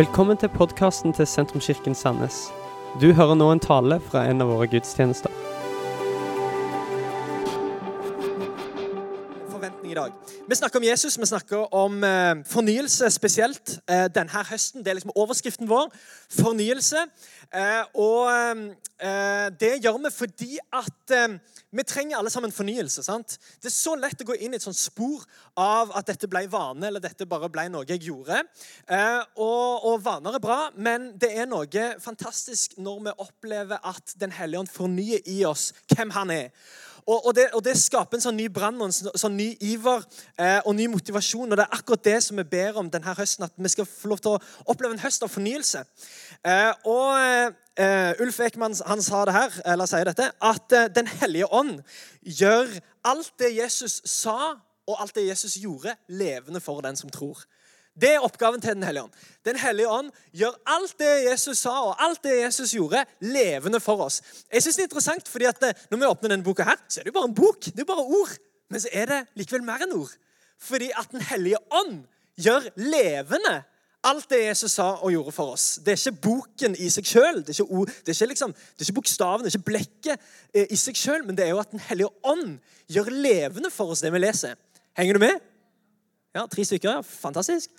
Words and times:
Velkommen 0.00 0.38
til 0.40 0.48
podkasten 0.48 1.12
til 1.12 1.26
Sentrumskirken 1.28 1.92
Sandnes. 1.94 2.36
Du 3.02 3.10
hører 3.12 3.34
nå 3.36 3.50
en 3.52 3.60
tale 3.60 3.98
fra 4.00 4.22
en 4.30 4.40
av 4.40 4.48
våre 4.48 4.70
gudstjenester. 4.72 5.39
Vi 10.48 10.56
snakker 10.56 10.78
om 10.78 10.84
Jesus, 10.84 11.18
vi 11.18 11.26
snakker 11.26 11.74
om 11.74 12.04
eh, 12.04 12.40
fornyelse 12.48 13.10
spesielt 13.12 13.74
eh, 13.86 14.06
denne 14.08 14.44
høsten. 14.48 14.80
Det 14.82 14.90
er 14.90 14.96
liksom 14.96 15.12
overskriften 15.14 15.68
vår. 15.68 15.92
Fornyelse. 16.32 17.02
Eh, 17.54 17.84
og 17.94 18.30
eh, 18.32 19.50
det 19.60 19.74
gjør 19.84 20.00
vi 20.00 20.12
fordi 20.14 20.58
at 20.72 21.14
eh, 21.14 21.36
vi 21.70 21.84
trenger 21.86 22.18
alle 22.18 22.32
sammen 22.32 22.52
fornyelse. 22.52 23.04
sant? 23.04 23.36
Det 23.60 23.68
er 23.68 23.76
så 23.76 23.94
lett 24.00 24.24
å 24.24 24.30
gå 24.32 24.40
inn 24.40 24.56
i 24.56 24.58
et 24.58 24.64
sånt 24.64 24.80
spor 24.80 25.22
av 25.60 25.92
at 25.94 26.08
dette 26.08 26.28
ble 26.30 26.46
vane, 26.50 26.88
eller 26.88 27.04
dette 27.04 27.28
bare 27.28 27.52
ble 27.52 27.68
noe 27.70 27.86
jeg 27.86 28.08
gjorde. 28.08 28.40
Eh, 28.88 29.20
og, 29.36 29.86
og 29.92 30.02
vaner 30.02 30.40
er 30.40 30.42
bra, 30.42 30.60
men 30.74 31.12
det 31.20 31.34
er 31.36 31.50
noe 31.52 31.90
fantastisk 32.00 32.78
når 32.80 33.04
vi 33.10 33.18
opplever 33.26 33.84
at 33.84 34.16
Den 34.16 34.32
hellige 34.34 34.64
ånd 34.64 34.72
fornyer 34.72 35.20
i 35.28 35.42
oss 35.44 35.70
hvem 35.92 36.16
han 36.16 36.32
er. 36.34 36.48
Og, 37.06 37.26
og, 37.26 37.34
det, 37.36 37.46
og, 37.54 37.62
det, 37.64 37.76
skaper 37.80 38.18
en 38.18 38.24
sånn 38.24 38.38
ny 38.38 38.48
brann 38.52 38.78
og 38.80 38.88
en 38.88 38.94
sånn, 38.94 39.36
ny 39.36 39.48
iver 39.64 40.04
eh, 40.36 40.58
og 40.64 40.74
ny 40.78 40.86
motivasjon. 40.92 41.48
Og 41.48 41.58
det 41.58 41.66
er 41.66 41.78
akkurat 41.78 42.04
det 42.06 42.18
som 42.26 42.40
vi 42.40 42.46
ber 42.52 42.78
om 42.80 42.90
denne 42.92 43.14
høsten, 43.16 43.46
at 43.48 43.56
vi 43.56 43.72
skal 43.72 43.88
få 43.88 44.12
lov 44.12 44.22
til 44.22 44.36
å 44.36 44.72
oppleve 44.72 44.96
en 44.96 45.02
høst 45.02 45.24
av 45.26 45.32
fornyelse. 45.32 45.84
Eh, 46.46 46.72
og 46.88 47.16
eh, 47.80 48.22
Ulf 48.24 48.40
Ekman 48.44 48.76
han 48.86 49.04
sa 49.04 49.24
det 49.28 49.36
her, 49.36 49.60
eller 49.74 49.90
sier 49.90 50.08
dette, 50.08 50.30
at 50.40 50.76
eh, 50.76 50.90
Den 50.94 51.10
hellige 51.20 51.50
ånd 51.52 51.78
gjør 52.22 52.72
alt 53.08 53.32
det 53.40 53.54
Jesus 53.56 54.00
sa 54.08 54.56
og 54.90 54.98
alt 54.98 55.14
det 55.14 55.28
Jesus 55.28 55.54
gjorde, 55.60 55.94
levende 56.08 56.60
for 56.60 56.82
den 56.82 56.96
som 56.98 57.10
tror. 57.12 57.38
Det 58.00 58.14
er 58.14 58.24
oppgaven 58.24 58.60
til 58.60 58.74
Den 58.74 58.86
hellige 58.86 59.04
ånd. 59.04 59.12
Den 59.44 59.56
hellige 59.60 59.88
ånd 59.88 60.10
gjør 60.36 60.56
alt 60.66 60.94
det 60.98 61.10
Jesus 61.26 61.58
sa 61.58 61.74
og 61.90 61.96
alt 62.02 62.22
det 62.24 62.36
Jesus 62.42 62.74
gjorde, 62.76 63.04
levende 63.20 63.80
for 63.80 64.06
oss. 64.06 64.20
Jeg 64.52 64.62
synes 64.62 64.76
det 64.76 64.84
er 64.84 64.88
interessant, 64.90 65.28
fordi 65.28 65.48
at 65.50 65.62
eh, 65.62 65.74
Når 65.90 65.98
vi 65.98 66.04
åpner 66.04 66.34
denne 66.34 66.44
boka, 66.44 66.64
her, 66.64 66.80
så 66.88 67.00
er 67.00 67.04
det 67.04 67.14
jo 67.14 67.18
bare 67.20 67.28
en 67.28 67.34
bok. 67.34 67.64
Det 67.64 67.78
er 67.78 67.84
jo 67.84 67.92
bare 67.94 68.08
ord. 68.20 68.36
Men 68.70 68.80
så 68.80 68.88
er 68.92 69.06
det 69.10 69.20
likevel 69.34 69.64
mer 69.66 69.84
enn 69.84 69.96
ord. 69.96 70.12
Fordi 70.60 70.90
at 70.96 71.12
Den 71.12 71.20
hellige 71.20 71.60
ånd 71.70 72.02
gjør 72.40 72.70
levende 72.76 73.62
alt 74.06 74.30
det 74.32 74.40
Jesus 74.46 74.72
sa 74.78 74.94
og 74.96 75.12
gjorde 75.12 75.32
for 75.36 75.54
oss. 75.54 75.66
Det 75.84 75.92
er 75.92 75.98
ikke 76.00 76.22
boken 76.24 76.76
i 76.80 76.88
seg 76.92 77.08
sjøl, 77.08 77.42
det, 77.44 77.56
det, 78.06 78.16
liksom, 78.30 78.54
det, 78.54 78.80
er 78.80 78.86
ikke 78.86 78.96
bokstaven, 78.96 79.44
det 79.44 79.50
er 79.50 79.58
ikke 79.58 79.68
blekket 79.68 80.30
eh, 80.54 80.70
i 80.72 80.78
seg 80.80 80.96
sjøl, 80.96 81.26
men 81.26 81.36
det 81.36 81.44
er 81.44 81.52
jo 81.52 81.60
at 81.60 81.72
Den 81.72 81.82
hellige 81.84 82.08
ånd 82.24 82.56
gjør 82.88 83.12
levende 83.12 83.70
for 83.72 83.92
oss 83.92 84.00
det 84.04 84.12
vi 84.14 84.22
leser. 84.22 84.56
Henger 84.96 85.18
du 85.18 85.24
med? 85.26 85.36
Ja, 86.34 86.46
Tre 86.46 86.64
stykker. 86.64 86.90
ja, 86.96 87.00
Fantastisk. 87.02 87.70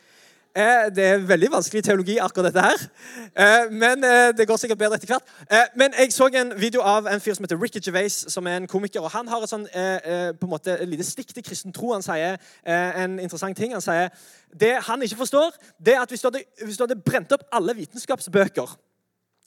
Eh, 0.55 0.95
det 0.95 1.03
er 1.03 1.21
veldig 1.23 1.47
vanskelig 1.51 1.83
teologi, 1.83 2.17
akkurat 2.19 2.49
dette 2.49 2.61
her. 2.61 2.81
Eh, 3.39 3.69
men 3.71 4.03
eh, 4.03 4.33
det 4.37 4.47
går 4.47 4.57
sikkert 4.59 4.81
bedre 4.81 4.97
etter 4.99 5.07
hvert. 5.07 5.29
Men 5.79 5.95
jeg 5.95 6.11
så 6.11 6.27
en 6.27 6.51
video 6.59 6.81
av 6.83 7.07
en 7.07 7.23
fyr 7.23 7.37
som 7.37 7.45
heter 7.47 7.59
Ricky 7.61 7.79
Gervais, 7.79 8.17
som 8.27 8.47
er 8.47 8.57
en 8.59 8.67
komiker. 8.67 8.99
og 8.99 9.11
Han 9.11 9.27
har 9.31 9.43
et 9.43 9.49
sånn, 9.51 9.63
på 9.71 10.47
en 10.47 10.51
måte, 10.51 10.75
lite 10.83 11.07
stikk 11.07 11.31
til 11.33 11.43
kristen 11.43 11.71
tro. 11.71 11.93
Han 11.93 12.03
sier 12.03 12.35
en 12.67 13.17
interessant 13.19 13.57
ting. 13.57 13.71
Han 13.71 13.83
sier 13.83 14.11
det 14.51 14.73
han 14.83 15.01
ikke 15.01 15.21
forstår, 15.21 15.55
det 15.79 15.95
er 15.95 16.01
at 16.03 16.11
hvis 16.11 16.21
du 16.21 16.27
hadde, 16.27 16.43
hvis 16.65 16.77
du 16.77 16.83
hadde 16.83 16.99
brent 16.99 17.31
opp 17.31 17.45
alle 17.55 17.75
vitenskapsbøker 17.77 18.75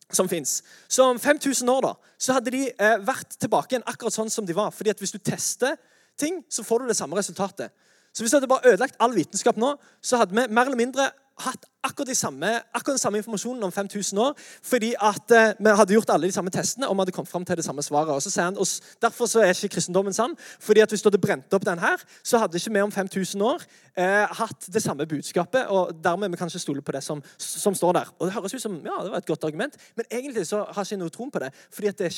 som 0.08 0.28
fins. 0.28 0.62
Så 0.89 1.05
om 1.11 1.20
5000 1.20 1.68
år 1.68 1.84
da, 1.84 1.94
så 2.18 2.39
hadde 2.39 2.55
de 2.55 2.70
vært 3.05 3.36
tilbake 3.36 3.74
igjen 3.74 3.84
akkurat 3.84 4.16
sånn 4.16 4.33
som 4.33 4.48
de 4.48 4.56
var. 4.56 4.72
Fordi 4.72 4.94
at 4.94 5.05
hvis 5.05 5.12
du 5.12 5.20
tester 5.20 5.77
ting, 6.16 6.41
så 6.48 6.64
får 6.64 6.80
du 6.80 6.89
det 6.89 6.96
samme 6.96 7.20
resultatet. 7.20 7.74
Så 8.15 8.23
hvis 8.23 8.33
vi 8.33 8.37
hadde 8.39 8.51
bare 8.51 8.70
ødelagt 8.70 8.97
all 9.03 9.15
vitenskap 9.17 9.59
nå, 9.59 9.75
så 10.03 10.20
hadde 10.20 10.37
vi 10.37 10.47
mer 10.47 10.69
eller 10.69 10.79
mindre 10.79 11.11
hatt 11.43 11.65
akkurat, 11.83 12.09
de 12.09 12.15
samme, 12.15 12.48
akkurat 12.70 12.95
den 12.95 12.98
samme 13.03 13.19
informasjonen 13.19 13.62
om 13.67 13.73
5000 13.73 14.19
år. 14.23 14.37
Fordi 14.62 14.93
at 15.03 15.31
eh, 15.34 15.55
vi 15.59 15.73
hadde 15.77 15.97
gjort 15.97 16.12
alle 16.15 16.30
de 16.30 16.33
samme 16.33 16.53
testene 16.55 16.86
og 16.89 16.95
vi 16.95 17.03
hadde 17.03 17.14
kommet 17.17 17.33
fram 17.33 17.45
til 17.45 17.58
det 17.58 17.64
samme 17.67 17.83
svaret. 17.83 18.14
Og 18.14 18.23
så 18.23 18.30
sier 18.30 18.47
han, 18.47 18.58
og 18.58 18.67
Derfor 19.03 19.27
så 19.27 19.42
er 19.42 19.51
ikke 19.51 19.74
kristendommen 19.74 20.14
sann. 20.14 20.36
fordi 20.61 20.80
at 20.80 20.89
hvis 20.91 21.03
du 21.03 21.11
hadde 21.11 21.19
brent 21.19 21.55
opp 21.55 21.67
den 21.67 21.79
her, 21.79 22.03
så 22.23 22.39
hadde 22.39 22.58
ikke 22.58 22.73
vi 22.74 22.80
om 22.80 22.92
5000 22.92 23.42
år 23.42 23.67
eh, 23.97 24.27
hatt 24.39 24.69
det 24.73 24.83
samme 24.83 25.07
budskapet. 25.07 25.67
Og 25.67 25.95
dermed 26.05 26.30
vi 26.30 26.36
kan 26.36 26.47
ikke 26.47 26.58
stole 26.58 26.83
på 26.83 26.92
det 26.92 27.03
som, 27.03 27.23
som, 27.39 27.74
står 27.74 27.92
der. 27.92 28.14
Og 28.19 28.27
Det 28.27 28.35
høres 28.35 28.55
ut 28.55 28.63
som 28.63 28.79
ja, 28.85 29.03
det 29.03 29.11
var 29.11 29.19
et 29.19 29.27
godt 29.27 29.45
argument, 29.45 29.77
men 29.97 30.07
egentlig 30.11 30.47
så 30.47 30.64
har 30.64 30.85
jeg 30.85 30.95
ikke 30.95 31.03
noe 31.03 31.11
tro 31.11 31.29
på 31.29 31.39
det. 31.39 31.51
fordi 31.70 31.89
det 31.89 32.13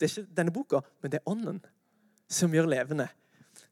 det 0.00 0.08
er 0.08 0.08
ikke 0.08 0.28
denne 0.36 0.50
boka, 0.50 0.80
men 1.02 1.10
det 1.10 1.20
er 1.20 1.30
ånden 1.30 1.60
som 2.30 2.52
gjør 2.52 2.66
levende. 2.66 3.08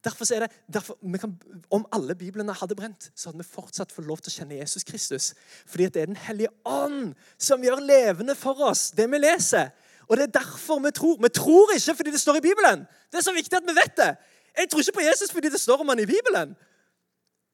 Derfor 0.04 0.34
er 0.34 0.46
det, 0.46 0.52
derfor, 0.72 0.98
kan, 1.20 1.34
Om 1.70 1.86
alle 1.92 2.14
biblene 2.14 2.52
hadde 2.52 2.74
brent, 2.74 3.10
så 3.14 3.28
hadde 3.28 3.42
vi 3.42 3.44
fortsatt 3.44 3.92
fått 3.92 4.06
lov 4.06 4.22
til 4.24 4.32
å 4.32 4.36
kjenne 4.38 4.56
Jesus 4.56 4.84
Kristus. 4.84 5.34
Fordi 5.66 5.90
det 5.92 6.02
er 6.02 6.06
Den 6.06 6.16
hellige 6.16 6.48
ånd 6.64 7.14
som 7.38 7.62
gjør 7.62 7.84
levende 7.84 8.34
for 8.34 8.60
oss 8.70 8.90
det 8.96 9.10
vi 9.10 9.20
leser. 9.20 9.70
Og 10.08 10.16
det 10.16 10.22
er 10.22 10.40
derfor 10.40 10.80
vi 10.80 10.90
tror. 10.90 11.18
Vi 11.22 11.28
tror 11.28 11.74
ikke 11.76 11.94
fordi 11.94 12.10
det 12.10 12.20
står 12.20 12.40
i 12.40 12.46
Bibelen. 12.48 12.86
Det 13.12 13.18
er 13.18 13.22
så 13.22 13.32
viktig 13.32 13.56
at 13.56 13.68
vi 13.68 13.76
vet 13.76 13.96
det. 13.96 14.16
Jeg 14.58 14.70
tror 14.70 14.80
ikke 14.80 14.98
på 14.98 15.06
Jesus 15.06 15.32
fordi 15.32 15.48
det 15.48 15.60
står 15.60 15.80
om 15.80 15.88
han 15.88 15.98
i 15.98 16.06
Bibelen. 16.06 16.56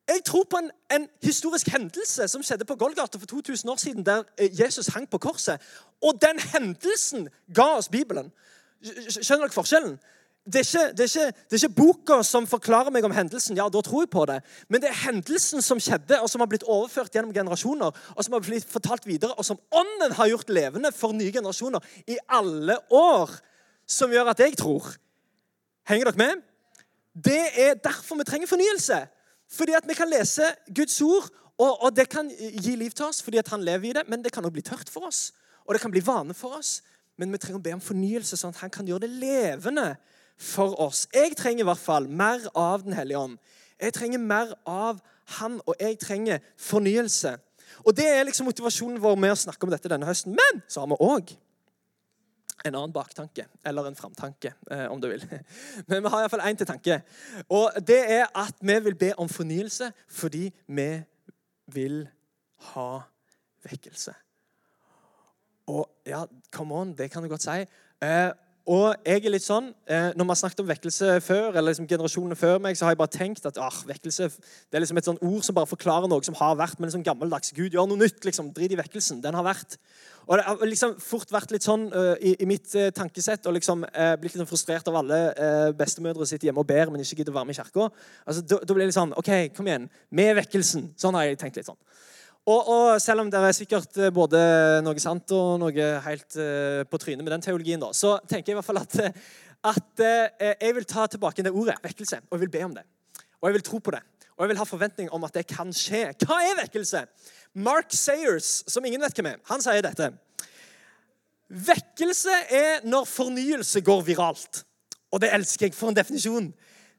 Jeg 0.08 0.22
tror 0.24 0.46
på 0.50 0.56
en, 0.56 0.70
en, 0.90 1.08
historisk 1.22 1.68
hendelse 1.68 2.28
som 2.28 2.42
skjedde 2.42 2.64
på 2.64 2.76
Golgata 2.78 3.18
for 3.18 3.26
2000 3.26 3.70
år 3.70 3.76
siden, 3.76 4.06
der 4.06 4.22
eh, 4.38 4.60
Jesus 4.60 4.86
hang 4.86 5.10
på 5.10 5.18
korset. 5.18 5.60
Og 6.02 6.14
den 6.22 6.38
hendelsen 6.38 7.28
ga 7.54 7.62
oss 7.62 7.88
Bibelen. 7.88 8.30
Skjønner 9.08 9.48
dere 9.48 9.56
forskjellen? 9.56 9.98
Det 10.46 10.60
er, 10.60 10.66
ikke, 10.66 10.92
det, 10.94 11.02
er 11.02 11.10
ikke, 11.10 11.38
det 11.50 11.56
er, 11.56 11.62
ikke, 11.64 11.74
boka 11.74 12.16
som 12.22 12.44
forklarer 12.46 12.92
meg 12.94 13.04
om 13.08 13.14
hendelsen. 13.14 13.56
Ja, 13.58 13.64
da 13.72 13.80
tror 13.82 14.04
jeg 14.04 14.10
på 14.12 14.22
det. 14.30 14.36
Men 14.70 14.82
det 14.82 14.92
er 14.92 15.00
hendelsen 15.00 15.64
som 15.64 15.80
skjedde, 15.82 16.20
og 16.22 16.30
som 16.30 16.44
har 16.44 16.50
blitt 16.52 16.66
overført 16.70 17.10
gjennom 17.16 17.32
generasjoner, 17.34 17.90
og 18.14 18.22
som 18.22 18.36
har 18.36 18.44
blitt 18.46 18.68
fortalt 18.70 19.08
videre, 19.10 19.34
og 19.34 19.46
som 19.46 19.58
Ånden 19.74 20.14
har 20.14 20.30
gjort 20.30 20.52
levende 20.54 20.92
for 20.94 21.16
nye 21.18 21.34
generasjoner 21.34 21.82
i 22.06 22.18
alle 22.38 22.78
år, 22.94 23.34
som 23.90 24.14
gjør 24.14 24.30
at 24.30 24.44
jeg 24.44 24.54
tror. 24.60 24.86
Henger 25.90 26.12
dere 26.12 26.22
med? 26.22 26.46
Det 27.26 27.42
er 27.66 27.78
derfor 27.82 28.20
vi 28.20 28.30
trenger 28.30 28.50
fornyelse. 28.50 29.02
Fordi 29.50 29.74
at 29.78 29.86
vi 29.88 29.98
kan 29.98 30.10
lese 30.10 30.46
Guds 30.70 31.00
ord, 31.02 31.26
og, 31.58 31.72
og 31.88 31.96
det 31.96 32.06
kan 32.12 32.30
gi 32.30 32.74
liv 32.76 32.94
til 32.94 33.08
oss 33.08 33.22
fordi 33.24 33.40
at 33.40 33.48
han 33.48 33.64
lever 33.64 33.90
i 33.90 33.94
det, 33.96 34.06
men 34.06 34.22
det 34.22 34.30
kan 34.34 34.44
også 34.44 34.54
bli 34.54 34.66
tørt 34.66 34.90
for 34.92 35.08
oss. 35.08 35.32
Og 35.66 35.74
det 35.74 35.82
kan 35.82 35.90
bli 35.90 36.04
vane 36.06 36.34
for 36.38 36.58
oss. 36.58 36.82
Men 37.16 37.32
vi 37.32 37.40
trenger 37.40 37.58
å 37.58 37.64
be 37.64 37.72
om 37.74 37.82
fornyelse, 37.82 38.36
sånn 38.36 38.52
at 38.54 38.60
han 38.62 38.72
kan 38.72 38.86
gjøre 38.86 39.06
det 39.06 39.16
levende 39.16 39.94
for 40.36 40.80
oss. 40.80 41.06
Jeg 41.14 41.36
trenger 41.36 41.64
i 41.64 41.69
hvert 41.70 41.80
fall 41.80 42.08
mer 42.08 42.44
av 42.54 42.84
Den 42.84 42.92
hellige 42.92 43.19
ånd. 43.19 43.38
Jeg 43.80 43.92
trenger 43.92 44.19
mer 44.19 44.54
av 44.66 45.00
Han, 45.41 45.60
og 45.66 45.74
jeg 45.80 45.98
trenger 45.98 46.38
fornyelse. 46.56 47.36
Og 47.84 47.97
Det 47.97 48.06
er 48.06 48.24
liksom 48.24 48.47
motivasjonen 48.47 49.02
vår 49.02 49.16
med 49.16 49.34
å 49.34 49.38
snakke 49.38 49.66
om 49.66 49.70
dette 49.70 49.91
denne 49.91 50.06
høsten. 50.06 50.36
Men 50.36 50.62
så 50.69 50.80
har 50.80 50.86
vi 50.92 51.00
òg 51.00 51.36
en 52.64 52.74
annen 52.74 52.92
baktanke, 52.92 53.47
eller 53.64 53.86
en 53.86 53.97
framtanke, 53.97 54.52
eh, 54.70 54.86
om 54.91 55.00
du 55.00 55.08
vil. 55.08 55.22
Men 55.88 56.02
vi 56.02 56.10
har 56.10 56.22
iallfall 56.24 56.44
én 56.48 56.58
til 56.58 56.66
tanke. 56.66 57.00
Og 57.48 57.76
det 57.86 58.00
er 58.10 58.26
at 58.34 58.54
vi 58.60 58.78
vil 58.88 58.97
be 58.98 59.12
om 59.18 59.28
fornyelse 59.28 59.92
fordi 60.08 60.48
vi 60.66 60.88
vil 61.74 62.08
ha 62.72 62.88
vekkelse. 63.66 64.14
Og 65.66 65.86
ja, 66.06 66.24
come 66.50 66.74
on, 66.74 66.94
det 66.94 67.10
kan 67.10 67.22
du 67.22 67.28
godt 67.28 67.47
si. 67.47 67.64
Og 68.66 68.97
jeg 69.06 69.22
er 69.22 69.31
litt 69.31 69.44
sånn, 69.44 69.69
eh, 69.87 70.10
Når 70.19 70.25
vi 70.25 70.32
har 70.32 70.38
snakket 70.41 70.60
om 70.60 70.66
vekkelse 70.66 71.09
før, 71.22 71.54
eller 71.54 71.71
liksom 71.71 71.87
generasjonene 71.87 72.34
før 72.34 72.59
meg, 72.59 72.75
så 72.75 72.84
har 72.84 72.94
jeg 72.97 72.99
bare 72.99 73.15
tenkt 73.15 73.47
at 73.47 73.59
ah, 73.62 73.77
vekkelse 73.87 74.27
det 74.27 74.75
er 74.75 74.82
liksom 74.82 74.99
et 74.99 75.06
sånn 75.06 75.21
ord 75.22 75.44
som 75.47 75.54
bare 75.54 75.71
forklarer 75.71 76.10
noe 76.10 76.25
som 76.27 76.34
har 76.34 76.56
vært. 76.59 76.81
Men 76.81 76.91
liksom 76.91 77.04
gammeldags 77.06 77.54
Gud 77.54 77.71
gjør 77.71 77.87
noe 77.87 78.00
nytt. 78.00 78.25
liksom, 78.25 78.50
Drit 78.53 78.75
i 78.75 78.78
vekkelsen. 78.81 79.22
Den 79.22 79.38
har 79.38 79.44
vært. 79.47 79.78
Og 80.27 80.37
Det 80.37 80.44
har 80.44 80.66
liksom 80.66 80.97
fort 80.99 81.31
vært 81.31 81.53
litt 81.54 81.62
sånn 81.62 81.87
uh, 81.94 82.16
i, 82.19 82.34
i, 82.43 82.47
mitt 82.50 82.66
uh, 82.75 82.91
tankesett 82.91 83.47
og 83.47 83.54
liksom 83.54 83.84
uh, 83.87 84.16
blitt 84.19 84.34
litt 84.34 84.43
sånn 84.43 84.50
frustrert 84.50 84.88
av 84.91 84.98
alle 84.98 85.21
bestemødre 85.78 86.27
sitter 86.27 86.48
hjemme 86.48 86.65
og 86.65 86.66
ber, 86.66 86.91
men 86.91 87.00
ikke 87.00 87.21
gidder 87.21 87.31
å 87.31 87.38
være 87.38 87.47
med 87.47 87.54
i 87.54 87.60
kirka. 87.60 87.87
Altså, 88.27 88.43
da, 88.43 88.59
da 88.59 88.75
blir 88.75 88.83
det 88.83 88.91
litt 88.91 88.98
sånn 88.98 89.15
OK, 89.15 89.31
kom 89.54 89.71
igjen. 89.71 89.87
Med 90.10 90.34
vekkelsen. 90.41 90.91
Sånn 90.98 91.15
har 91.15 91.28
jeg 91.28 91.39
tenkt 91.39 91.62
litt 91.62 91.71
sånn. 91.71 91.78
Og, 92.47 92.69
og, 92.71 93.01
selv 93.03 93.25
om 93.25 93.31
det 93.31 93.41
er 93.43 93.54
sikkert 93.57 93.97
eh, 93.98 94.13
både 94.15 94.39
noe 94.87 95.03
sant 95.03 95.33
og 95.34 95.57
noe 95.59 95.87
helt 96.04 96.37
uh, 96.39 96.84
på 96.87 97.01
trynet 97.03 97.27
med 97.27 97.33
den 97.34 97.43
teologien, 97.43 97.81
da, 97.83 97.89
så 97.91 98.21
tenker 98.22 98.53
jeg 98.53 98.54
i 98.54 98.59
hvert 98.60 98.69
fall 98.69 98.78
at, 98.78 98.98
eh, 99.03 99.16
at 99.66 100.04
jeg 100.63 100.77
vil 100.77 100.87
ta 100.87 101.09
tilbake 101.10 101.43
det 101.43 101.51
ordet 101.51 101.75
vekkelse, 101.83 102.21
og 102.28 102.37
jeg 102.37 102.45
vil 102.45 102.53
be 102.54 102.63
om 102.69 102.77
det. 102.77 102.84
Og 103.41 103.48
jeg 103.48 103.57
vil 103.57 103.66
tro 103.66 103.81
på 103.83 103.97
det. 103.97 104.03
Og 104.37 104.45
jeg 104.45 104.53
vil 104.53 104.60
ha 104.60 104.66
forventning 104.69 105.10
om 105.16 105.27
at 105.27 105.34
det 105.34 105.47
kan 105.51 105.72
skje. 105.75 106.04
Hva 106.22 106.39
er 106.45 106.60
vekkelse? 106.60 107.03
Mark 107.66 107.91
Sayers, 107.97 108.60
som 108.71 108.84
ingen 108.87 109.03
vet 109.03 109.19
hvem 109.19 109.33
er, 109.33 109.43
han 109.51 109.65
sier 109.65 109.83
dette. 109.83 110.13
Vekkelse 111.48 112.39
er 112.53 112.87
når 112.87 113.09
fornyelse 113.10 113.83
går 113.87 114.07
viralt. 114.07 114.63
Og 115.10 115.22
det 115.25 115.33
elsker 115.34 115.66
jeg. 115.66 115.75
For 115.75 115.91
en 115.91 115.97
definisjon. 115.97 116.51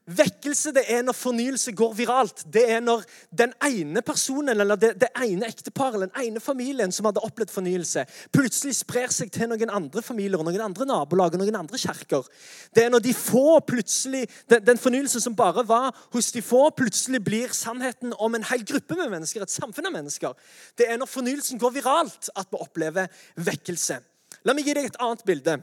Vekkelse 0.08 0.70
det 0.72 0.86
er 0.88 1.02
når 1.04 1.12
fornyelse 1.12 1.72
går 1.76 1.90
viralt. 1.98 2.40
Det 2.48 2.62
er 2.72 2.80
når 2.80 3.02
den 3.28 3.50
ene 3.66 4.00
personen 4.00 4.54
eller 4.54 4.78
det, 4.80 4.94
det 5.02 5.10
ene 5.20 5.48
ekteparet 5.50 5.98
eller 5.98 6.08
den 6.08 6.30
ene 6.30 6.40
familien 6.40 6.92
som 6.94 7.04
hadde 7.04 7.20
opplevd 7.26 7.52
fornyelse, 7.52 8.06
plutselig 8.32 8.78
sprer 8.78 9.12
seg 9.12 9.28
til 9.34 9.50
noen 9.50 9.68
andre 9.68 10.00
familier, 10.04 10.40
noen 10.40 10.64
andre 10.64 10.86
nabolag 10.88 11.36
og 11.36 11.42
noen 11.42 11.60
andre 11.60 11.80
kjerker. 11.82 12.24
Det 12.72 12.86
er 12.86 12.94
når 12.94 13.04
de 13.04 13.12
få 13.12 13.58
plutselig, 13.68 14.24
den, 14.48 14.64
den 14.64 14.80
fornyelsen 14.80 15.26
som 15.26 15.36
bare 15.36 15.66
var 15.68 15.92
hos 16.14 16.32
de 16.32 16.40
få, 16.40 16.64
plutselig 16.78 17.20
blir 17.24 17.52
sannheten 17.52 18.16
om 18.16 18.38
en 18.38 18.48
hel 18.48 18.64
gruppe 18.64 18.96
med 18.96 19.12
mennesker, 19.12 19.44
et 19.44 19.52
samfunn 19.52 19.90
av 19.90 19.96
mennesker. 19.98 20.48
Det 20.78 20.88
er 20.88 20.96
når 20.96 21.12
fornyelsen 21.12 21.60
går 21.60 21.76
viralt, 21.82 22.32
at 22.32 22.48
vi 22.48 22.64
opplever 22.64 23.12
vekkelse. 23.36 24.00
La 24.48 24.56
meg 24.56 24.64
gi 24.64 24.76
deg 24.78 24.88
et 24.88 25.00
annet 25.04 25.28
bilde. 25.28 25.60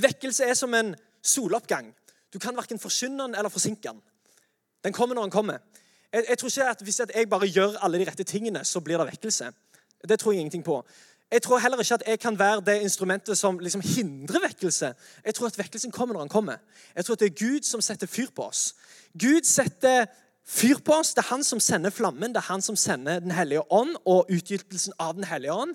Vekkelse 0.00 0.48
er 0.48 0.56
som 0.56 0.72
en 0.72 0.94
soloppgang. 1.20 1.90
Du 2.32 2.38
kan 2.38 2.56
verken 2.56 2.78
forsyne 2.78 3.22
den 3.22 3.34
eller 3.34 3.50
forsinke 3.50 3.88
den. 3.88 4.00
Den 4.84 4.92
kommer 4.92 5.14
når 5.14 5.22
den 5.22 5.30
kommer. 5.30 5.58
Jeg, 6.12 6.24
jeg 6.28 6.38
tror 6.38 6.48
ikke 6.48 6.70
at 6.70 6.82
Hvis 6.82 7.00
jeg 7.14 7.28
bare 7.28 7.48
gjør 7.48 7.78
alle 7.82 7.98
de 7.98 8.10
rette 8.10 8.24
tingene, 8.24 8.64
så 8.64 8.80
blir 8.80 8.98
det 8.98 9.06
vekkelse. 9.06 9.52
Det 10.08 10.18
tror 10.18 10.32
jeg 10.32 10.40
ingenting 10.40 10.64
på. 10.64 10.84
Jeg 11.30 11.42
tror 11.42 11.58
heller 11.58 11.78
ikke 11.78 11.94
at 11.94 12.02
jeg 12.06 12.18
kan 12.20 12.38
være 12.38 12.62
det 12.66 12.80
instrumentet 12.82 13.38
som 13.38 13.58
liksom 13.58 13.80
hindrer 13.80 14.40
vekkelse. 14.40 14.94
Jeg 15.24 15.34
tror 15.34 15.46
at 15.46 15.58
vekkelsen 15.58 15.92
kommer 15.92 16.14
når 16.14 16.20
den 16.20 16.28
kommer. 16.28 16.56
Jeg 16.96 17.04
tror 17.04 17.12
at 17.12 17.20
det 17.20 17.26
er 17.26 17.46
Gud 17.46 17.62
som 17.62 17.80
setter 17.80 18.06
fyr 18.06 18.32
på 18.36 18.42
oss. 18.42 18.74
Gud 19.18 19.46
setter 19.46 20.06
fyr 20.46 20.80
på 20.84 20.92
oss. 20.92 21.14
Det 21.14 21.22
er 21.22 21.28
han 21.30 21.44
som 21.44 21.60
sender 21.60 21.90
flammen, 21.90 22.34
det 22.34 22.36
er 22.36 22.48
han 22.50 22.62
som 22.62 22.76
sender 22.76 23.20
Den 23.20 23.30
hellige 23.30 23.62
ånd 23.72 23.94
og 24.04 24.26
utgytelsen 24.30 24.92
av 24.98 25.14
Den 25.14 25.24
hellige 25.24 25.52
ånd. 25.52 25.74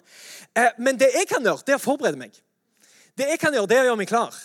Eh, 0.56 0.72
men 0.78 1.00
det 1.00 1.14
jeg 1.14 1.28
kan 1.30 1.44
gjøre, 1.44 1.64
det 1.66 1.74
er 1.78 1.80
å 1.80 1.86
forberede 1.86 2.20
meg. 2.20 2.36
Det 3.18 3.30
jeg 3.30 3.40
kan 3.40 3.54
gjøre, 3.54 3.68
det 3.68 3.78
er 3.78 3.86
å 3.86 3.90
gjøre 3.94 4.02
meg 4.04 4.12
klar. 4.12 4.36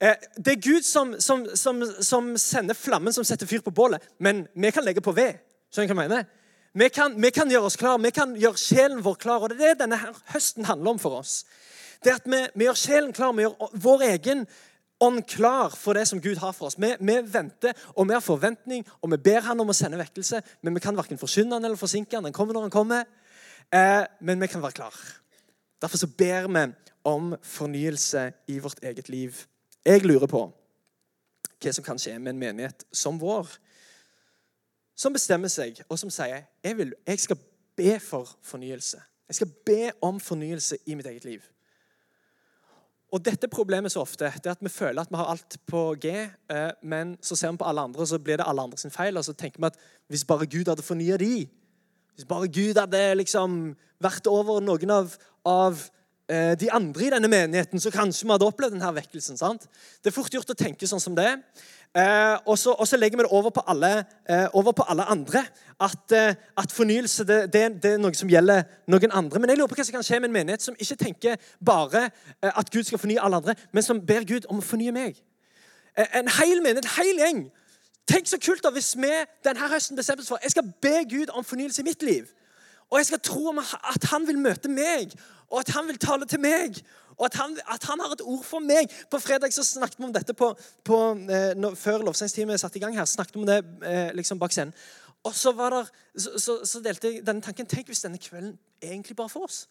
Eh, 0.00 0.16
det 0.36 0.52
er 0.52 0.60
Gud 0.60 0.84
som, 0.84 1.14
som, 1.20 1.46
som, 1.56 1.80
som, 2.04 2.34
sender 2.36 2.76
flammen 2.76 3.12
som 3.12 3.24
setter 3.24 3.48
fyr 3.48 3.62
på 3.64 3.72
bålet, 3.72 4.02
men 4.20 4.44
vi 4.54 4.70
kan 4.70 4.84
legge 4.84 5.00
på 5.00 5.14
ved. 5.16 5.38
Skjønner 5.72 5.94
hva 5.94 6.04
jeg 6.04 6.10
mener? 6.10 6.26
Vi 6.76 6.88
kan, 6.92 7.14
vi 7.16 7.30
kan, 7.32 7.48
gjøre 7.48 7.70
oss 7.70 7.78
klar, 7.80 7.96
vi 8.04 8.12
kan 8.12 8.34
gjøre 8.36 8.60
sjelen 8.60 9.00
vår 9.04 9.16
klar. 9.16 9.40
Og 9.40 9.52
det 9.52 9.56
er 9.56 9.72
det 9.72 9.86
denne 9.86 9.98
høsten 10.34 10.68
handler 10.68 10.92
om 10.92 11.00
for 11.00 11.22
oss. 11.22 11.38
Det 12.04 12.12
at 12.12 12.26
vi, 12.28 12.42
vi 12.52 12.66
gjør 12.66 12.76
sjelen 12.76 13.14
klar, 13.16 13.32
vi 13.32 13.46
gjør 13.46 13.78
vår 13.80 14.04
egen 14.10 14.44
ånd 15.00 15.24
klar 15.28 15.72
for 15.72 15.96
det 15.96 16.04
som 16.10 16.20
Gud 16.20 16.36
har 16.42 16.52
for 16.56 16.68
oss. 16.68 16.76
Vi, 16.76 16.92
vi, 17.00 17.16
venter, 17.32 17.72
og 17.96 18.10
vi 18.10 18.16
har 18.16 18.24
forventning, 18.24 18.84
og 19.00 19.14
vi 19.14 19.20
ber 19.30 19.48
Han 19.48 19.64
om 19.64 19.72
å 19.72 19.76
sende 19.76 20.00
vekkelse. 20.00 20.42
Men 20.60 20.76
vi 20.76 20.84
kan 20.84 20.96
verken 21.00 21.20
forsyne 21.20 21.56
han 21.56 21.64
eller 21.64 21.80
forsinke 21.80 22.18
han. 22.18 22.28
Den 22.28 22.36
kommer 22.36 22.56
når 22.56 22.68
han 22.68 22.76
kommer. 22.76 23.08
Eh, 23.72 24.04
men 24.20 24.44
vi 24.44 24.52
kan 24.52 24.64
være 24.64 24.82
klar. 24.82 25.02
Derfor 25.80 26.04
så 26.04 26.12
ber 26.12 26.52
vi 26.52 26.68
om 27.08 27.32
fornyelse 27.40 28.30
i 28.52 28.60
vårt 28.60 28.84
eget 28.84 29.08
liv. 29.08 29.46
Jeg 29.86 30.02
lurer 30.02 30.26
på 30.26 30.40
hva 31.62 31.72
som 31.72 31.84
kan 31.86 31.98
skje 32.00 32.16
med 32.18 32.34
en 32.34 32.40
menighet 32.40 32.82
som 32.94 33.20
vår, 33.20 33.46
som 34.98 35.14
bestemmer 35.14 35.50
seg, 35.52 35.78
og 35.86 35.98
som 36.00 36.10
sier 36.10 36.42
jeg, 36.64 36.76
vil, 36.76 36.90
jeg 37.06 37.22
skal 37.22 37.38
be 37.78 37.94
for 38.02 38.32
fornyelse. 38.44 38.98
Jeg 39.28 39.38
skal 39.38 39.52
be 39.68 39.92
om 40.04 40.18
fornyelse 40.22 40.80
i 40.86 40.96
mitt 40.98 41.06
eget 41.06 41.24
liv. 41.28 41.46
Og 43.14 43.22
dette 43.22 43.48
problemet 43.48 43.94
så 43.94 44.02
ofte 44.02 44.26
det 44.26 44.48
er 44.50 44.56
at 44.56 44.64
vi 44.64 44.72
føler 44.72 45.04
at 45.04 45.12
vi 45.12 45.20
har 45.20 45.30
alt 45.30 45.56
på 45.70 45.82
G, 46.02 46.14
eh, 46.50 46.70
men 46.82 47.14
så 47.22 47.38
ser 47.38 47.54
vi 47.54 47.62
på 47.62 47.68
alle 47.70 47.86
andre, 47.86 48.02
og 48.02 48.10
så 48.10 48.18
blir 48.18 48.40
det 48.40 48.48
alle 48.48 48.66
andre 48.66 48.78
sin 48.80 48.90
feil. 48.90 49.16
Og 49.16 49.24
så 49.24 49.32
tenker 49.38 49.62
vi 49.62 49.70
at 49.70 49.78
hvis 50.10 50.26
bare 50.26 50.50
Gud 50.50 50.68
hadde 50.68 50.82
fornya 50.82 51.16
de, 51.22 51.46
hvis 52.16 52.26
bare 52.26 52.50
Gud 52.50 52.80
hadde 52.80 53.04
liksom 53.20 53.76
vært 54.02 54.26
over 54.26 54.58
noen 54.64 54.90
av, 54.90 55.14
av 55.46 55.86
de 56.26 56.66
andre 56.74 57.04
i 57.06 57.10
denne 57.14 57.28
menigheten, 57.30 57.78
så 57.78 57.90
kanskje 57.94 58.26
vi 58.26 58.32
hadde 58.34 58.48
opplevd 58.48 58.74
denne 58.74 58.88
vekkelsen. 58.96 59.38
sant? 59.38 59.68
Det 60.02 60.10
er 60.10 60.14
fort 60.16 60.34
gjort 60.34 60.50
å 60.50 60.56
tenke 60.58 60.88
sånn 60.90 61.02
som 61.02 61.14
det. 61.14 61.28
Eh, 61.96 62.38
og, 62.44 62.58
så, 62.58 62.72
og, 62.72 62.88
så, 62.88 62.96
legger 62.96 63.16
vi 63.16 63.24
det 63.24 63.32
over 63.32 63.50
på 63.50 63.62
alle, 63.66 64.04
eh, 64.28 64.46
over 64.52 64.72
på 64.72 64.84
alle 64.88 65.04
andre. 65.04 65.46
At, 65.80 66.12
eh, 66.12 66.34
at 66.56 66.72
fornyelse 66.72 67.24
det, 67.24 67.38
det, 67.52 67.62
det, 67.82 67.92
er 67.92 68.02
noe 68.02 68.14
som 68.14 68.28
gjelder 68.28 68.66
noen 68.86 69.12
andre. 69.12 69.40
Men 69.40 69.50
jeg 69.50 69.60
lurer 69.60 69.70
på 69.70 69.78
hva 69.78 69.86
som 69.86 69.96
kan 69.96 70.04
skje 70.04 70.20
med 70.20 70.28
en 70.28 70.34
menighet 70.36 70.64
som 70.64 70.76
ikke 70.76 70.98
tenker 71.00 71.38
bare 71.64 72.08
eh, 72.42 72.50
at 72.52 72.70
Gud 72.70 72.84
skal 72.84 73.00
fornye 73.00 73.22
alle 73.22 73.40
andre, 73.40 73.56
men 73.72 73.86
som 73.86 74.02
ber 74.02 74.28
Gud 74.28 74.48
om 74.52 74.60
å 74.60 74.66
fornye 74.66 74.92
meg. 74.92 75.22
Eh, 75.96 76.18
en 76.20 76.28
hel 76.36 76.60
menighet, 76.60 76.84
en 76.84 76.96
hel 76.98 77.22
gjeng. 77.24 77.46
Tenk 78.06 78.28
så 78.28 78.38
kult 78.42 78.64
da 78.64 78.70
hvis 78.74 78.92
vi 79.00 79.12
denne 79.46 79.70
høsten 79.72 79.96
bestemmer 79.96 80.22
oss 80.22 80.30
for 80.34 80.42
jeg 80.44 80.52
skal 80.52 80.68
be 80.84 80.98
Gud 81.10 81.32
om 81.32 81.46
fornyelse 81.46 81.80
i 81.80 81.88
mitt 81.88 82.04
liv. 82.04 82.28
Og 82.90 82.98
jeg 83.00 83.06
skal 83.06 83.20
tro 83.20 83.50
at 83.58 84.04
han 84.12 84.26
vil 84.26 84.38
møte 84.38 84.70
meg, 84.70 85.14
og 85.50 85.60
at 85.60 85.72
han 85.74 85.88
vil 85.88 85.98
tale 85.98 86.26
til 86.26 86.40
meg. 86.40 86.78
Og 87.16 87.24
at 87.24 87.34
han, 87.40 87.56
at 87.72 87.84
han 87.84 88.00
har 88.00 88.12
et 88.12 88.22
ord 88.24 88.44
for 88.44 88.60
meg. 88.60 88.92
På 89.10 89.18
fredag 89.18 89.52
så 89.52 89.64
snakket 89.64 89.98
vi 89.98 90.04
om 90.04 90.12
dette 90.12 90.34
på, 90.36 90.50
på, 90.84 90.98
eh, 91.32 91.54
når, 91.56 91.74
før 91.74 92.04
lovsangstimen 92.04 92.58
satte 92.58 92.78
i 92.78 92.82
gang 92.82 92.96
her. 92.96 93.04
snakket 93.04 93.34
vi 93.34 93.40
om 93.40 93.46
det 93.46 93.64
eh, 93.88 94.10
liksom 94.14 94.38
bak 94.38 94.52
scenen. 94.52 94.74
Og 95.24 95.34
så, 95.34 95.52
der, 95.52 95.88
så, 96.16 96.38
så, 96.38 96.58
så, 96.64 96.80
delte 96.80 97.08
jeg 97.08 97.26
denne 97.26 97.42
tanken. 97.42 97.66
Tenk 97.66 97.86
hvis 97.86 98.04
denne 98.04 98.18
kvelden 98.18 98.58
er 98.82 98.92
egentlig 98.92 99.16
bare 99.16 99.28
for 99.28 99.48
oss. 99.48 99.64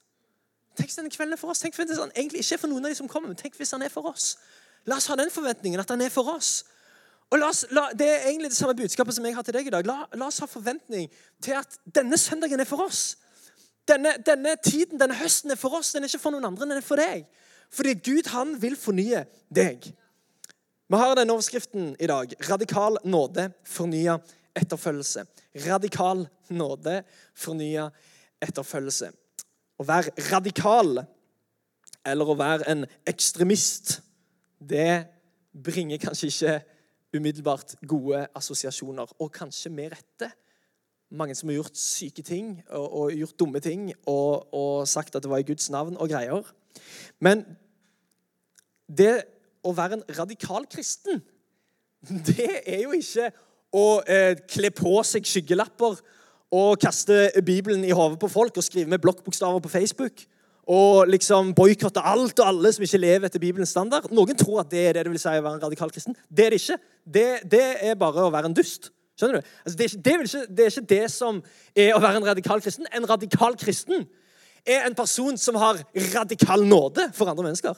Tenk 0.76 0.90
hvis 0.90 0.98
denne 0.98 1.14
kvelden 1.14 1.34
er 1.34 1.40
for 1.40 1.54
oss. 1.54 1.62
Tenk 1.64 1.78
hvis 1.78 2.00
han 2.00 2.12
egentlig 2.16 2.42
ikke 2.44 2.58
er 2.58 2.64
for 2.66 2.74
noen 2.74 2.86
av 2.86 2.92
de 2.92 2.98
som 2.98 3.08
kommer, 3.08 3.30
men 3.30 3.40
tenk 3.40 3.56
hvis 3.56 3.72
han 3.72 3.86
er 3.86 3.94
for 3.94 4.10
oss. 4.10 4.34
La 4.90 4.98
oss 4.98 5.08
ha 5.08 5.16
den 5.16 5.32
forventningen 5.32 5.80
at 5.80 5.94
han 5.94 6.02
er 6.02 6.12
for 6.14 6.34
oss. 6.34 6.66
Og 7.34 7.40
la 7.42 7.50
oss, 7.50 7.66
la, 7.74 7.90
Det 7.98 8.08
er 8.08 8.28
egentlig 8.30 8.52
det 8.54 8.58
samme 8.58 8.76
budskapet 8.78 9.16
som 9.16 9.26
jeg 9.26 9.36
har 9.36 9.46
til 9.46 9.56
deg 9.58 9.68
i 9.68 9.74
dag. 9.74 9.88
La, 9.88 10.06
la 10.14 10.28
oss 10.28 10.42
ha 10.44 10.48
forventning 10.50 11.10
til 11.44 11.58
at 11.58 11.80
denne 11.96 12.18
søndagen 12.18 12.60
er 12.60 12.70
for 12.70 12.86
oss. 12.86 13.18
Denne, 13.88 14.16
denne, 14.26 14.56
tiden, 14.64 15.00
denne 15.00 15.18
høsten 15.18 15.52
er 15.52 15.60
for 15.60 15.78
oss. 15.78 15.92
Den 15.94 16.06
er 16.06 16.12
ikke 16.12 16.22
for 16.22 16.36
noen 16.36 16.48
andre, 16.52 16.66
den 16.66 16.78
er 16.78 16.86
for 16.86 17.02
deg. 17.02 17.26
Fordi 17.74 17.94
Gud, 18.06 18.30
han 18.34 18.56
vil 18.62 18.78
fornye 18.80 19.26
deg. 19.54 19.90
Vi 20.86 21.02
har 21.02 21.16
denne 21.18 21.34
overskriften 21.34 21.96
i 22.00 22.10
dag. 22.10 22.34
Radikal 22.50 23.00
nåde, 23.04 23.50
fornya 23.66 24.20
etterfølgelse. 24.56 25.26
Radikal 25.66 26.28
nåde, 26.54 27.00
fornya 27.34 27.90
etterfølgelse. 28.42 29.10
Å 29.82 29.86
være 29.86 30.14
radikal 30.30 31.02
eller 32.06 32.30
å 32.30 32.38
være 32.38 32.70
en 32.70 32.86
ekstremist, 33.10 33.98
det 34.62 35.08
bringer 35.52 36.00
kanskje 36.02 36.30
ikke 36.30 36.56
umiddelbart 37.16 37.76
gode 37.88 38.26
assosiasjoner. 38.36 39.12
Og 39.20 39.32
kanskje 39.34 39.72
med 39.74 39.94
rette 39.96 40.32
mange 41.16 41.36
som 41.38 41.50
har 41.50 41.60
gjort 41.60 41.78
syke 41.78 42.24
ting 42.26 42.58
og, 42.70 42.86
og 42.86 43.14
gjort 43.14 43.40
dumme 43.40 43.62
ting 43.64 43.92
og, 44.06 44.54
og, 44.54 44.88
sagt 44.90 45.16
at 45.16 45.24
det 45.24 45.32
var 45.32 45.42
i 45.42 45.48
Guds 45.48 45.70
navn 45.70 45.98
og 45.98 46.10
greier. 46.10 46.44
Men 47.24 47.46
det 48.90 49.24
å 49.66 49.74
være 49.74 50.00
en 50.00 50.06
radikal 50.18 50.68
kristen, 50.70 51.24
det 52.30 52.62
er 52.66 52.86
jo 52.86 52.94
ikke 52.98 53.32
å 53.76 53.88
eh, 54.08 54.38
kle 54.50 54.72
på 54.76 54.98
seg 55.08 55.26
skyggelapper 55.28 56.00
og 56.56 56.80
kaste 56.80 57.32
Bibelen 57.46 57.84
i 57.84 57.94
hodet 57.96 58.20
på 58.22 58.30
folk 58.32 58.58
og 58.58 58.66
skrive 58.66 58.90
med 58.92 59.02
blokkbokstaver 59.04 59.64
på 59.64 59.72
Facebook. 59.74 60.26
Og 60.66 61.06
liksom 61.12 61.52
boikotte 61.54 62.02
alt 62.02 62.40
og 62.42 62.48
alle 62.50 62.72
som 62.74 62.84
ikke 62.86 63.02
lever 63.02 63.28
etter 63.28 63.42
Bibelens 63.42 63.74
standard. 63.76 64.08
Noen 64.10 64.38
tror 64.38 64.64
at 64.64 64.72
det 64.72 64.82
er 64.88 64.98
det 64.98 65.06
det 65.06 65.14
vil 65.14 65.22
si 65.22 65.30
å 65.30 65.46
være 65.46 65.60
en 65.60 65.66
radikal 65.68 65.94
kristen. 65.94 66.18
Det 66.26 66.48
er 66.48 66.56
det 66.56 66.62
ikke. 66.64 66.80
Det, 67.06 67.26
det 67.52 67.66
er 67.86 68.00
bare 68.02 68.26
å 68.26 68.34
være 68.34 68.50
en 68.50 68.58
dust. 68.58 68.90
Skjønner 69.16 69.40
du? 69.40 69.50
Altså, 69.64 69.78
det, 69.78 69.86
er 69.86 69.92
ikke, 69.92 70.02
det, 70.04 70.14
ikke, 70.14 70.46
det, 70.50 70.66
er 70.66 70.74
ikke, 70.74 70.88
det 70.90 71.04
som 71.14 71.42
er 71.76 71.94
å 71.96 72.02
være 72.04 72.20
en 72.20 72.30
radikal 72.32 72.64
kristen. 72.66 72.90
En 72.98 73.06
radikal 73.08 73.58
kristen 73.62 74.08
er 74.66 74.88
en 74.88 74.98
person 74.98 75.38
som 75.38 75.60
har 75.62 75.80
radikal 76.16 76.66
nåde 76.66 77.12
for 77.16 77.30
andre 77.30 77.46
mennesker. 77.46 77.78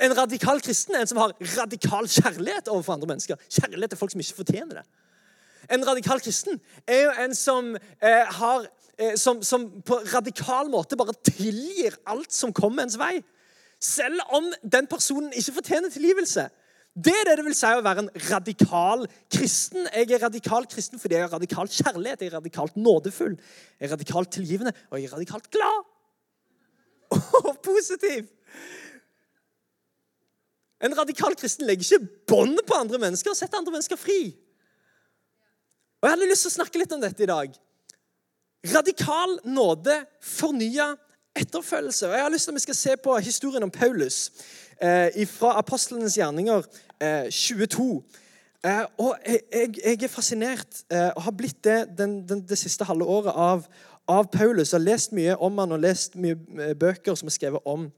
En 0.00 0.14
radikal 0.16 0.60
kristen 0.64 0.94
er 0.94 1.04
en 1.04 1.10
som 1.10 1.20
har 1.20 1.32
radikal 1.56 2.08
kjærlighet 2.08 2.68
overfor 2.68 2.98
andre 2.98 3.08
mennesker. 3.14 3.40
Kjærlighet 3.48 3.94
til 3.94 4.00
folk 4.00 4.12
som 4.12 4.22
ikke 4.22 4.42
fortjener 4.42 4.80
det. 4.80 4.86
En 5.70 5.84
radikal 5.86 6.20
kristen 6.20 6.60
er 6.86 7.04
jo 7.04 7.10
en 7.24 7.34
som 7.36 7.74
eh, 7.76 8.30
har 8.38 8.66
som, 9.16 9.42
som, 9.42 9.66
på 9.86 10.00
radikal 10.12 10.68
måte 10.72 10.98
bare 10.98 11.14
tilgir 11.24 11.96
alt 12.08 12.32
som 12.34 12.52
kommer 12.56 12.84
ens 12.84 12.98
vei. 13.00 13.20
Selv 13.80 14.20
om 14.36 14.50
den 14.60 14.88
personen 14.90 15.32
ikke 15.32 15.56
fortjener 15.60 15.92
tilgivelse. 15.92 16.48
Det 16.90 17.14
er 17.14 17.28
det 17.28 17.36
det 17.38 17.46
vil 17.46 17.54
si 17.54 17.70
å 17.70 17.84
være 17.86 18.02
en 18.04 18.10
radikal 18.26 19.06
kristen. 19.32 19.86
Jeg 19.94 20.10
er 20.10 20.24
radikal 20.24 20.66
kristen 20.68 21.00
fordi 21.00 21.16
jeg 21.16 21.24
har 21.24 21.32
radikal 21.32 21.70
kjærlighet, 21.70 22.24
jeg 22.24 22.32
er 22.32 22.36
radikalt 22.40 22.76
nådefull, 22.76 23.38
jeg 23.78 23.86
er 23.86 23.94
radikalt 23.94 24.32
tilgivende, 24.34 24.74
og 24.90 24.98
jeg 24.98 25.08
er 25.08 25.14
radikalt 25.14 25.48
glad. 25.54 25.88
Og 27.46 27.56
positiv. 27.64 28.28
En 30.80 30.94
radikal 30.96 31.34
kristen 31.36 31.66
legger 31.68 31.86
ikke 31.86 32.20
bånd 32.30 32.60
på 32.66 32.76
andre 32.78 33.00
mennesker 33.02 33.32
og 33.32 33.36
setter 33.36 33.58
andre 33.58 33.74
mennesker 33.74 33.98
fri. 34.00 34.30
Og 36.00 36.06
Jeg 36.06 36.14
hadde 36.14 36.28
lyst 36.30 36.46
til 36.46 36.52
å 36.52 36.54
snakke 36.54 36.80
litt 36.80 36.94
om 36.96 37.02
dette 37.02 37.24
i 37.24 37.28
dag. 37.28 37.58
Radikal 38.66 39.38
nåde, 39.44 40.04
fornya 40.22 40.94
etterfølgelse. 41.36 42.08
Og 42.08 42.12
Jeg 42.12 42.22
har 42.22 42.30
lyst 42.30 42.44
til 42.44 42.50
at 42.50 42.54
vi 42.54 42.60
skal 42.60 42.74
se 42.74 42.96
på 43.04 43.18
historien 43.18 43.62
om 43.62 43.70
Paulus 43.70 44.32
eh, 44.82 45.26
fra 45.26 45.58
Apostlenes 45.58 46.14
gjerninger 46.14 46.62
eh, 47.00 47.30
22. 47.30 48.02
Eh, 48.64 48.84
og 48.98 49.16
jeg, 49.26 49.40
jeg, 49.84 50.02
er 50.02 50.08
fascinert, 50.08 50.82
eh, 50.92 51.08
og 51.16 51.22
har 51.22 51.32
blitt 51.32 51.64
det 51.64 51.86
den, 51.98 52.28
den, 52.28 52.44
det 52.48 52.58
siste 52.58 52.84
halve 52.84 53.04
året, 53.04 53.32
av, 53.32 53.64
av 54.08 54.28
Paulus. 54.28 54.72
Jeg 54.72 54.78
har 54.78 54.84
lest 54.84 55.12
mye 55.16 55.36
om 55.36 55.58
han 55.58 55.72
og 55.72 55.80
lest 55.80 56.18
mye 56.20 56.36
eh, 56.60 56.74
bøker 56.76 57.16
som 57.16 57.32
er 57.32 57.36
skrevet 57.38 57.64
om, 57.64 57.88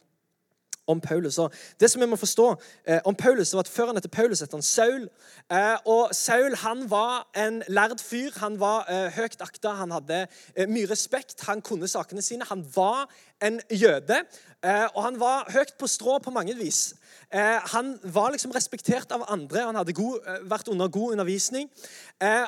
om 0.86 1.00
Paulus. 1.00 1.38
Og 1.38 1.52
det 1.80 1.90
som 1.90 2.02
vi 2.02 2.06
må 2.06 2.16
forstå 2.16 2.48
eh, 2.88 3.00
om 3.04 3.14
Paulus, 3.14 3.52
var 3.54 3.60
at 3.60 3.68
Før 3.68 3.86
han 3.86 3.96
heter 3.96 4.08
Paulus, 4.08 4.40
het 4.40 4.52
han 4.52 4.62
Saul. 4.62 5.08
Eh, 5.52 5.76
og 5.86 6.14
Saul 6.14 6.56
han 6.56 6.90
var 6.90 7.28
en 7.36 7.62
lærd 7.68 8.00
fyr. 8.02 8.30
Han 8.36 8.60
var 8.60 8.86
eh, 8.90 9.10
høyt 9.14 9.40
akta, 9.40 9.76
han 9.78 9.94
hadde 9.94 10.26
eh, 10.56 10.68
mye 10.68 10.90
respekt. 10.90 11.44
Han 11.46 11.62
kunne 11.62 11.88
sakene 11.88 12.22
sine. 12.22 12.44
Han 12.48 12.66
var 12.74 13.08
en 13.42 13.60
jøde, 13.70 14.22
eh, 14.64 14.86
og 14.94 15.02
han 15.04 15.20
var 15.20 15.50
høyt 15.52 15.74
på 15.78 15.86
strå 15.86 16.18
på 16.18 16.30
mange 16.30 16.54
vis. 16.56 16.94
Eh, 17.34 17.58
han 17.72 17.98
var 18.04 18.30
liksom 18.30 18.52
respektert 18.54 19.12
av 19.12 19.24
andre. 19.28 19.64
Han 19.66 19.74
hadde 19.74 19.94
god, 19.96 20.20
vært 20.48 20.68
under 20.68 20.88
god 20.88 21.12
undervisning. 21.12 21.70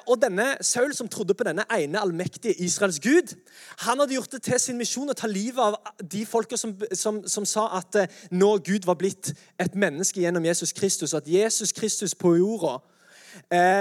og 0.06 0.22
denne 0.22 0.56
Saul, 0.60 0.94
som 0.94 1.08
trodde 1.08 1.34
på 1.34 1.44
denne 1.44 1.64
ene 1.72 2.00
allmektige 2.00 2.54
Israels 2.62 3.00
gud, 3.00 3.34
han 3.78 3.98
hadde 3.98 4.14
gjort 4.14 4.32
det 4.32 4.42
til 4.42 4.60
sin 4.60 4.78
misjon 4.78 5.10
å 5.10 5.16
ta 5.18 5.26
livet 5.26 5.58
av 5.58 5.74
de 6.12 6.26
folka 6.26 6.56
som, 6.56 6.76
som, 6.92 7.24
som, 7.26 7.44
sa 7.44 7.66
at 7.78 7.96
nå 8.30 8.58
Gud 8.58 8.86
var 8.86 8.94
blitt 8.94 9.32
et 9.58 9.74
menneske 9.74 10.20
gjennom 10.20 10.44
Jesus 10.44 10.72
Kristus, 10.72 11.14
at 11.14 11.26
Jesus 11.26 11.72
Kristus 11.72 12.14
på 12.14 12.36
jorda, 12.36 12.78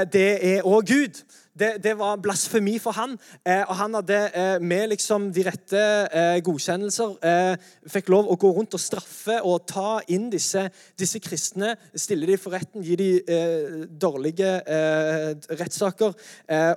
det 0.10 0.30
er 0.42 0.66
òg 0.66 0.88
Gud 0.90 1.22
det, 1.60 1.84
det, 1.84 1.94
var 2.00 2.20
blasfemi 2.22 2.78
for 2.82 2.96
han. 2.98 3.16
Eh, 3.46 3.62
og 3.62 3.76
han 3.78 3.98
hadde 4.00 4.20
eh, 4.34 4.56
med 4.62 4.90
liksom 4.94 5.30
de 5.36 5.46
rette 5.48 5.82
eh, 6.10 6.38
godkjennelser 6.46 7.16
eh, 7.30 7.68
fikk 7.94 8.10
lov 8.14 8.32
å 8.32 8.38
gå 8.40 8.52
rundt 8.56 8.78
og 8.78 8.82
straffe 8.82 9.40
og 9.42 9.68
ta 9.70 10.00
inn 10.14 10.30
disse, 10.34 10.66
disse 11.00 11.22
kristne, 11.24 11.76
stille 11.96 12.30
dem 12.30 12.42
for 12.42 12.56
retten, 12.56 12.86
gi 12.86 12.98
dem 13.00 13.36
eh, 13.38 13.84
dårlige 13.90 14.56
eh, 14.66 15.30
rettssaker 15.60 16.16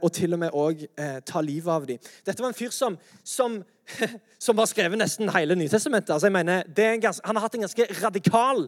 og 0.03 0.11
til 0.15 0.35
og 0.35 0.41
med 0.41 0.55
òg 0.57 0.83
ta 1.27 1.41
livet 1.45 1.73
av 1.73 1.85
dem. 1.89 1.99
Dette 2.25 2.43
var 2.43 2.53
en 2.53 2.57
fyr 2.57 2.73
som, 2.75 2.97
som 3.25 3.59
som 4.39 4.59
har 4.59 4.69
skrevet 4.71 4.99
nesten 4.99 5.31
hele 5.35 5.57
Nytestamentet. 5.59 6.15
Altså, 6.15 6.27
jeg 6.27 6.35
mener, 6.35 6.65
ganske, 7.01 7.23
han 7.25 7.37
har 7.37 7.47
hatt 7.47 7.55
en 7.55 7.67
ganske 7.67 7.87
radikal 8.03 8.67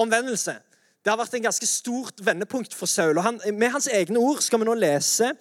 omvendelse. 0.00 0.56
Det 1.04 1.12
har 1.12 1.20
vært 1.20 1.34
en 1.36 1.44
ganske 1.44 1.66
stort 1.68 2.22
vendepunkt 2.24 2.74
for 2.74 2.88
Saul. 2.88 3.18
og 3.18 3.24
han, 3.24 3.40
Med 3.52 3.70
hans 3.70 3.88
egne 3.92 4.18
ord 4.18 4.40
skal 4.40 4.62
vi 4.62 4.64
nå 4.70 4.74
lese 4.74 5.34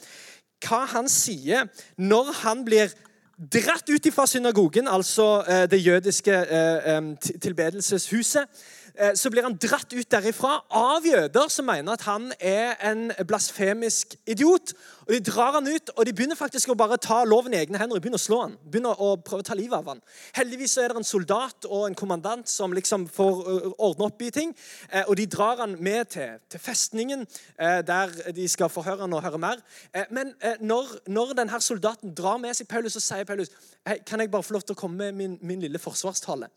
hva 0.63 0.86
han 0.91 1.08
sier 1.12 1.70
når 1.98 2.32
han 2.43 2.65
blir 2.67 2.91
dratt 3.38 3.89
ut 3.89 4.08
fra 4.13 4.25
synagogen, 4.27 4.88
altså 4.88 5.43
eh, 5.48 5.63
det 5.72 5.79
jødiske 5.86 6.32
eh, 6.32 7.01
tilbedelseshuset. 7.41 8.48
Eh, 8.93 9.15
så 9.17 9.29
blir 9.33 9.41
han 9.41 9.55
dratt 9.57 9.93
ut 9.93 10.09
derifra 10.12 10.59
av 10.69 11.05
jøder 11.05 11.50
som 11.50 11.65
mener 11.65 11.95
at 11.95 12.03
han 12.05 12.27
er 12.38 12.75
en 12.85 13.07
blasfemisk 13.25 14.13
idiot. 14.29 14.75
Og 15.07 15.15
De 15.15 15.19
drar 15.19 15.57
han 15.57 15.67
ut, 15.67 15.89
og 15.97 16.05
de 16.05 16.13
begynner 16.13 16.38
faktisk 16.38 16.69
å 16.69 16.77
bare 16.79 17.00
ta 17.01 17.23
loven 17.25 17.55
i 17.55 17.59
egne 17.59 17.79
hender 17.81 17.97
og 17.97 18.03
begynner 18.05 18.21
å 18.21 18.23
slå 18.23 18.39
han. 18.43 18.53
Begynner 18.69 19.01
å 19.01 19.15
prøve 19.17 19.41
å 19.41 19.47
ta 19.50 19.57
livet 19.57 19.75
av 19.79 19.89
han. 19.91 20.03
Heldigvis 20.38 20.77
er 20.77 20.93
det 20.93 21.01
en 21.01 21.07
soldat 21.07 21.67
og 21.67 21.88
en 21.88 21.97
kommandant 21.97 22.47
som 22.47 22.75
liksom 22.75 23.07
får 23.12 23.41
ordne 23.73 24.07
opp 24.07 24.21
i 24.21 24.31
ting. 24.31 24.53
Eh, 24.91 25.03
og 25.07 25.17
de 25.17 25.27
drar 25.27 25.65
han 25.65 25.75
med 25.81 26.13
til, 26.13 26.38
til 26.47 26.62
festningen, 26.62 27.25
der 27.57 28.12
de 28.35 28.45
skal 28.50 28.69
forhøre 28.71 29.03
han 29.03 29.13
og 29.15 29.23
høre 29.25 29.39
mer. 29.41 29.59
Men 30.13 30.33
når, 30.62 30.89
når 31.12 31.33
denne 31.38 31.59
soldaten 31.62 32.13
drar 32.15 32.39
med 32.41 32.55
seg 32.55 32.69
Paulus, 32.69 32.95
så 32.95 33.01
sier 33.01 33.27
Paulus 33.27 33.51
hey, 33.88 34.00
kan 34.05 34.21
jeg 34.21 34.31
bare 34.31 34.45
få 34.45 34.55
lov 34.55 34.65
til 34.67 34.75
å 34.75 34.79
komme 34.79 35.09
med 35.09 35.17
min, 35.17 35.38
min 35.41 35.63
lille 35.63 35.81
forsvarstale. 35.81 36.50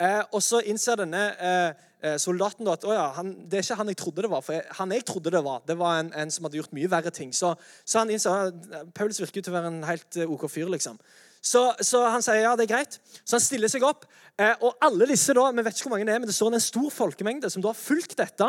Eh, 0.00 0.22
og 0.30 0.42
så 0.44 0.60
innser 0.68 0.98
denne 1.00 1.28
eh, 1.40 1.84
eh 2.04 2.16
soldaten 2.20 2.68
at 2.68 2.82
ja, 2.84 3.06
han, 3.16 3.30
det 3.48 3.58
er 3.58 3.64
ikke 3.64 3.78
han 3.80 3.88
jeg 3.88 3.96
trodde 3.96 4.22
det 4.26 4.30
var. 4.30 4.42
For 4.44 4.74
han 4.80 4.92
jeg 4.92 5.04
trodde 5.08 5.30
det 5.32 5.44
var, 5.44 5.62
det 5.68 5.78
var 5.78 6.00
en, 6.00 6.12
en, 6.12 6.30
som 6.30 6.44
hadde 6.44 6.60
gjort 6.60 6.74
mye 6.76 6.90
verre 6.90 7.10
ting. 7.10 7.32
Så, 7.34 7.54
så 7.84 8.02
han 8.02 8.10
innser 8.10 8.50
at 8.50 8.92
Paulus 8.94 9.20
virker 9.20 9.40
til 9.40 9.54
å 9.54 9.56
være 9.56 9.72
en 9.72 9.86
helt 9.88 10.20
OK 10.26 10.50
fyr. 10.50 10.68
liksom. 10.68 11.00
Så, 11.46 11.62
så, 11.84 12.02
han 12.10 12.24
sier 12.24 12.42
ja, 12.42 12.54
det 12.58 12.66
er 12.66 12.74
greit. 12.74 12.98
Så 13.22 13.36
han 13.38 13.44
stiller 13.44 13.70
seg 13.70 13.84
opp. 13.86 14.06
Eh, 14.36 14.52
og 14.60 14.76
alle 14.84 15.08
disse 15.08 15.34
da, 15.36 15.46
vi 15.54 15.64
vet 15.64 15.78
ikke 15.78 15.88
hvor 15.88 15.96
mange 15.96 16.08
det 16.08 16.16
er, 16.16 16.22
men 16.22 16.30
det 16.30 16.36
står 16.36 16.56
en 16.56 16.64
stor 16.64 16.90
folkemengde 16.92 17.50
som 17.52 17.64
da 17.64 17.72
har 17.72 17.78
fulgt 17.78 18.16
dette, 18.18 18.48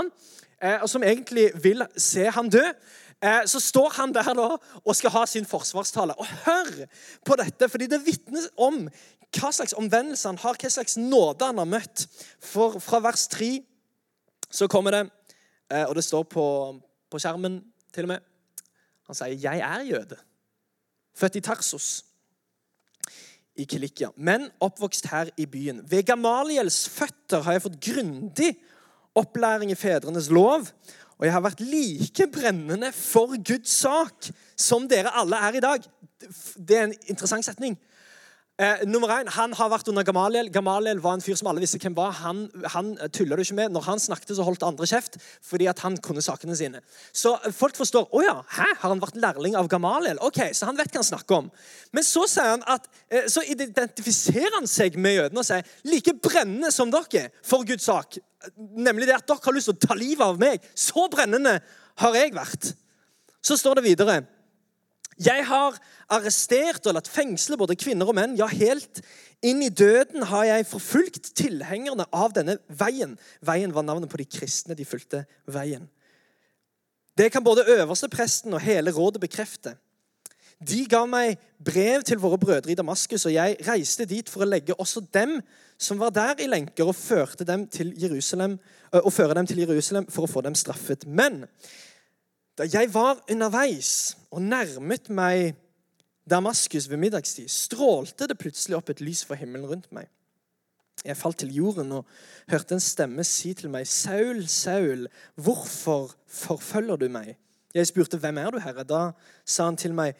eh, 0.59 0.81
og 0.81 0.89
som 0.91 1.05
egentlig 1.05 1.51
vil 1.63 1.85
se 1.95 2.25
han 2.33 2.51
dø. 2.51 2.63
Eh, 3.23 3.45
så 3.49 3.59
står 3.59 3.95
han 3.97 4.13
der 4.13 4.33
da 4.37 4.47
og 4.83 4.95
skal 4.95 5.13
ha 5.15 5.25
sin 5.25 5.45
forsvarstale. 5.45 6.13
Og 6.17 6.27
hør 6.45 6.85
på 7.25 7.37
dette, 7.39 7.69
fordi 7.69 7.89
det 7.89 8.05
vitner 8.05 8.45
om 8.57 8.83
hva 9.35 9.51
slags 9.51 9.75
omvendelse 9.77 10.29
han 10.29 10.39
har, 10.41 10.57
hva 10.59 10.69
slags 10.71 10.97
nåde 11.01 11.49
han 11.49 11.57
har 11.57 11.69
møtt. 11.69 12.05
For 12.43 12.77
fra 12.83 13.01
vers 13.03 13.27
3 13.33 13.51
så 14.49 14.69
kommer 14.71 14.93
det, 14.93 15.03
eh, 15.71 15.85
og 15.85 15.95
det 15.95 16.05
står 16.05 16.23
på, 16.29 16.45
på 17.09 17.19
skjermen 17.19 17.61
til 17.93 18.07
og 18.07 18.15
med 18.15 18.33
Han 19.07 19.15
sier, 19.15 19.39
'Jeg 19.39 19.59
er 19.59 19.81
jøde, 19.87 20.17
født 21.15 21.35
i 21.35 21.39
Tarsos' 21.39 22.03
i 23.55 23.63
Kilikia, 23.63 24.09
men 24.15 24.51
oppvokst 24.59 25.07
her 25.07 25.29
i 25.37 25.45
byen. 25.45 25.81
Ved 25.91 26.03
Gamaliels 26.03 26.89
føtter 26.89 27.41
har 27.41 27.55
jeg 27.55 27.61
fått 27.61 27.79
grundig 27.81 28.51
opplæring 29.15 29.71
i 29.71 29.75
fedrenes 29.79 30.29
lov 30.29 30.67
og 31.17 31.25
jeg 31.25 31.33
har 31.33 31.41
vært 31.41 31.63
like 31.65 32.27
brennende 32.33 32.91
for 32.93 33.33
Guds 33.41 33.73
sak 33.81 34.29
som 34.57 34.85
dere 34.89 35.13
alle 35.17 35.39
er 35.47 35.57
i 35.57 35.63
dag. 35.63 35.85
Det 36.57 36.77
er 36.77 36.87
en 36.87 36.97
interessant 37.09 37.45
setning. 37.45 37.77
Eh, 38.57 38.85
nummer 38.89 39.11
én, 39.13 39.27
Han 39.29 39.53
har 39.53 39.69
vært 39.69 39.87
under 39.91 40.01
Gamaliel. 40.01 40.47
Gamaliel 40.49 40.97
var 40.97 41.13
en 41.13 41.21
fyr 41.21 41.35
som 41.37 41.45
alle 41.51 41.61
visste 41.61 41.77
hvem 41.77 41.93
var. 41.93 42.15
Han, 42.23 42.47
han 42.73 42.95
tulla 43.13 43.37
du 43.37 43.43
ikke 43.43 43.53
med. 43.53 43.69
Når 43.69 43.83
han 43.85 43.99
snakket, 44.01 44.31
så 44.33 44.45
holdt 44.47 44.63
andre 44.65 44.87
kjeft 44.89 45.19
fordi 45.45 45.67
at 45.69 45.83
han 45.85 45.97
kunne 46.01 46.23
sakene 46.25 46.55
sine. 46.57 46.81
Så 47.13 47.35
folk 47.53 47.77
forstår 47.77 48.07
å 48.09 48.23
ja, 48.25 48.33
hæ, 48.55 48.71
har 48.81 48.89
han 48.89 49.03
vært 49.03 49.19
lærling 49.21 49.53
av 49.59 49.69
Gamaliel. 49.69 50.17
Ok, 50.25 50.41
Så 50.57 50.65
han 50.65 50.79
vet 50.79 50.89
hva 50.89 51.03
han 51.03 51.05
snakker 51.05 51.37
om. 51.37 51.51
Men 51.93 52.07
så, 52.07 52.25
sier 52.25 52.55
han 52.55 52.65
at, 52.65 52.89
eh, 53.13 53.27
så 53.29 53.43
identifiserer 53.45 54.57
han 54.57 54.65
seg 54.65 54.97
med 54.97 55.19
jødene 55.19 55.43
og 55.43 55.45
sier 55.45 55.69
like 55.85 56.15
brennende 56.17 56.73
som 56.73 56.89
dere 56.89 57.27
for 57.45 57.61
Guds 57.61 57.85
sak. 57.85 58.17
Nemlig 58.57 59.05
det 59.05 59.19
at 59.19 59.29
dere 59.29 59.45
har 59.45 59.53
lyst 59.53 59.69
til 59.69 59.77
å 59.77 59.85
ta 59.85 59.99
livet 60.01 60.25
av 60.25 60.41
meg. 60.41 60.65
Så 60.73 61.05
brennende 61.13 61.59
har 62.01 62.17
jeg 62.17 62.33
vært. 62.33 62.71
Så 63.37 63.53
står 63.61 63.77
det 63.77 63.85
videre 63.85 64.17
jeg 65.17 65.45
har 65.49 65.77
arrestert 66.13 66.85
og 66.85 66.93
latt 66.97 67.09
fengsle 67.09 67.57
både 67.57 67.77
kvinner 67.79 68.09
og 68.09 68.17
menn. 68.17 68.35
Ja, 68.37 68.45
helt 68.51 69.01
inn 69.45 69.63
i 69.65 69.69
døden 69.73 70.27
har 70.29 70.45
jeg 70.45 70.67
forfulgt 70.69 71.31
tilhengerne 71.37 72.05
av 72.13 72.35
denne 72.37 72.59
veien. 72.69 73.15
Veien 73.41 73.73
var 73.73 73.85
navnet 73.87 74.11
på 74.11 74.19
de 74.21 74.27
kristne. 74.29 74.77
De 74.77 74.85
fulgte 74.85 75.25
veien. 75.49 75.87
Det 77.17 77.31
kan 77.33 77.43
både 77.43 77.65
øverste 77.65 78.09
presten 78.13 78.53
og 78.53 78.61
hele 78.61 78.93
rådet 78.93 79.21
bekrefte. 79.23 79.73
De 80.57 80.83
ga 80.89 81.03
meg 81.05 81.37
brev 81.61 82.01
til 82.05 82.17
våre 82.21 82.37
brødre 82.41 82.71
i 82.73 82.77
Damaskus, 82.77 83.27
og 83.29 83.33
jeg 83.33 83.57
reiste 83.67 84.07
dit 84.09 84.29
for 84.29 84.41
å 84.41 84.49
legge 84.49 84.73
også 84.73 85.03
dem 85.13 85.37
som 85.77 85.99
var 86.01 86.13
der, 86.13 86.39
i 86.41 86.47
lenker, 86.49 86.85
og, 86.89 86.95
dem 87.45 87.67
og 88.93 89.13
føre 89.13 89.35
dem 89.37 89.49
til 89.49 89.61
Jerusalem 89.61 90.07
for 90.09 90.25
å 90.25 90.31
få 90.31 90.41
dem 90.41 90.57
straffet. 90.57 91.05
Men 91.05 91.45
da 92.57 92.65
jeg 92.73 92.93
var 92.93 93.21
underveis 93.31 94.17
og 94.31 94.41
nærmet 94.41 95.09
meg 95.09 95.55
Damaskus 96.29 96.89
ved 96.89 96.97
middagstid, 96.97 97.47
strålte 97.47 98.27
det 98.27 98.37
plutselig 98.37 98.75
opp 98.75 98.89
et 98.91 99.01
lys 99.01 99.23
fra 99.25 99.37
himmelen 99.39 99.69
rundt 99.69 99.91
meg. 99.95 100.09
Jeg 101.05 101.17
falt 101.17 101.37
til 101.39 101.53
jorden 101.55 101.91
og 101.91 102.07
hørte 102.51 102.75
en 102.75 102.83
stemme 102.83 103.23
si 103.23 103.53
til 103.53 103.69
meg, 103.69 103.87
'Saul, 103.87 104.47
Saul, 104.47 105.07
hvorfor 105.35 106.15
forfølger 106.27 106.95
du 106.95 107.07
meg?' 107.07 107.37
Jeg 107.73 107.87
spurte, 107.87 108.17
'Hvem 108.17 108.37
er 108.37 108.49
du, 108.49 108.59
Herre?' 108.59 108.83
Da 108.83 109.11
sa 109.45 109.65
han 109.65 109.77
til 109.77 109.93
meg, 109.93 110.15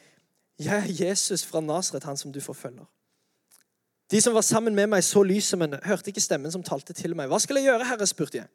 'Jeg 0.60 0.78
er 0.78 1.08
Jesus 1.08 1.46
fra 1.46 1.60
Nasret, 1.60 2.04
han 2.04 2.18
som 2.18 2.34
du 2.34 2.40
forfølger.' 2.40 2.86
De 4.12 4.22
som 4.22 4.34
var 4.34 4.42
sammen 4.42 4.76
med 4.76 4.88
meg, 4.88 5.04
så 5.04 5.20
lyset, 5.24 5.58
men 5.60 5.76
hørte 5.84 6.14
ikke 6.14 6.24
stemmen 6.24 6.52
som 6.52 6.64
talte 6.64 6.94
til 6.96 7.16
meg. 7.16 7.28
'Hva 7.28 7.40
skal 7.44 7.60
jeg 7.60 7.68
gjøre, 7.68 7.86
Herre?' 7.86 8.08
spurte 8.08 8.38
jeg. 8.38 8.48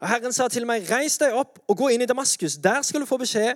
Og 0.00 0.08
Herren 0.08 0.32
sa 0.32 0.48
til 0.48 0.66
meg, 0.66 0.82
'Reis 0.82 1.18
deg 1.18 1.32
opp 1.32 1.58
og 1.68 1.76
gå 1.76 1.88
inn 1.88 2.02
i 2.02 2.06
Damaskus.' 2.06 2.58
'Der 2.58 2.82
skal 2.82 3.00
du 3.00 3.06
få 3.06 3.16
beskjed 3.16 3.54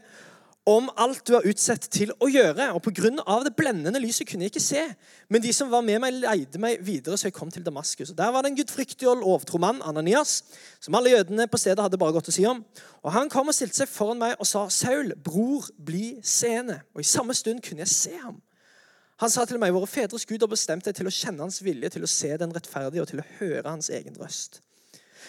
om 0.66 0.90
alt 0.96 1.26
du 1.26 1.34
er 1.34 1.48
utsatt 1.50 1.88
til 1.90 2.12
å 2.20 2.28
gjøre.' 2.30 2.70
Og 2.74 2.82
Pga. 2.82 3.10
det 3.44 3.56
blendende 3.56 3.98
lyset 3.98 4.28
kunne 4.28 4.44
jeg 4.44 4.54
ikke 4.54 4.60
se. 4.60 4.94
Men 5.28 5.42
de 5.42 5.52
som 5.52 5.70
var 5.70 5.80
med 5.80 5.98
meg, 5.98 6.12
leide 6.12 6.58
meg 6.58 6.86
videre, 6.86 7.18
så 7.18 7.26
jeg 7.26 7.32
kom 7.32 7.50
til 7.50 7.64
Damaskus. 7.66 8.10
Og 8.10 8.18
Der 8.18 8.30
var 8.30 8.42
det 8.42 8.50
en 8.50 8.56
gudfryktig 8.56 9.08
og 9.08 9.16
lovtro 9.16 9.58
mann, 9.58 9.82
Ananias, 9.82 10.44
som 10.80 10.94
alle 10.94 11.10
jødene 11.10 11.48
på 11.48 11.58
stedet 11.58 11.82
hadde 11.82 11.98
bare 11.98 12.12
godt 12.12 12.28
å 12.28 12.32
si 12.32 12.44
om. 12.44 12.64
Og 13.02 13.12
Han 13.12 13.28
kom 13.28 13.48
og 13.48 13.54
stilte 13.54 13.76
seg 13.76 13.88
foran 13.88 14.18
meg 14.18 14.36
og 14.38 14.46
sa, 14.46 14.68
'Saul, 14.68 15.14
bror, 15.24 15.66
bli 15.84 16.20
seende.' 16.22 16.80
Og 16.94 17.00
I 17.00 17.04
samme 17.04 17.34
stund 17.34 17.60
kunne 17.60 17.80
jeg 17.80 17.88
se 17.88 18.16
ham. 18.22 18.40
Han 19.20 19.30
sa 19.30 19.44
til 19.44 19.58
meg, 19.60 19.72
'Våre 19.72 19.86
fedres 19.86 20.26
Gud 20.26 20.40
har 20.40 20.48
bestemt 20.48 20.84
deg 20.84 20.96
til 20.96 21.06
å 21.06 21.12
kjenne 21.12 21.44
hans 21.44 21.60
vilje, 21.62 21.90
til 21.92 22.04
å 22.04 22.08
se 22.08 22.36
den 22.40 22.54
rettferdige 22.56 23.02
og 23.02 23.08
til 23.08 23.20
å 23.20 23.28
høre 23.38 23.68
hans 23.68 23.90
egen 23.90 24.16
røst.' 24.16 24.62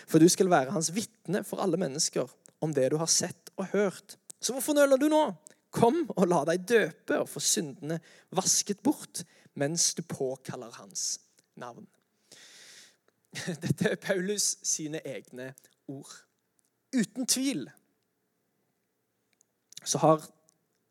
For 0.07 0.19
du 0.19 0.29
skal 0.29 0.49
være 0.49 0.71
hans 0.71 0.93
vitne 0.95 1.43
for 1.43 1.59
alle 1.59 1.77
mennesker 1.77 2.29
om 2.63 2.73
det 2.73 2.91
du 2.91 2.97
har 2.97 3.09
sett 3.11 3.51
og 3.57 3.67
hørt. 3.73 4.15
Så 4.39 4.53
hvorfor 4.53 4.73
nøler 4.73 4.97
du 4.97 5.09
nå? 5.11 5.35
Kom 5.71 6.05
og 6.15 6.27
la 6.27 6.43
deg 6.47 6.63
døpe 6.67 7.19
og 7.19 7.29
få 7.29 7.39
syndene 7.43 7.99
vasket 8.31 8.81
bort 8.83 9.23
mens 9.59 9.93
du 9.93 10.01
påkaller 10.01 10.71
hans 10.79 11.19
navn. 11.55 11.87
Dette 13.63 13.91
er 13.91 13.99
Paulus 14.01 14.57
sine 14.63 15.03
egne 15.07 15.53
ord. 15.87 16.11
Uten 16.95 17.27
tvil 17.27 17.69
så 19.83 19.97
har 19.97 20.25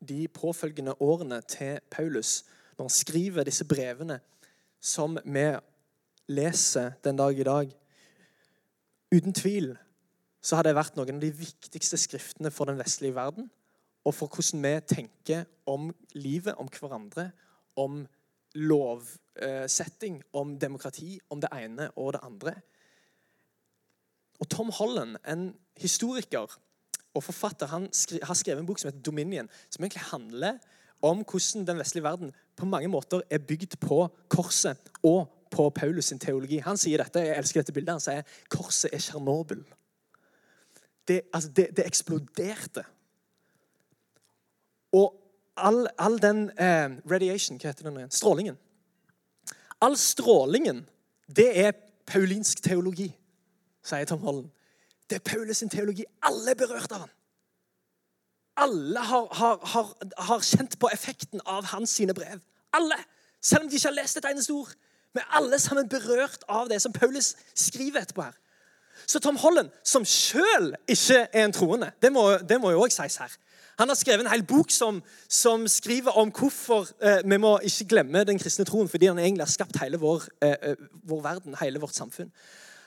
de 0.01 0.25
påfølgende 0.27 0.97
årene 0.99 1.41
til 1.47 1.79
Paulus 1.91 2.41
når 2.77 2.87
han 2.87 2.95
skriver 2.95 3.47
disse 3.47 3.65
brevene 3.67 4.19
som 4.81 5.17
vi 5.25 5.45
leser 6.31 6.97
den 7.03 7.19
dag 7.19 7.39
i 7.39 7.43
dag. 7.43 7.77
uten 9.11 9.33
tvil 9.33 9.77
så 10.41 10.55
har 10.55 10.65
det 10.65 10.73
vært 10.75 10.95
noen 10.97 11.19
av 11.19 11.21
de 11.21 11.31
viktigste 11.35 11.99
skriftene 12.01 12.51
for 12.51 12.65
den 12.65 12.79
vestlige 12.79 13.15
verden, 13.15 13.51
og 14.01 14.15
for 14.17 14.31
hvordan 14.31 14.63
vi 14.63 14.71
tenker 14.89 15.43
om 15.69 15.91
livet, 16.17 16.55
om 16.57 16.69
hverandre, 16.71 17.27
om 17.77 18.01
lovsetting, 18.57 20.21
om 20.33 20.55
demokrati, 20.59 21.19
om 21.29 21.41
det 21.41 21.51
ene 21.53 21.91
og 21.95 22.13
det 22.15 22.23
andre. 22.25 22.55
Og 24.41 24.49
Tom 24.49 24.71
Holland, 24.73 25.19
en 25.27 25.51
historiker 25.77 26.57
og 27.13 27.23
forfatter, 27.23 27.69
han 27.69 27.89
har 28.23 28.33
skrevet 28.33 28.63
en 28.63 28.65
bok 28.65 28.79
som 28.79 28.89
heter 28.89 29.03
'Dominion', 29.05 29.49
som 29.69 29.83
egentlig 29.83 30.09
handler 30.09 30.57
om 31.01 31.23
hvordan 31.25 31.67
den 31.67 31.79
vestlige 31.81 32.03
verden 32.03 32.33
på 32.57 32.65
mange 32.65 32.89
måter 32.91 33.21
er 33.29 33.43
bygd 33.43 33.77
på 33.81 34.03
korset 34.29 34.77
og 35.03 35.29
på 35.51 35.69
Paulus 35.69 36.05
sin 36.05 36.19
teologi. 36.19 36.61
Han 36.63 36.79
sier 36.79 37.01
dette, 37.01 37.23
jeg 37.25 37.37
elsker 37.37 37.61
dette 37.61 37.75
bildet, 37.75 37.97
han 37.97 38.03
sier 38.03 38.49
korset 38.51 38.93
er 38.93 39.03
Tsjernobyl. 39.03 39.63
Det, 41.07 41.21
altså, 41.33 41.49
det, 41.49 41.67
det, 41.77 41.85
eksploderte. 41.85 42.85
Og 44.95 45.15
all, 45.57 45.87
all 45.99 46.19
den 46.21 46.45
eh, 46.55 46.93
radiation, 47.11 47.59
hva 47.59 47.73
heter 47.73 47.89
den 47.89 48.11
Strålingen. 48.13 48.59
All 49.81 49.97
strålingen, 49.97 50.85
det 51.27 51.49
er 51.57 51.73
paulinsk 52.05 52.61
teologi, 52.63 53.09
sier 53.83 54.05
Tom 54.05 54.21
Holland. 54.21 54.51
Det 55.09 55.17
er 55.17 55.25
Paulus 55.25 55.57
sin 55.57 55.71
teologi. 55.73 56.05
Alle 56.23 56.53
er 56.53 56.59
berørt 56.59 56.93
av 56.93 57.03
han. 57.03 57.15
Alle 58.61 58.99
har, 58.99 59.27
har, 59.31 59.59
har, 59.73 59.91
har 60.29 60.45
kjent 60.45 60.77
på 60.79 60.89
effekten 60.93 61.41
av 61.45 61.65
hans 61.73 61.97
sine 61.97 62.13
brev. 62.13 62.39
Alle! 62.77 62.99
Selv 63.41 63.65
om 63.65 63.69
de 63.69 63.75
ikke 63.75 63.89
har 63.89 63.97
lest 63.97 64.19
et 64.19 64.27
eneste 64.29 64.53
ord. 64.53 64.73
Men 65.13 65.23
alle 65.37 65.59
sammen 65.59 65.89
berørt 65.89 66.43
av 66.47 66.69
det 66.69 66.77
som 66.81 66.93
Paulus 66.93 67.33
skriver 67.57 68.03
etterpå 68.03 68.21
her. 68.27 68.37
Så 69.07 69.19
Tom 69.19 69.35
Holland, 69.41 69.71
som 69.83 70.05
sjøl 70.05 70.75
ikke 70.87 71.25
er 71.33 71.45
en 71.45 71.55
troende, 71.55 71.89
det 72.01 72.11
må, 72.13 72.27
det 72.37 72.59
må 72.61 72.71
jo 72.71 72.83
òg 72.85 72.93
sies 72.93 73.17
her. 73.23 73.33
Han 73.79 73.89
har 73.89 73.97
skrevet 73.97 74.25
en 74.25 74.31
hel 74.31 74.43
bok 74.45 74.71
som, 74.71 74.99
som 75.29 75.63
skriver 75.67 76.13
om 76.19 76.29
hvorfor 76.31 76.85
eh, 77.01 77.23
vi 77.25 77.37
må 77.41 77.55
ikke 77.65 77.87
glemme 77.95 78.23
den 78.27 78.39
kristne 78.39 78.65
troen, 78.67 78.89
fordi 78.89 79.09
han 79.09 79.19
egentlig 79.19 79.47
har 79.47 79.51
skapt 79.51 79.79
hele 79.81 79.97
vår, 79.97 80.27
eh, 80.45 80.57
eh 80.61 80.75
vår 81.09 81.21
verden, 81.23 81.55
hele 81.61 81.81
vårt 81.81 81.97
samfunn. 81.97 82.29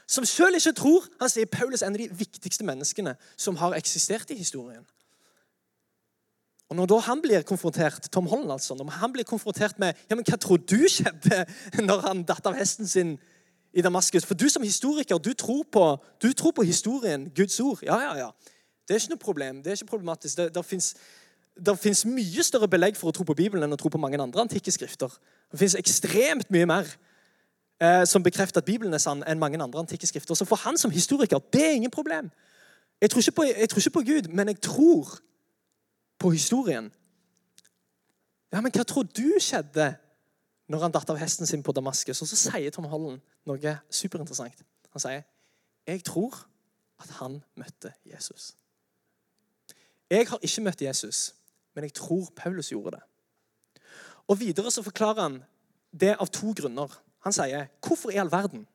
Som 0.06 0.24
sjøl 0.28 0.54
ikke 0.54 0.72
tror. 0.76 1.08
Han 1.20 1.32
sier 1.32 1.50
Paulus 1.50 1.82
er 1.82 1.88
en 1.88 1.96
av 1.96 2.04
de 2.04 2.08
viktigste 2.12 2.64
menneskene 2.64 3.16
som 3.36 3.56
har 3.56 3.74
eksistert 3.74 4.30
i 4.30 4.38
historien. 4.38 4.84
Og 6.78 6.88
Når 6.88 7.00
han 7.00 7.22
blir 7.22 7.42
konfrontert 7.42 8.08
Tom 8.12 8.26
Holland 8.26 8.52
altså, 8.52 8.74
når 8.74 8.90
han 8.90 9.12
blir 9.12 9.24
konfrontert 9.24 9.78
med 9.78 9.94
ja, 10.10 10.16
men 10.16 10.24
hva 10.24 10.36
tror 10.36 10.56
du 10.56 10.88
skjedde 10.88 11.44
når 11.88 12.00
han 12.08 12.24
datt 12.24 12.46
av 12.46 12.56
hesten 12.58 12.86
sin 12.86 13.18
i 13.74 13.82
Damaskus. 13.82 14.26
For 14.26 14.34
du 14.34 14.48
som 14.48 14.62
historiker, 14.62 15.18
du 15.18 15.32
tror 15.34 15.64
på, 15.72 15.84
du 16.22 16.32
tror 16.32 16.52
på 16.54 16.62
historien, 16.62 17.30
Guds 17.36 17.60
ord. 17.60 17.82
Ja, 17.82 17.98
ja, 18.00 18.16
ja. 18.16 18.30
Det 18.88 18.94
er 18.94 19.00
ikke 19.00 19.14
noe 19.14 19.24
problem. 19.24 19.62
Det 19.62 19.72
er 19.72 19.80
ikke 19.80 19.90
problematisk. 19.96 20.36
Det, 20.36 20.54
det 21.66 21.78
fins 21.78 22.04
mye 22.06 22.44
større 22.46 22.68
belegg 22.70 22.98
for 22.98 23.10
å 23.10 23.16
tro 23.16 23.26
på 23.26 23.34
Bibelen 23.34 23.66
enn 23.66 23.74
å 23.74 23.80
tro 23.80 23.90
på 23.90 23.98
mange 23.98 24.20
andre 24.22 24.44
antikke 24.44 24.72
skrifter. 24.74 25.10
Det 25.50 25.58
fins 25.58 25.74
ekstremt 25.78 26.50
mye 26.54 26.68
mer 26.70 26.88
eh, 27.82 28.04
som 28.06 28.22
bekrefter 28.22 28.62
at 28.62 28.68
Bibelen 28.68 28.94
er 28.94 29.02
sann, 29.02 29.24
enn 29.26 29.42
mange 29.42 29.58
andre 29.58 29.82
antikke 29.82 30.06
skrifter. 30.06 30.38
Så 30.38 30.46
for 30.46 30.62
han 30.62 30.78
som 30.78 30.94
historiker, 30.94 31.42
det 31.54 31.66
er 31.66 31.78
ingen 31.78 31.94
problem. 31.94 32.30
Jeg 33.02 33.10
tror 33.10 33.26
på, 33.36 33.48
jeg 33.50 33.68
tror 33.70 33.82
ikke 33.82 33.98
på 33.98 34.06
Gud, 34.12 34.30
men 34.30 34.52
jeg 34.52 34.60
tror 34.62 35.18
på 36.18 36.30
historien. 36.30 36.92
Ja, 38.52 38.60
Men 38.60 38.72
hva 38.72 38.84
tror 38.84 39.02
du 39.02 39.38
skjedde 39.42 39.94
når 40.70 40.86
han 40.86 40.94
datt 40.94 41.10
av 41.12 41.20
hesten 41.20 41.48
sin 41.48 41.62
på 41.62 41.74
Damaskus. 41.76 42.22
Og 42.22 42.28
så 42.30 42.38
sier 42.38 42.72
Tom 42.72 42.88
Holland 42.88 43.20
noe 43.48 43.78
superinteressant. 43.92 44.64
Han 44.94 45.00
sier, 45.00 45.24
'Jeg 45.86 46.04
tror 46.04 46.46
at 47.00 47.10
han 47.20 47.42
møtte 47.56 47.92
Jesus'. 48.06 48.54
Jeg 50.10 50.28
har 50.28 50.38
ikke 50.38 50.62
møtt 50.62 50.82
Jesus, 50.82 51.34
men 51.74 51.84
jeg 51.84 51.94
tror 51.94 52.30
Paulus 52.36 52.70
gjorde 52.70 52.96
det. 52.96 53.02
Og 54.28 54.40
Videre 54.40 54.70
så 54.70 54.82
forklarer 54.82 55.22
han 55.22 55.44
det 55.92 56.16
av 56.20 56.26
to 56.26 56.52
grunner. 56.52 57.02
Han 57.20 57.32
sier, 57.32 57.66
'Hvorfor 57.80 58.10
i 58.10 58.16
all 58.16 58.30
verden 58.30 58.66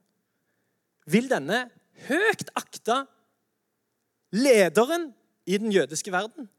vil 1.05 1.29
denne 1.29 1.69
høyt 2.08 2.50
akta 2.55 3.05
lederen 4.31 5.13
i 5.46 5.58
den 5.58 5.72
jødiske 5.72 6.12
verden, 6.12 6.50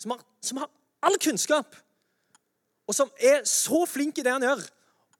som 0.00 0.14
har, 0.14 0.22
som 0.40 0.60
har 0.62 0.70
all 1.04 1.16
kunnskap, 1.20 1.76
og 2.88 2.96
som 2.96 3.10
er 3.20 3.44
så 3.48 3.84
flink 3.86 4.18
i 4.18 4.24
det 4.26 4.32
han 4.32 4.44
gjør, 4.44 4.62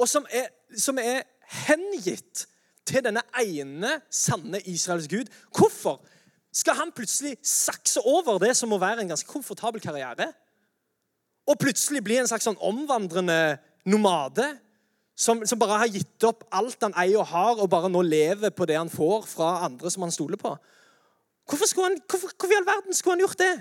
og 0.00 0.08
som 0.08 0.24
er, 0.32 0.48
som 0.76 0.98
er 0.98 1.22
hengitt 1.66 2.46
til 2.88 3.04
denne 3.04 3.22
ene 3.42 3.98
sanne 4.10 4.62
Israels 4.68 5.08
Gud. 5.10 5.28
Hvorfor 5.54 6.00
skal 6.52 6.78
han 6.80 6.94
plutselig 6.94 7.36
sakse 7.46 8.02
over 8.02 8.40
det 8.42 8.56
som 8.58 8.72
må 8.72 8.80
være 8.82 9.04
en 9.04 9.12
ganske 9.12 9.28
komfortabel 9.28 9.82
karriere? 9.82 10.32
Og 11.46 11.58
plutselig 11.60 12.02
bli 12.04 12.18
en 12.18 12.28
slags 12.30 12.48
sånn 12.48 12.58
omvandrende 12.58 13.60
nomade? 13.86 14.48
Som, 15.20 15.42
som, 15.44 15.58
bare 15.60 15.82
har 15.82 15.90
gitt 15.92 16.24
opp 16.24 16.46
alt 16.56 16.80
han 16.80 16.94
eier 16.96 17.20
og 17.20 17.28
har, 17.28 17.58
og 17.60 17.68
bare 17.68 17.90
nå 17.92 18.00
lever 18.06 18.54
på 18.56 18.64
det 18.64 18.78
han 18.78 18.88
får 18.88 19.26
fra 19.28 19.50
andre 19.66 19.90
som 19.92 20.06
han 20.06 20.14
stoler 20.14 20.40
på. 20.40 20.54
Hvorfor, 21.44 21.82
han, 21.84 21.98
hvorfor, 22.08 22.32
hvorfor 22.32 22.54
i 22.54 22.56
all 22.56 22.64
verden 22.64 22.96
skulle 22.96 23.18
han 23.18 23.24
gjort 23.26 23.42
det? 23.42 23.52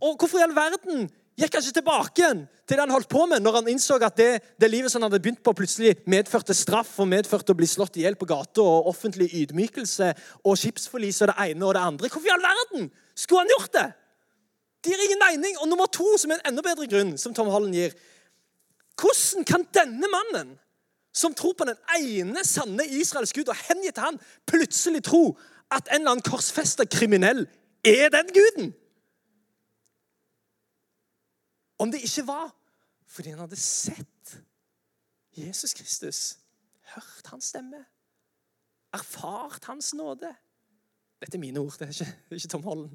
Og 0.00 0.16
hvorfor 0.16 0.40
i 0.40 0.44
all 0.46 0.56
verden 0.56 1.08
gikk 1.40 1.56
han 1.56 1.64
ikke 1.64 1.76
tilbake 1.78 2.22
igjen 2.22 2.42
til 2.68 2.76
det 2.76 2.84
han 2.84 2.92
holdt 2.92 3.08
på 3.10 3.24
med, 3.26 3.42
når 3.42 3.58
han 3.58 3.70
innså 3.72 3.96
at 4.04 4.16
det, 4.18 4.28
det 4.60 4.70
livet 4.70 4.92
som 4.92 5.00
han 5.00 5.10
hadde 5.10 5.22
begynt 5.22 5.42
på, 5.44 5.54
plutselig 5.56 5.96
medførte 6.10 6.54
straff 6.56 6.92
og 7.02 7.08
medførte 7.10 7.54
å 7.54 7.58
bli 7.58 7.68
slått 7.68 7.98
i 7.98 8.04
hjel 8.04 8.18
på 8.20 8.28
gata 8.30 8.62
og 8.62 8.90
offentlig 8.92 9.30
ydmykelse 9.40 10.12
og 10.44 10.58
skipsforlis 10.60 11.22
og 11.24 11.32
det 11.32 11.48
ene 11.48 11.66
og 11.66 11.74
det 11.76 11.82
andre. 11.82 12.10
Hvorfor 12.12 12.30
i 12.30 12.34
all 12.34 12.44
verden 12.44 12.90
skulle 13.18 13.44
han 13.44 13.52
gjort 13.56 13.74
det? 13.76 13.88
Det 14.80 14.92
gir 14.92 15.04
ingen 15.04 15.20
mening. 15.20 15.58
Og 15.60 15.68
nummer 15.68 15.88
to, 15.92 16.06
som 16.16 16.32
er 16.32 16.40
en 16.40 16.52
enda 16.52 16.64
bedre 16.64 16.88
grunn, 16.88 17.16
som 17.20 17.34
Tom 17.36 17.52
Holland 17.52 17.76
gir 17.76 17.96
Hvordan 19.00 19.46
kan 19.48 19.62
denne 19.72 20.08
mannen, 20.12 20.58
som 21.16 21.32
tror 21.34 21.54
på 21.56 21.64
den 21.64 21.78
ene 21.96 22.42
sanne 22.44 22.84
Israels 22.84 23.32
Gud 23.32 23.48
og 23.48 23.56
hengitt 23.64 23.98
han, 23.98 24.18
plutselig 24.46 25.00
tro 25.08 25.38
at 25.72 25.88
en 25.88 26.02
eller 26.02 26.14
annen 26.14 26.26
korsfesta 26.26 26.84
kriminell 26.84 27.46
er 27.86 28.12
den 28.12 28.28
guden? 28.36 28.74
Om 31.80 31.92
det 31.92 32.02
ikke 32.04 32.26
var 32.28 32.50
fordi 33.10 33.32
han 33.32 33.42
hadde 33.42 33.56
sett 33.58 34.36
Jesus 35.34 35.72
Kristus, 35.74 36.38
hørt 36.94 37.26
hans 37.26 37.48
stemme, 37.50 37.80
erfart 38.94 39.64
hans 39.64 39.94
nåde. 39.94 40.30
Dette 41.20 41.38
er 41.38 41.42
mine 41.42 41.60
ord, 41.60 41.74
det 41.78 41.88
er 41.88 41.94
ikke, 41.94 42.36
ikke 42.36 42.48
Tom 42.48 42.62
Holland. 42.62 42.94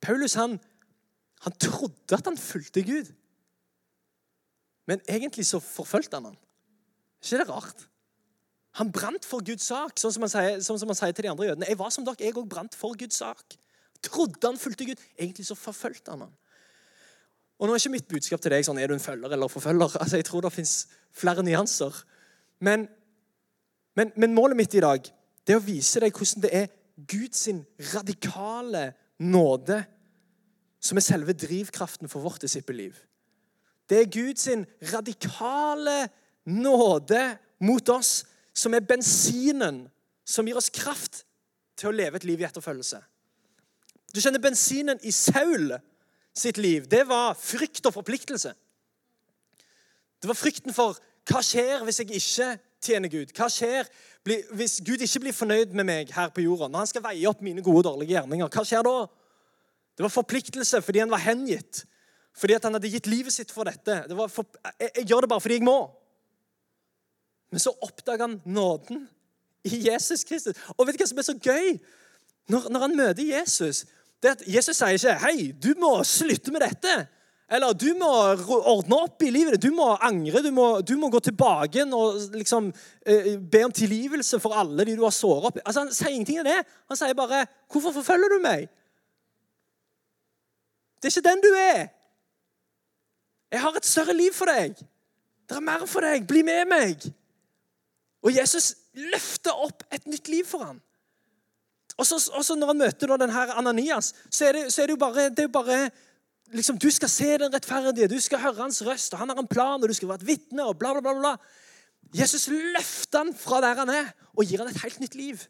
Paulus 0.00 0.34
han, 0.34 0.58
han 1.40 1.56
trodde 1.60 2.16
at 2.16 2.24
han 2.24 2.38
fulgte 2.38 2.82
Gud. 2.82 3.12
Men 4.86 5.00
egentlig 5.08 5.46
så 5.46 5.60
forfulgte 5.60 6.16
han 6.16 6.30
han. 6.30 6.38
Ikke 7.22 7.38
det 7.38 7.48
rart? 7.48 7.88
Han 8.78 8.92
brant 8.92 9.24
for 9.24 9.44
Guds 9.44 9.66
sak, 9.68 9.98
sånn 9.98 10.14
som 10.14 10.24
han 10.24 10.32
sier, 10.32 10.60
sånn 10.64 10.78
som 10.80 10.92
han 10.92 10.98
sier 11.00 11.16
til 11.16 11.26
de 11.26 11.32
andre 11.32 11.48
jødene. 11.50 11.68
Jeg 11.68 11.80
var 11.80 11.90
som 11.92 12.06
dere, 12.06 12.20
jeg 12.22 12.36
òg 12.36 12.48
brant 12.48 12.76
for 12.78 12.96
Guds 12.96 13.18
sak. 13.20 13.58
Trodde 14.04 14.46
han 14.46 14.58
fulgte 14.60 14.86
Gud. 14.86 15.00
Egentlig 15.18 15.46
så 15.46 15.56
forfulgte 15.58 16.14
han 16.14 16.26
ham. 16.26 16.34
Og 17.58 17.66
nå 17.66 17.74
er 17.74 17.82
ikke 17.82 17.96
mitt 17.96 18.10
budskap 18.10 18.42
til 18.42 18.54
deg 18.54 18.66
sånn, 18.66 18.78
er 18.78 18.90
du 18.90 18.94
en 18.94 19.02
følger 19.02 19.34
eller 19.34 19.50
forfølger. 19.50 19.96
Altså, 19.98 20.20
jeg 20.20 20.28
tror 20.28 20.44
det 20.44 20.54
fins 20.54 20.74
flere 21.14 21.42
nyanser. 21.42 21.96
Men, 22.62 22.86
men, 23.98 24.12
men, 24.14 24.34
målet 24.34 24.58
mitt 24.58 24.76
i 24.78 24.82
dag 24.84 25.02
det 25.02 25.54
er 25.54 25.58
å 25.58 25.64
vise 25.64 26.02
deg 26.02 26.14
hvordan 26.14 26.44
det 26.44 26.52
er 26.54 26.70
Guds 27.08 27.46
radikale 27.94 28.84
nåde 29.18 29.80
som 30.82 30.98
er 30.98 31.06
selve 31.06 31.34
drivkraften 31.34 32.10
for 32.10 32.22
vårt 32.22 32.42
disippelliv. 32.44 32.94
Det 33.88 34.02
er 34.02 34.12
Guds 34.12 34.48
radikale 34.92 35.96
nåde 36.46 37.22
mot 37.64 37.90
oss 37.90 38.20
som 38.54 38.74
er 38.74 38.86
bensinen 38.86 39.86
som 40.28 40.46
gir 40.46 40.58
oss 40.58 40.70
kraft 40.70 41.24
til 41.78 41.90
å 41.90 41.96
leve 41.96 42.18
et 42.18 42.26
liv 42.28 42.42
i 42.42 42.46
etterfølgelse. 42.46 43.00
Du 44.18 44.22
kjenner 44.24 44.42
bensinen 44.42 44.98
i 45.06 45.12
Saul 45.14 45.76
sitt 46.34 46.56
liv. 46.58 46.88
Det 46.90 47.04
var 47.06 47.36
frykt 47.38 47.86
og 47.86 47.94
forpliktelse. 47.94 48.50
Det 50.18 50.26
var 50.26 50.34
frykten 50.34 50.74
for 50.74 50.96
hva 51.28 51.42
skjer 51.44 51.84
hvis 51.86 52.00
jeg 52.02 52.16
ikke 52.18 52.48
tjener 52.82 53.12
Gud? 53.12 53.30
Hva 53.36 53.46
skjer 53.52 53.86
hvis 54.58 54.80
Gud 54.82 55.04
ikke 55.04 55.22
blir 55.22 55.36
fornøyd 55.36 55.76
med 55.78 55.86
meg 55.86 56.10
her 56.16 56.32
på 56.34 56.42
jorda? 56.42 56.66
Når 56.66 56.82
han 56.82 56.90
skal 56.90 57.04
veie 57.04 57.30
opp 57.30 57.44
mine 57.46 57.62
gode 57.62 57.84
og 57.84 57.86
dårlige 57.92 58.16
gjerninger, 58.16 58.50
hva 58.50 58.64
skjer 58.66 58.82
da? 58.88 58.96
Det 59.94 60.02
var 60.02 60.14
forpliktelse 60.16 60.80
fordi 60.82 61.04
han 61.04 61.14
var 61.14 61.22
hengitt. 61.22 61.84
Fordi 62.38 62.56
han 62.58 62.74
hadde 62.74 62.90
gitt 62.90 63.06
livet 63.06 63.36
sitt 63.36 63.54
for 63.54 63.70
dette. 63.70 64.00
Det 64.10 64.18
for, 64.34 64.50
jeg, 64.80 64.90
jeg 64.96 65.06
gjør 65.12 65.28
det 65.28 65.30
bare 65.30 65.44
fordi 65.46 65.60
jeg 65.60 65.66
må. 65.68 65.76
Men 67.54 67.62
så 67.62 67.70
oppdager 67.86 68.26
han 68.26 68.40
nåden 68.50 69.06
i 69.62 69.78
Jesus 69.86 70.26
Kristus. 70.26 70.58
Og 70.74 70.88
vet 70.88 70.98
du 70.98 71.04
hva 71.04 71.08
som 71.12 71.22
er 71.22 71.28
så 71.30 71.38
gøy? 71.38 71.78
Når, 72.48 72.66
når 72.72 72.80
han 72.80 72.96
møter 72.96 73.30
Jesus, 73.30 73.84
det 74.22 74.34
at 74.34 74.42
Jesus 74.46 74.76
sier 74.76 74.96
ikke 74.96 75.18
'Hei, 75.22 75.52
du 75.52 75.74
må 75.78 76.02
slutte 76.04 76.52
med 76.52 76.62
dette'. 76.62 77.06
Eller 77.50 77.72
du 77.72 77.94
må 77.96 78.08
ordne 78.68 78.96
opp 78.96 79.22
i 79.24 79.30
livet. 79.32 79.62
Du 79.62 79.70
må 79.72 79.96
angre. 80.04 80.42
Du 80.44 80.50
må, 80.52 80.80
du 80.84 80.96
må 81.00 81.08
gå 81.08 81.20
tilbake 81.24 81.86
og 81.96 82.18
liksom, 82.34 82.72
eh, 83.06 83.38
be 83.38 83.64
om 83.64 83.72
tilgivelse 83.72 84.40
for 84.40 84.52
alle 84.52 84.84
de 84.84 84.96
du 84.96 85.02
har 85.02 85.14
såret 85.16 85.46
opp. 85.48 85.58
Altså, 85.64 85.80
han 85.80 85.92
sier 85.92 86.12
ingenting 86.12 86.38
av 86.38 86.44
det. 86.44 86.58
Han 86.88 86.96
sier 86.96 87.14
bare 87.14 87.46
'Hvorfor 87.70 87.92
forfølger 87.92 88.28
du 88.28 88.38
meg?' 88.42 88.68
Det 91.02 91.08
er 91.08 91.20
ikke 91.20 91.28
den 91.30 91.40
du 91.40 91.54
er. 91.54 91.88
Jeg 93.52 93.60
har 93.60 93.76
et 93.76 93.86
større 93.86 94.12
liv 94.12 94.32
for 94.32 94.44
deg. 94.44 94.74
Det 95.48 95.56
er 95.56 95.60
mer 95.60 95.86
for 95.86 96.00
deg. 96.00 96.26
Bli 96.26 96.42
med 96.42 96.66
meg. 96.68 97.14
Og 98.22 98.36
Jesus 98.36 98.74
løfter 98.94 99.52
opp 99.52 99.84
et 99.92 100.06
nytt 100.06 100.28
liv 100.28 100.44
for 100.44 100.64
ham. 100.64 100.80
Og 101.98 102.06
så, 102.06 102.54
når 102.54 102.66
han 102.70 102.78
møter 102.78 103.16
denne 103.18 103.44
Ananias, 103.58 104.12
så 104.30 104.48
er 104.48 104.52
det, 104.54 104.68
så 104.72 104.82
er 104.82 104.86
det 104.86 104.94
jo 104.94 105.02
bare, 105.02 105.28
det 105.34 105.48
er 105.48 105.52
bare 105.52 105.78
liksom, 106.54 106.78
Du 106.78 106.90
skal 106.94 107.10
se 107.10 107.32
den 107.42 107.54
rettferdige, 107.54 108.08
du 108.08 108.20
skal 108.20 108.38
høre 108.38 108.62
hans 108.62 108.82
røst, 108.86 109.12
og 109.12 109.18
han 109.18 109.32
har 109.32 109.38
en 109.38 109.50
plan, 109.50 109.82
og 109.82 109.88
du 109.88 109.94
skal 109.94 110.08
være 110.08 110.22
et 110.22 110.26
vitne, 110.26 110.64
og 110.64 110.78
bla, 110.78 110.92
bla, 110.92 111.00
bla. 111.00 111.18
bla. 111.18 111.36
Jesus 112.14 112.46
løfter 112.48 113.24
han 113.24 113.34
fra 113.36 113.60
der 113.60 113.82
han 113.82 113.90
er, 113.92 114.12
og 114.36 114.46
gir 114.46 114.62
han 114.62 114.70
et 114.70 114.82
helt 114.82 115.00
nytt 115.00 115.14
liv. 115.18 115.42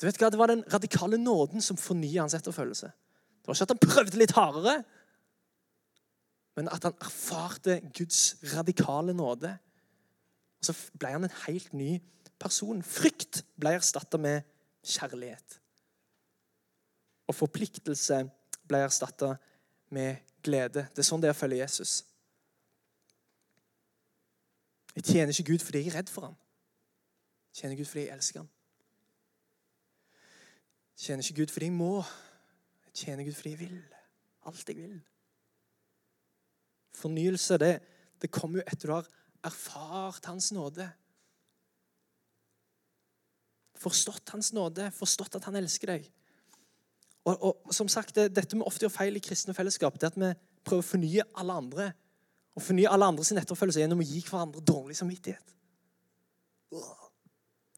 Du 0.00 0.06
vet 0.06 0.18
hva, 0.18 0.30
Det 0.30 0.38
var 0.40 0.50
den 0.50 0.64
radikale 0.72 1.18
nåden 1.18 1.62
som 1.62 1.78
fornyer 1.78 2.20
hans 2.20 2.34
etterfølgelse. 2.34 2.90
Det 2.90 3.48
var 3.48 3.54
ikke 3.54 3.68
at 3.68 3.74
han 3.74 3.86
prøvde 3.86 4.18
litt 4.18 4.34
hardere, 4.36 4.82
men 6.56 6.68
at 6.68 6.84
han 6.84 6.96
erfarte 7.00 7.80
Guds 7.96 8.36
radikale 8.52 9.14
nåde. 9.14 9.54
Og 10.60 10.66
Så 10.66 10.74
ble 10.98 11.14
han 11.14 11.24
en 11.24 11.38
helt 11.46 11.72
ny 11.72 12.00
person. 12.38 12.82
Frykt 12.82 13.44
ble 13.58 13.76
erstatta 13.78 14.18
med 14.18 14.42
kjærlighet. 14.82 15.58
Og 17.30 17.34
forpliktelse 17.34 18.22
ble 18.68 18.82
erstatta 18.84 19.34
med 19.94 20.16
glede. 20.42 20.88
Det 20.90 21.02
er 21.02 21.06
sånn 21.06 21.22
det 21.22 21.30
er 21.30 21.36
å 21.36 21.38
følge 21.38 21.62
Jesus. 21.62 22.02
Jeg 24.96 25.06
tjener 25.08 25.32
ikke 25.32 25.52
Gud 25.52 25.64
fordi 25.64 25.84
jeg 25.84 25.92
er 25.92 26.00
redd 26.00 26.10
for 26.12 26.28
ham. 26.28 26.36
Jeg 27.52 27.62
tjener 27.62 27.78
Gud 27.78 27.88
fordi 27.88 28.04
jeg 28.04 28.16
elsker 28.16 28.42
ham. 28.42 28.50
Jeg 30.92 31.06
tjener 31.06 31.24
ikke 31.24 31.40
Gud 31.40 31.54
fordi 31.54 31.70
jeg 31.70 31.76
må. 31.76 31.94
Jeg 32.88 32.94
tjener 33.04 33.24
Gud 33.28 33.38
fordi 33.38 33.54
jeg 33.54 33.62
vil. 33.62 33.80
Alt 34.50 34.68
jeg 34.68 34.76
vil. 34.76 35.00
Fornyelse, 36.94 37.58
det, 37.58 37.72
det 38.20 38.30
kommer 38.30 38.60
jo 38.60 38.66
etter 38.66 38.90
du 38.90 38.94
har 38.94 39.08
erfart 39.44 40.26
Hans 40.28 40.52
nåde. 40.52 40.90
Forstått 43.82 44.34
Hans 44.34 44.52
nåde, 44.54 44.90
forstått 44.94 45.38
at 45.38 45.48
Han 45.48 45.58
elsker 45.58 45.96
deg. 45.96 46.06
Og, 47.26 47.36
og, 47.38 47.74
som 47.74 47.90
sagt, 47.90 48.14
det, 48.18 48.32
Dette 48.34 48.56
vi 48.56 48.64
ofte 48.66 48.86
gjør 48.86 48.94
feil 48.96 49.18
i 49.18 49.22
kristne 49.22 49.54
fellesskap, 49.54 49.98
det 49.98 50.08
er 50.08 50.14
at 50.14 50.20
vi 50.20 50.32
prøver 50.66 50.84
å 50.84 50.90
fornye 50.92 51.26
alle 51.38 51.58
andre. 51.64 51.90
Og 52.52 52.64
fornye 52.66 52.90
alle 52.92 53.08
andres 53.08 53.32
etterfølgelse 53.32 53.80
gjennom 53.80 54.02
å 54.02 54.06
gi 54.06 54.20
hverandre 54.26 54.64
dårlig 54.68 54.98
samvittighet. 54.98 55.54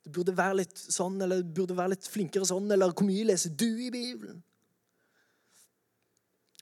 Du 0.05 0.11
burde 0.19 0.35
være 0.37 0.61
litt 0.62 0.79
sånn, 0.79 1.21
eller 1.23 1.43
du 1.43 1.53
burde 1.61 1.77
være 1.77 1.95
litt 1.95 2.09
flinkere 2.11 2.47
sånn, 2.49 2.67
eller 2.75 2.93
hvor 2.93 3.07
mye 3.07 3.29
leser 3.31 3.55
du 3.55 3.69
i 3.69 3.93
Bibelen? 3.95 4.43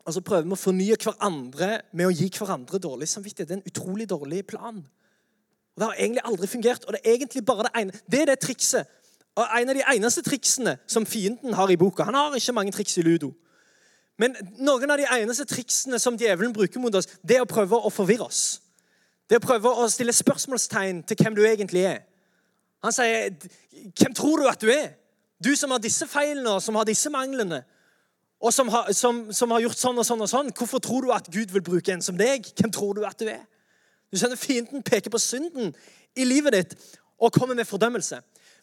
Og 0.02 0.16
så 0.16 0.22
prøver 0.26 0.48
vi 0.48 0.57
å 0.57 0.59
fornye 0.59 0.98
hverandre 0.98 1.70
med 1.94 2.09
å 2.09 2.14
gi 2.14 2.26
hverandre 2.35 2.81
dårlig 2.83 3.09
samvittighet. 3.11 3.48
Det 3.48 3.55
er 3.55 3.61
en 3.61 3.70
utrolig 3.70 4.09
dårlig 4.11 4.42
plan. 4.50 4.81
Og 4.83 5.81
Det 5.81 5.87
har 5.87 6.00
egentlig 6.00 6.24
aldri 6.26 6.48
fungert. 6.50 6.85
og 6.85 6.92
Det 6.92 7.00
er 7.05 7.14
egentlig 7.14 7.44
bare 7.46 7.68
det 7.68 7.72
ene. 7.81 8.00
Det 8.11 8.20
er 8.20 8.26
det 8.33 8.40
trikset 8.42 8.98
og 9.36 9.60
En 9.60 9.68
av 9.68 9.74
de 9.74 9.84
eneste 9.94 10.22
triksene 10.22 10.76
som 10.86 11.06
fienden 11.06 11.54
har 11.56 11.70
i 11.70 11.76
boka 11.76 12.04
Han 12.04 12.14
har 12.14 12.34
ikke 12.36 12.52
mange 12.52 12.72
triks 12.72 12.98
i 12.98 13.02
ludo. 13.02 13.32
Men 14.20 14.36
noen 14.60 14.90
av 14.90 15.00
de 15.00 15.06
eneste 15.08 15.46
triksene 15.48 15.98
som 15.98 16.18
djevelen 16.20 16.52
bruker 16.52 16.80
mot 16.80 16.94
oss, 16.94 17.08
det 17.24 17.38
er 17.38 17.46
å 17.46 17.48
prøve 17.48 17.78
å 17.80 17.90
forvirre 17.90 18.28
oss. 18.28 18.60
Det 19.28 19.38
er 19.38 19.40
å 19.40 19.46
prøve 19.46 19.70
å 19.72 19.88
stille 19.88 20.12
spørsmålstegn 20.12 21.00
til 21.08 21.16
hvem 21.16 21.38
du 21.38 21.40
egentlig 21.46 21.86
er. 21.88 22.02
Han 22.84 22.92
sier, 22.92 23.30
'Hvem 23.96 24.14
tror 24.14 24.36
du 24.36 24.48
at 24.48 24.60
du 24.60 24.68
er?' 24.68 24.94
Du 25.42 25.56
som 25.56 25.70
har 25.70 25.78
disse 25.78 26.06
feilene 26.06 26.50
og 26.50 26.62
som 26.62 26.74
har 26.74 26.84
disse 26.84 27.10
manglene, 27.10 27.64
og 28.40 28.52
som 28.52 28.68
har, 28.68 28.92
som, 28.92 29.32
som 29.32 29.50
har, 29.50 29.60
gjort 29.60 29.78
sånn 29.78 29.98
og 29.98 30.06
sånn 30.06 30.20
og 30.20 30.28
sånn. 30.28 30.50
Hvorfor 30.54 30.78
tror 30.78 31.00
du 31.02 31.12
at 31.14 31.30
Gud 31.30 31.50
vil 31.54 31.62
bruke 31.62 31.92
en 31.92 32.02
som 32.02 32.16
deg? 32.18 32.46
Hvem 32.58 32.72
tror 32.74 32.94
du 32.94 33.04
at 33.06 33.18
du 33.18 33.28
er? 33.30 33.42
Du 34.10 34.18
skjønner, 34.18 34.36
Fienden 34.36 34.82
peker 34.82 35.10
på 35.10 35.18
synden 35.18 35.74
i 36.18 36.24
livet 36.24 36.52
ditt 36.52 36.74
og 37.22 37.32
kommer 37.32 37.54
med 37.54 37.66
fordømmelse. 37.66 38.18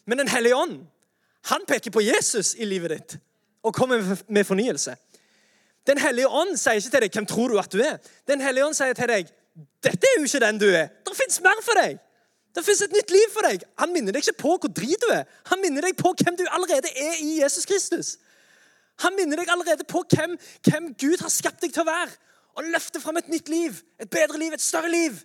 Men 0.10 0.18
Den 0.18 0.32
hellige 0.32 0.58
ånd 0.58 0.80
han 1.50 1.66
peker 1.68 1.94
på 1.94 2.02
Jesus 2.02 2.56
i 2.58 2.66
livet 2.66 2.92
ditt 2.92 3.14
og 3.64 3.76
kommer 3.76 4.02
med 4.28 4.44
fornyelse. 4.48 4.96
Den 5.88 5.98
hellige 6.02 6.28
ånd 6.28 6.58
sier 6.58 6.80
ikke 6.80 6.92
til 6.92 7.02
deg 7.02 7.12
'Hvem 7.16 7.26
tror 7.26 7.48
du 7.48 7.60
at 7.60 7.72
du 7.72 7.80
er?' 7.80 7.98
Den 8.28 8.42
hellige 8.42 8.66
ånd 8.66 8.76
sier 8.76 8.94
til 8.94 9.08
deg 9.08 9.30
'Dette 9.84 10.08
er 10.08 10.20
jo 10.20 10.26
ikke 10.26 10.46
den 10.46 10.60
du 10.60 10.66
er. 10.66 10.88
Det 11.06 11.16
fins 11.16 11.42
mer 11.42 11.62
for 11.62 11.82
deg.' 11.82 12.00
Det 12.56 12.66
fins 12.66 12.82
et 12.82 12.92
nytt 12.92 13.12
liv 13.12 13.30
for 13.34 13.46
deg. 13.46 13.64
Han 13.78 13.94
minner 13.94 14.12
deg 14.12 14.26
ikke 14.26 14.42
på 14.42 14.56
hvor 14.58 14.72
drit 14.74 15.02
du 15.02 15.12
er. 15.14 15.24
Han 15.46 15.62
minner 15.62 15.86
deg 15.86 15.96
på 15.98 16.14
hvem 16.18 16.36
du 16.36 16.46
allerede 16.50 16.90
er 16.96 17.22
i 17.22 17.42
Jesus 17.42 17.66
Kristus. 17.66 18.18
Han 19.00 19.16
minner 19.16 19.38
deg 19.38 19.52
allerede 19.54 19.84
på 19.84 20.02
hvem, 20.10 20.38
hvem 20.66 20.94
Gud 21.00 21.22
har 21.22 21.30
skapt 21.30 21.62
deg 21.62 21.74
til 21.74 21.86
å 21.86 21.92
være. 21.92 22.12
Og 22.58 22.64
løfter 22.74 23.00
fram 23.00 23.18
et 23.18 23.30
nytt 23.30 23.50
liv, 23.50 23.78
et 24.02 24.10
bedre 24.10 24.40
liv, 24.42 24.54
et 24.54 24.62
større 24.62 24.90
liv, 24.92 25.22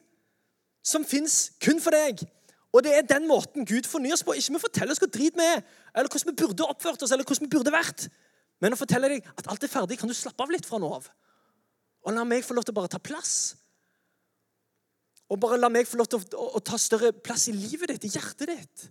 som 0.84 1.04
fins 1.04 1.52
kun 1.64 1.80
for 1.80 1.96
deg. 1.96 2.20
Og 2.74 2.82
det 2.82 2.94
er 2.96 3.06
den 3.06 3.28
måten 3.30 3.66
Gud 3.68 3.86
fornyer 3.86 4.16
oss 4.16 4.24
på. 4.26 4.34
Ikke 4.34 4.56
vi 4.56 4.62
forteller 4.64 4.94
oss 4.94 5.02
hvor 5.02 5.10
drit 5.14 5.36
vi 5.38 5.46
er, 5.46 5.60
eller 5.94 6.10
hvordan 6.10 6.32
vi 6.32 6.40
burde 6.42 6.66
oppført 6.66 7.04
oss, 7.06 7.12
eller 7.14 7.26
hvordan 7.26 7.46
vi 7.46 7.52
burde 7.54 7.74
vært. 7.74 8.08
Men 8.62 8.74
å 8.74 8.78
fortelle 8.78 9.10
deg 9.12 9.28
at 9.30 9.50
alt 9.52 9.66
er 9.66 9.70
ferdig, 9.70 9.98
kan 10.00 10.10
du 10.10 10.16
slappe 10.16 10.42
av 10.42 10.50
litt 10.50 10.66
fra 10.66 10.80
nå 10.82 10.90
av. 10.96 11.06
Og 12.04 12.16
la 12.16 12.24
meg 12.26 12.42
få 12.44 12.56
lov 12.56 12.66
til 12.66 12.74
å 12.74 12.80
bare 12.80 12.90
ta 12.90 12.98
plass. 12.98 13.54
Og 15.30 15.38
bare 15.40 15.60
la 15.60 15.70
meg 15.72 15.86
få 15.88 16.00
lov 16.00 16.10
til 16.10 16.18
å, 16.18 16.26
å, 16.42 16.48
å 16.58 16.62
ta 16.66 16.78
større 16.80 17.14
plass 17.14 17.46
i 17.48 17.54
livet 17.56 17.94
ditt, 17.94 18.08
i 18.08 18.12
hjertet 18.12 18.50
ditt. 18.50 18.86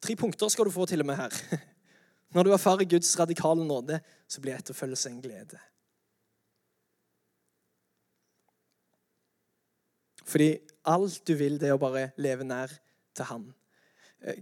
Tre 0.00 0.16
punkter 0.16 0.52
skal 0.52 0.68
du 0.68 0.74
få 0.74 0.86
til 0.88 1.02
og 1.02 1.08
med 1.08 1.18
her. 1.20 1.34
Når 2.36 2.46
du 2.46 2.52
erfarer 2.54 2.88
Guds 2.88 3.10
radikale 3.18 3.64
nåde, 3.66 3.98
så 4.30 4.42
blir 4.44 4.54
etterfølgelse 4.54 5.10
en 5.10 5.22
glede. 5.24 5.58
Fordi 10.30 10.52
alt 10.88 11.22
du 11.26 11.34
vil, 11.36 11.58
det 11.60 11.68
er 11.70 11.76
å 11.76 11.82
bare 11.82 12.10
leve 12.20 12.46
nær 12.46 12.72
til 13.16 13.28
Han. 13.30 13.48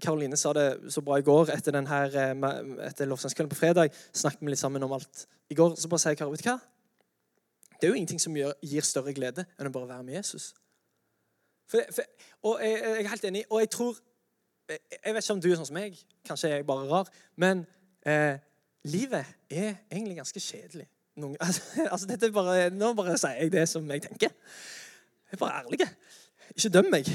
Karoline 0.03 0.35
eh, 0.35 0.41
sa 0.41 0.53
det 0.57 0.93
så 0.93 1.03
bra 1.07 1.19
i 1.19 1.27
går 1.27 1.53
etter, 1.55 1.75
denne, 1.75 2.01
eh, 2.11 2.87
etter 2.89 3.07
lovsangskvelden 3.11 3.53
på 3.53 3.61
fredag. 3.61 3.95
snakket 4.13 4.43
vi 4.43 4.51
litt 4.51 4.59
sammen 4.63 4.83
om 4.83 4.93
alt. 4.93 5.27
I 5.51 5.55
går 5.55 5.77
så 5.79 5.89
bare 5.89 6.03
sier 6.03 6.19
Karo, 6.19 6.35
vet 6.35 6.43
du 6.45 6.51
hva? 6.51 6.59
Det 7.79 7.87
er 7.87 7.93
jo 7.93 7.99
ingenting 7.99 8.21
som 8.21 8.35
gir, 8.35 8.53
gir 8.63 8.83
større 8.83 9.15
glede 9.15 9.47
enn 9.59 9.71
å 9.71 9.73
bare 9.75 9.89
være 9.93 10.07
med 10.07 10.19
Jesus. 10.19 10.51
For, 11.69 11.85
for, 11.95 12.03
og 12.49 12.63
jeg, 12.65 12.79
jeg, 12.83 13.05
er 13.05 13.11
helt 13.13 13.27
enig. 13.29 13.45
Og 13.51 13.61
jeg 13.61 13.71
tror 13.71 14.05
Jeg, 14.69 15.15
vet 15.15 15.25
ikke 15.25 15.33
om 15.33 15.41
du 15.41 15.47
er 15.49 15.57
sånn 15.57 15.69
som 15.71 15.79
meg. 15.79 15.95
Kanskje 16.29 16.51
jeg 16.51 16.61
er 16.61 16.67
bare 16.69 16.89
rar. 16.91 17.09
Men 17.41 17.63
eh, 18.05 18.37
livet 18.85 19.31
er 19.49 19.79
egentlig 19.89 20.19
ganske 20.19 20.43
kjedelig. 20.45 20.85
Noen, 21.23 21.39
altså, 21.45 21.63
altså, 21.87 22.09
dette 22.11 22.29
bare, 22.35 22.69
nå 22.75 22.91
bare 22.99 23.17
sier 23.17 23.39
jeg 23.41 23.55
det 23.55 23.65
som 23.71 23.87
jeg 23.89 24.05
tenker. 24.05 24.35
Jeg 25.29 25.39
er 25.39 25.41
bare 25.41 25.63
ærlig. 25.63 25.89
Ikke 26.57 26.73
døm 26.73 26.91
meg. 26.93 27.09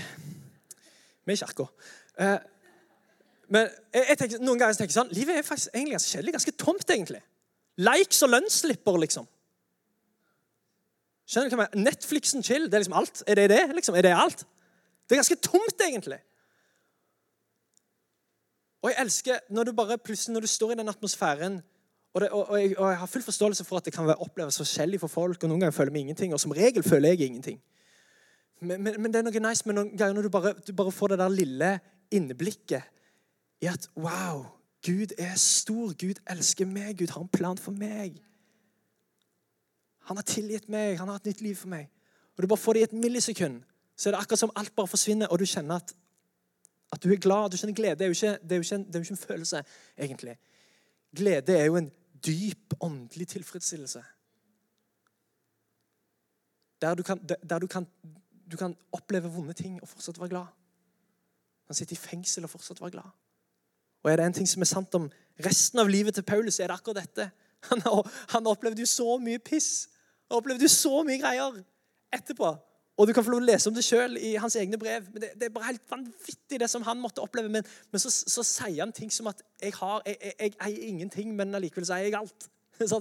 Vi 1.23 1.35
er 1.35 1.39
kirka. 1.39 1.67
Eh, 2.19 2.39
men 3.53 3.69
jeg, 3.93 4.17
tenker, 4.17 4.41
noen 4.41 4.59
ganger 4.59 4.77
tenker 4.77 4.91
jeg 4.91 4.97
sånn 4.97 5.13
Livet 5.13 5.37
er 5.37 5.45
faktisk 5.45 5.73
egentlig 5.73 5.97
ganske 5.97 6.15
kjedelig. 6.15 6.35
Ganske 6.37 6.55
tomt, 6.63 6.89
egentlig. 6.95 7.21
Likes 7.83 8.21
og 8.25 8.33
lønnsslipper, 8.33 8.99
liksom. 9.03 9.27
Skjønner 11.29 11.49
du 11.49 11.55
hva 11.55 11.65
jeg 11.65 11.73
mener? 11.73 11.89
Netflixen 11.89 12.45
chill, 12.45 12.67
det 12.67 12.77
er 12.77 12.83
liksom 12.83 12.99
alt. 12.99 13.23
Er 13.27 13.39
det 13.39 13.49
det? 13.53 13.63
liksom? 13.77 13.97
Er 13.97 14.05
det 14.05 14.13
alt? 14.17 14.45
Det 15.07 15.15
er 15.15 15.21
ganske 15.23 15.39
tomt, 15.43 15.85
egentlig. 15.85 16.19
Og 18.83 18.91
jeg 18.91 18.99
elsker 18.99 19.45
når 19.55 19.69
du 19.69 19.77
bare 19.77 19.97
plutselig, 19.97 20.33
når 20.33 20.43
du 20.43 20.51
står 20.51 20.73
i 20.73 20.79
den 20.81 20.91
atmosfæren 20.91 21.61
og, 22.13 22.21
det, 22.21 22.29
og, 22.29 22.49
og, 22.49 22.57
jeg, 22.59 22.73
og, 22.77 22.89
jeg, 22.91 22.97
har 22.99 23.09
full 23.09 23.23
forståelse 23.25 23.63
for 23.65 23.79
at 23.79 23.85
det 23.85 23.93
kan 23.93 24.05
være 24.05 24.21
oppleves 24.21 24.59
forskjellig 24.61 24.99
for 25.01 25.09
folk. 25.09 25.43
og 25.43 25.49
Noen 25.49 25.63
ganger 25.63 25.73
føler 25.73 25.91
vi 25.95 26.03
ingenting, 26.03 26.33
og 26.33 26.39
som 26.39 26.51
regel 26.53 26.83
føler 26.85 27.09
jeg 27.09 27.25
ingenting. 27.25 27.57
Men, 28.63 28.83
men, 28.83 28.95
men, 29.01 29.11
det 29.11 29.19
er 29.19 29.27
noe 29.27 29.43
nice 29.43 29.67
med 29.67 29.77
noen 29.77 29.93
ganger 29.97 30.17
når 30.17 30.27
du 30.27 30.33
bare, 30.33 30.53
du 30.67 30.73
bare 30.77 30.91
får 30.93 31.13
det 31.13 31.21
der 31.21 31.33
lille 31.33 31.71
innblikket 32.13 32.91
i 33.63 33.69
at 33.71 33.87
wow, 33.95 34.45
Gud 34.85 35.15
er 35.17 35.35
stor. 35.39 35.93
Gud 35.99 36.19
elsker 36.29 36.67
meg. 36.67 36.97
Gud 36.99 37.11
har 37.13 37.23
en 37.23 37.31
plan 37.31 37.59
for 37.59 37.75
meg. 37.75 38.17
Han 40.09 40.19
har 40.19 40.27
tilgitt 40.27 40.69
meg. 40.71 40.97
Han 40.99 41.07
har 41.07 41.21
et 41.21 41.31
nytt 41.31 41.43
liv 41.45 41.55
for 41.55 41.71
meg. 41.71 41.87
Og 42.35 42.43
du 42.43 42.47
bare 42.47 42.59
får 42.59 42.73
det 42.73 42.81
i 42.81 42.87
et 42.89 42.95
millisekund, 42.97 43.61
så 43.95 44.09
er 44.09 44.15
det 44.15 44.19
akkurat 44.23 44.41
som 44.41 44.51
alt 44.57 44.75
bare 44.75 44.89
forsvinner, 44.89 45.29
og 45.29 45.39
du 45.39 45.45
kjenner 45.45 45.75
at, 45.75 45.93
at 46.91 47.03
du 47.03 47.11
er 47.13 47.21
glad. 47.21 47.51
Du 47.53 47.57
kjenner 47.57 47.75
glede. 47.77 47.95
Det 47.99 48.07
er 48.07 48.15
ikke, 48.15 48.37
det 48.41 48.57
er 48.57 48.73
en, 48.75 48.85
det 48.87 48.95
er 48.95 48.99
jo 48.99 49.05
ikke 49.05 49.13
en 49.13 49.27
følelse, 49.27 49.63
egentlig. 49.97 50.37
Glede 51.15 51.57
er 51.57 51.65
jo 51.65 51.77
en 51.77 51.91
dyp 52.25 52.73
åndelig 52.81 53.27
tilfredsstillelse. 53.27 54.03
Der 56.81 56.95
du 56.95 57.03
kan, 57.03 57.21
der 57.49 57.59
du 57.59 57.67
kan 57.67 57.87
du 58.53 58.57
kan 58.57 58.75
oppleve 58.93 59.31
vonde 59.33 59.55
ting 59.57 59.79
og 59.81 59.89
fortsatt 59.89 60.19
være 60.21 60.35
glad. 60.35 60.49
Du 61.63 61.71
kan 61.71 61.79
sitte 61.79 61.95
i 61.95 61.99
fengsel 61.99 62.45
og 62.45 62.51
fortsatt 62.53 62.81
være 62.81 62.97
glad. 62.97 63.13
Og 64.03 64.11
er 64.11 64.19
det 64.19 64.25
en 64.27 64.35
ting 64.37 64.49
som 64.49 64.61
er 64.61 64.69
sant 64.69 64.95
om 64.99 65.07
resten 65.41 65.81
av 65.81 65.89
livet 65.89 66.13
til 66.13 66.25
Paulus, 66.27 66.59
er 66.59 66.69
det 66.69 66.77
akkurat 66.77 67.01
dette. 67.01 67.31
Han, 67.71 67.79
han 68.29 68.47
opplevde 68.51 68.83
jo 68.83 68.89
så 68.89 69.17
mye 69.23 69.39
piss. 69.39 69.87
Han 70.27 70.41
opplevde 70.41 70.67
jo 70.67 70.71
så 70.71 71.01
mye 71.07 71.21
greier 71.21 71.61
etterpå. 72.13 72.49
Og 72.97 73.07
du 73.07 73.13
kan 73.15 73.25
få 73.25 73.31
lov 73.33 73.41
å 73.41 73.47
lese 73.47 73.71
om 73.71 73.73
det 73.73 73.85
sjøl 73.87 74.19
i 74.21 74.35
hans 74.37 74.57
egne 74.59 74.77
brev. 74.77 75.07
Men 75.13 75.23
det, 75.23 75.29
det, 75.39 75.47
er 75.47 75.53
bare 75.55 75.71
helt 75.71 75.85
vanvittig, 75.89 76.59
det 76.61 76.69
som 76.69 76.83
han 76.85 76.99
måtte 77.01 77.23
oppleve. 77.23 77.49
Men, 77.49 77.65
men 77.89 78.03
så, 78.03 78.11
så, 78.11 78.43
sier 78.45 78.83
han 78.83 78.93
ting 78.93 79.09
som 79.11 79.31
at 79.31 79.41
jeg 79.63 79.73
har, 79.79 80.03
jeg, 80.05 80.33
jeg, 80.35 80.53
eier 80.61 80.89
ingenting, 80.91 81.31
men 81.39 81.55
allikevel 81.57 81.87
så 81.89 81.97
eier 81.97 82.11
jeg 82.11 82.19
alt. 82.19 82.49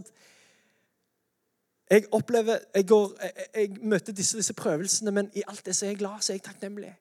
Jeg 1.92 2.06
opplever, 2.16 2.58
jeg, 2.74 2.86
går, 2.88 3.10
jeg, 3.22 3.46
jeg 3.54 3.76
møter 3.82 4.14
disse, 4.16 4.36
disse, 4.36 4.54
prøvelsene, 4.56 5.12
men 5.12 5.28
i 5.36 5.42
alt 5.48 5.66
det 5.66 5.74
så 5.76 5.84
er 5.86 5.90
jeg 5.90 5.98
glad, 6.00 6.22
så 6.24 6.32
er 6.32 6.38
jeg 6.38 6.44
takknemlig. 6.46 6.94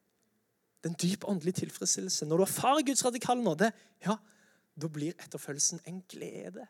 Det 0.84 0.90
er 0.90 0.92
en 0.92 1.00
dyp 1.04 1.24
åndelig 1.32 1.54
tilfredsstillelse. 1.62 2.26
Når 2.26 2.38
du 2.38 2.44
erfarer 2.44 2.84
Guds 2.86 3.06
radikale 3.06 3.44
nåde, 3.44 3.72
ja, 4.06 4.18
da 4.82 4.90
blir 4.92 5.14
etterfølgelsen 5.14 5.80
en 5.88 6.04
glede. 6.10 6.68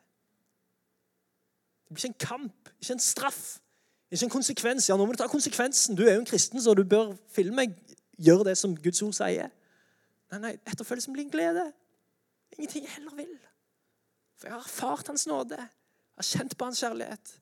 Det 1.87 1.95
blir 1.95 2.05
ikke 2.05 2.13
en 2.13 2.27
kamp, 2.27 2.69
ikke 2.81 2.93
en 2.93 2.99
straff. 2.99 3.57
Ikke 4.11 4.27
en 4.27 4.35
konsekvens. 4.37 4.89
Ja, 4.89 4.97
nå 4.99 5.05
må 5.05 5.15
du 5.15 5.21
ta 5.23 5.27
konsekvensen. 5.31 5.97
Du 5.97 6.03
er 6.03 6.13
jo 6.13 6.21
en 6.21 6.29
kristen, 6.29 6.61
så 6.61 6.73
du 6.77 6.83
bør 6.83 7.15
filme. 7.33 7.71
Gjør 8.21 8.43
det 8.51 8.57
som 8.59 8.75
Guds 8.77 9.01
ord 9.01 9.17
sier. 9.17 9.49
Nei, 10.31 10.39
nei, 10.45 10.55
etterfølgelsen 10.67 11.15
blir 11.15 11.25
en 11.25 11.33
glede. 11.33 11.65
Ingenting 12.57 12.85
jeg 12.85 12.93
heller 12.99 13.15
vil. 13.17 13.37
For 14.37 14.51
jeg 14.51 14.59
har 14.59 14.67
erfart 14.67 15.07
Hans 15.07 15.25
nåde. 15.27 15.57
Jeg 15.57 16.21
har 16.21 16.29
kjent 16.35 16.57
på 16.57 16.69
Hans 16.69 16.83
kjærlighet. 16.83 17.40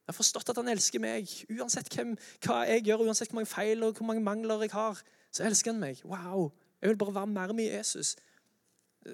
Jeg 0.00 0.12
har 0.12 0.16
forstått 0.16 0.50
at 0.50 0.58
Han 0.58 0.72
elsker 0.72 1.02
meg. 1.02 1.30
Uansett 1.54 1.90
hvem, 1.94 2.16
hva 2.44 2.64
jeg 2.68 2.86
gjør, 2.88 3.06
uansett 3.06 3.30
hvor 3.30 3.40
mange 3.40 3.50
feil 3.50 3.84
og 3.86 3.98
hvor 3.98 4.08
mange 4.08 4.24
mangler 4.24 4.64
jeg 4.66 4.74
har, 4.74 4.98
så 5.30 5.46
elsker 5.46 5.72
han 5.72 5.80
meg. 5.82 6.02
Wow. 6.04 6.50
Jeg 6.80 6.90
vil 6.90 6.98
bare 6.98 7.14
være 7.14 7.30
mer 7.30 7.52
med 7.54 7.70
Jesus. 7.70 8.16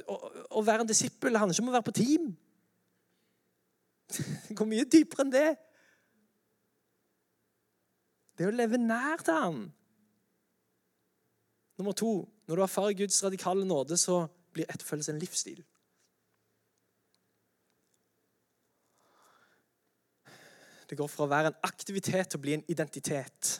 Å 0.07 0.63
være 0.65 0.87
en 0.87 0.91
disippel 0.91 1.37
handler 1.37 1.55
ikke 1.55 1.67
om 1.67 1.71
å 1.71 1.77
være 1.77 1.89
på 1.91 1.97
team. 2.01 2.31
Det 4.49 4.57
går 4.57 4.71
mye 4.71 4.87
dypere 4.87 5.27
enn 5.27 5.35
det. 5.35 5.49
Det 8.37 8.45
er 8.45 8.53
å 8.53 8.57
leve 8.57 8.79
nær 8.79 9.23
til 9.25 9.37
ham. 9.37 9.61
Nummer 11.77 11.97
to 11.97 12.13
når 12.47 12.57
du 12.57 12.63
erfarer 12.63 12.99
Guds 13.01 13.25
radikale 13.25 13.65
nåde, 13.67 13.97
så 13.99 14.27
blir 14.55 14.69
etterfølgelse 14.71 15.13
en 15.13 15.19
livsstil. 15.19 15.65
Det 20.89 20.99
går 20.99 21.09
fra 21.11 21.27
å 21.27 21.31
være 21.31 21.51
en 21.53 21.61
aktivitet 21.67 22.31
til 22.31 22.39
å 22.39 22.43
bli 22.45 22.57
en 22.57 22.65
identitet. 22.71 23.57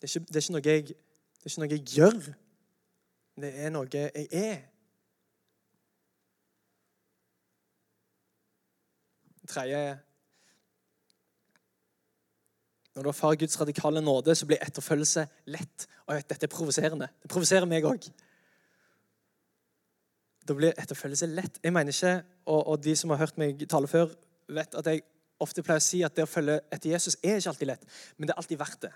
Det 0.00 0.08
er 0.08 0.12
ikke, 0.12 0.32
det 0.32 0.40
er 0.42 0.70
jeg, 0.70 0.88
det 0.92 1.46
er 1.46 1.52
ikke 1.52 1.62
noe 1.62 1.72
jeg 1.72 1.84
gjør. 1.96 2.18
Det 3.40 3.52
er 3.64 3.72
noe 3.72 3.88
jeg 3.92 4.26
er. 4.30 4.58
Det 9.40 9.52
tredje 9.52 9.80
når 12.94 13.02
du 13.02 13.08
erfarer 13.10 13.36
Guds 13.36 13.60
radikale 13.60 14.00
nåde, 14.00 14.34
så 14.38 14.46
blir 14.46 14.60
etterfølgelse 14.62 15.26
lett. 15.50 15.86
Og 16.06 16.14
dette 16.30 16.46
er 16.46 16.52
provoserende. 16.52 17.08
Det 17.22 17.30
provoserer 17.30 17.66
meg 17.66 17.86
òg. 17.88 18.06
Da 20.44 20.56
blir 20.56 20.76
etterfølgelse 20.76 21.30
lett. 21.32 21.58
Jeg 21.62 21.72
mener 21.72 21.94
ikke, 21.94 22.14
og, 22.44 22.60
og, 22.66 22.78
de 22.84 22.96
som 22.96 23.10
har 23.14 23.22
hørt 23.22 23.38
meg 23.40 23.64
tale 23.70 23.88
før, 23.88 24.12
vet 24.48 24.76
at 24.76 24.90
jeg 24.90 25.04
ofte 25.40 25.64
pleier 25.64 25.82
å 25.82 25.84
si 25.84 26.02
at 26.04 26.14
det 26.16 26.26
å 26.26 26.30
følge 26.30 26.60
etter 26.72 26.92
Jesus 26.92 27.16
er 27.22 27.40
ikke 27.40 27.54
alltid 27.54 27.70
lett, 27.72 27.86
men 28.16 28.28
det 28.28 28.34
er 28.34 28.42
alltid 28.42 28.60
verdt 28.60 28.86
det. 28.86 28.92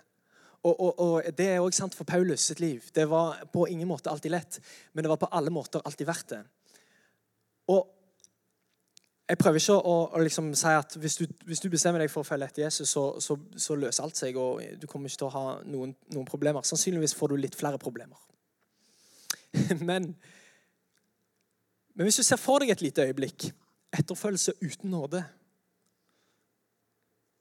Og, 0.66 0.74
og, 0.74 1.00
og 1.00 1.28
Det 1.38 1.46
er 1.46 1.62
òg 1.62 1.74
sant 1.76 1.94
for 1.94 2.08
Paulus 2.08 2.48
sitt 2.50 2.61
liv. 2.61 2.82
Det 2.94 3.06
var 3.08 3.44
på 3.52 3.66
ingen 3.70 3.88
måte 3.88 4.11
alltid 4.11 4.34
lett, 4.34 4.58
men 4.92 5.04
det 5.04 5.12
var 5.12 5.20
på 5.22 5.30
alle 5.30 5.52
måter 5.54 5.84
alltid 5.84 6.08
verdt 6.08 6.34
det. 6.34 6.42
Og 7.72 7.87
jeg 9.28 9.38
prøver 9.38 9.61
ikke 9.61 9.76
å, 9.76 9.96
å 10.16 10.20
liksom 10.24 10.48
si 10.56 10.70
at 10.72 10.94
hvis 10.96 11.18
du, 11.20 11.26
hvis 11.44 11.61
du, 11.61 11.68
bestemmer 11.68 12.00
deg 12.00 12.11
for 12.11 12.24
å 12.24 12.28
følge 12.28 12.48
etter 12.48 12.64
Jesus, 12.64 12.88
så, 12.94 13.04
så, 13.20 13.37
så, 13.61 13.76
løser 13.76 14.06
alt 14.06 14.16
seg, 14.16 14.38
og 14.40 14.62
du 14.80 14.87
kommer 14.88 15.11
ikke 15.11 15.20
til 15.20 15.28
å 15.28 15.34
ha 15.34 15.44
noen, 15.68 15.92
noen 16.14 16.28
problemer. 16.28 16.64
Sannsynligvis 16.64 17.14
får 17.18 17.34
du 17.34 17.42
litt 17.42 17.58
flere 17.58 17.80
problemer. 17.82 18.16
men, 19.90 20.14
men 21.98 22.06
hvis 22.06 22.20
du 22.20 22.22
ser 22.22 22.38
for 22.38 22.62
deg 22.62 22.70
et 22.70 22.82
lite 22.84 23.02
øyeblikk 23.08 23.48
etterfølgelse 23.98 24.52
uten 24.62 24.90
nåde 24.90 25.24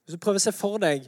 Hvis 0.03 0.15
du 0.15 0.23
prøver 0.23 0.39
å 0.39 0.45
se 0.47 0.53
for 0.55 0.81
deg 0.81 1.05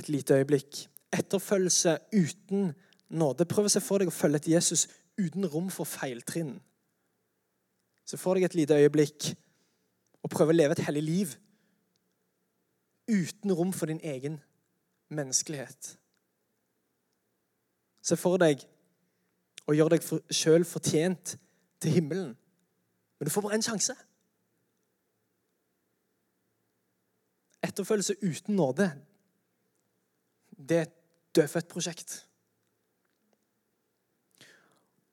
et 0.00 0.08
lite 0.08 0.38
øyeblikk 0.38 0.86
etterfølgelse 1.12 1.98
uten 2.16 2.70
nåde 3.12 3.44
Prøv 3.44 3.68
å 3.68 3.74
se 3.74 3.84
for 3.84 4.00
deg 4.00 4.08
å 4.08 4.14
følge 4.14 4.40
etter 4.40 4.54
Jesus 4.54 4.86
uten 5.20 5.46
rom 5.48 5.68
for 5.72 5.88
feiltrinn. 5.88 6.56
Så 8.04 8.16
får 8.20 8.38
deg 8.38 8.48
et 8.48 8.56
lite 8.62 8.80
øyeblikk 8.80 9.30
og 10.22 10.32
prøve 10.32 10.52
å 10.52 10.56
leve 10.56 10.76
et 10.76 10.84
hellig 10.88 11.04
liv 11.04 11.36
uten 13.08 13.52
rom 13.52 13.72
for 13.72 13.92
din 13.92 14.00
egen 14.00 14.40
menneskelighet. 15.12 15.96
Se 18.02 18.16
for 18.16 18.40
deg 18.40 18.64
å 19.66 19.74
gjøre 19.74 19.96
deg 19.96 20.34
sjøl 20.34 20.64
fortjent 20.68 21.36
til 21.80 21.90
himmelen. 21.90 22.36
Men 23.18 23.26
du 23.26 23.30
får 23.30 23.40
bare 23.40 23.56
én 23.58 23.64
sjanse. 23.64 23.94
Etterfølgelse 27.64 28.16
uten 28.22 28.56
nåde, 28.56 28.90
det 30.68 30.76
er 30.76 30.82
et 30.82 30.96
dødfødt 31.36 31.68
prosjekt. 31.68 32.26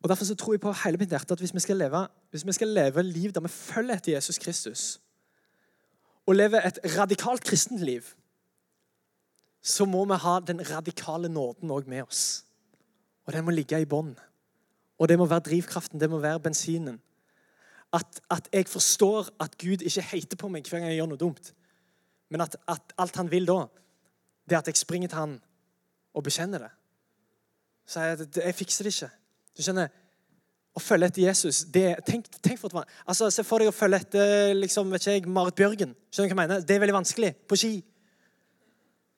Og 0.03 0.09
Derfor 0.09 0.25
så 0.25 0.35
tror 0.35 0.53
jeg 0.53 0.59
på 0.59 0.73
hele 0.83 0.97
mitt 0.99 1.09
hjerte 1.09 1.33
at 1.33 1.39
hvis 1.39 1.53
vi 1.53 1.59
skal 1.63 1.77
leve, 1.77 2.07
hvis 2.29 2.45
vi 2.45 2.51
skal 2.51 2.67
leve 2.67 3.03
liv 3.03 3.31
der 3.31 3.41
vi 3.41 3.47
følger 3.47 3.95
etter 3.95 4.15
Jesus 4.15 4.37
Kristus, 4.37 4.99
og 6.25 6.35
leve 6.35 6.59
et 6.67 6.79
radikalt 6.97 7.43
kristent 7.43 7.79
liv, 7.79 8.03
så 9.61 9.85
må 9.85 10.05
vi 10.05 10.19
ha 10.19 10.39
den 10.39 10.59
radikale 10.69 11.29
nåden 11.29 11.71
òg 11.71 11.87
med 11.87 12.03
oss. 12.03 12.45
Og 13.25 13.33
den 13.33 13.45
må 13.45 13.51
ligge 13.51 13.79
i 13.79 13.87
bånn. 13.87 14.15
Og 15.03 15.09
det 15.11 15.17
må 15.19 15.25
være 15.27 15.43
drivkraften, 15.49 15.99
det 15.99 16.07
må 16.09 16.21
være 16.23 16.39
bensinen. 16.39 17.01
At, 17.93 18.21
at, 18.31 18.47
jeg 18.53 18.67
forstår 18.67 19.27
at 19.43 19.57
Gud 19.59 19.83
ikke 19.83 20.01
heiter 20.01 20.37
på 20.39 20.47
meg 20.47 20.63
hver 20.69 20.79
gang 20.79 20.93
jeg 20.93 21.01
gjør 21.01 21.09
noe 21.11 21.19
dumt. 21.19 21.49
Men 22.31 22.45
at, 22.45 22.55
at 22.71 22.93
alt 22.97 23.19
han 23.19 23.31
vil 23.31 23.45
da, 23.45 23.65
det 24.47 24.55
er 24.55 24.63
at 24.63 24.69
jeg 24.71 24.79
springer 24.79 25.11
til 25.11 25.19
han 25.19 25.35
og 26.13 26.23
bekjenner 26.23 26.63
det. 26.65 26.71
Så 27.85 27.99
jeg, 28.01 28.29
jeg 28.45 28.55
fikser 28.55 28.87
det 28.87 28.93
ikke. 28.95 29.11
Du 29.57 29.61
skjønner, 29.65 29.91
Å 30.73 30.81
følge 30.81 31.05
etter 31.11 31.21
Jesus 31.21 31.59
det, 31.69 31.99
tenk, 32.07 32.31
tenk 32.41 32.57
for 32.57 32.71
et, 32.73 32.95
altså, 33.05 33.27
Se 33.29 33.43
for 33.45 33.61
deg 33.61 33.69
å 33.69 33.75
følge 33.75 33.99
etter 34.01 34.55
liksom, 34.57 34.89
vet 34.89 35.03
ikke 35.03 35.17
jeg, 35.19 35.27
Marit 35.29 35.59
Bjørgen. 35.59 35.91
Skjønner 36.09 36.31
du 36.31 36.33
hva 36.33 36.45
jeg 36.45 36.49
mener? 36.49 36.63
Det 36.63 36.77
er 36.77 36.81
veldig 36.81 36.95
vanskelig 36.95 37.35
på 37.45 37.59
ski. 37.59 37.73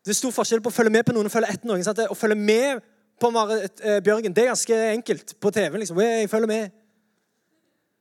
Det 0.04 0.12
er 0.12 0.18
stor 0.18 0.34
forskjell 0.36 0.66
på 0.66 0.74
å 0.74 0.76
følge 0.76 0.98
med 0.98 1.06
på 1.06 1.16
noen 1.16 1.30
og 1.30 1.34
følge 1.34 1.54
etter 1.54 1.70
noen. 1.70 1.86
Sant? 1.86 2.02
Å 2.02 2.18
følge 2.18 2.42
med 2.42 2.84
på 3.22 3.30
Marit 3.32 3.82
eh, 3.84 4.02
Bjørgen 4.04 4.36
det 4.36 4.44
er 4.44 4.52
ganske 4.52 4.80
enkelt 4.92 5.36
på 5.40 5.52
TV. 5.52 5.78
liksom. 5.78 6.00
Jeg 6.00 6.30
følger 6.30 6.48
med. 6.48 6.70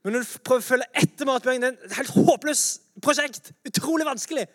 Men 0.04 0.12
når 0.12 0.24
du 0.24 0.38
prøver 0.44 0.62
å 0.62 0.68
følge 0.68 0.90
etter 1.00 1.28
Marit 1.28 1.46
Bjørgen, 1.46 1.62
det 1.62 1.70
er 1.70 1.86
et 1.88 1.98
helt 2.00 2.16
håpløst 2.16 2.82
prosjekt. 3.02 3.52
Utrolig 3.66 4.06
vanskelig. 4.06 4.46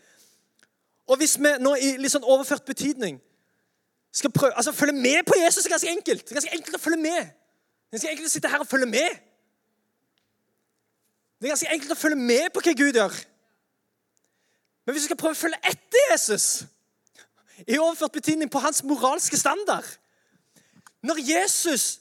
Og 1.10 1.18
hvis 1.18 1.40
vi 1.42 1.56
nå 1.60 1.74
i 1.82 1.96
litt 1.98 2.14
sånn 2.14 2.28
overført 2.28 2.68
betydning 2.70 3.18
skal 4.14 4.32
prøve, 4.34 4.54
altså 4.58 4.74
følge 4.74 4.94
med 4.94 5.24
på 5.26 5.38
Jesus 5.38 5.66
er 5.66 5.74
ganske 5.74 5.90
enkelt. 5.90 6.26
Det 6.26 6.34
er 6.34 6.40
ganske 6.42 6.56
enkelt 6.58 6.78
å 6.78 6.82
følge 6.82 7.02
med. 7.02 7.32
Det 7.32 7.90
er 7.90 7.98
ganske 7.98 8.12
enkelt 8.14 8.30
å 8.30 8.34
sitte 8.34 8.52
her 8.52 8.64
og 8.64 8.70
følge 8.70 8.90
med. 8.90 9.18
Det 11.40 11.48
er 11.48 11.54
ganske 11.54 11.74
enkelt 11.74 11.96
å 11.96 11.98
følge 11.98 12.20
med 12.20 12.50
på 12.54 12.64
hva 12.66 12.76
Gud 12.78 13.00
gjør. 13.00 13.18
Men 14.86 14.96
hvis 14.96 15.06
du 15.06 15.10
skal 15.10 15.20
prøve 15.22 15.38
å 15.38 15.40
følge 15.40 15.62
etter 15.70 16.06
Jesus 16.12 16.46
i 17.68 17.78
overført 17.78 18.16
betydning 18.18 18.50
på 18.52 18.62
hans 18.64 18.84
moralske 18.84 19.38
standard 19.38 19.88
Når 21.04 21.22
Jesus 21.24 22.00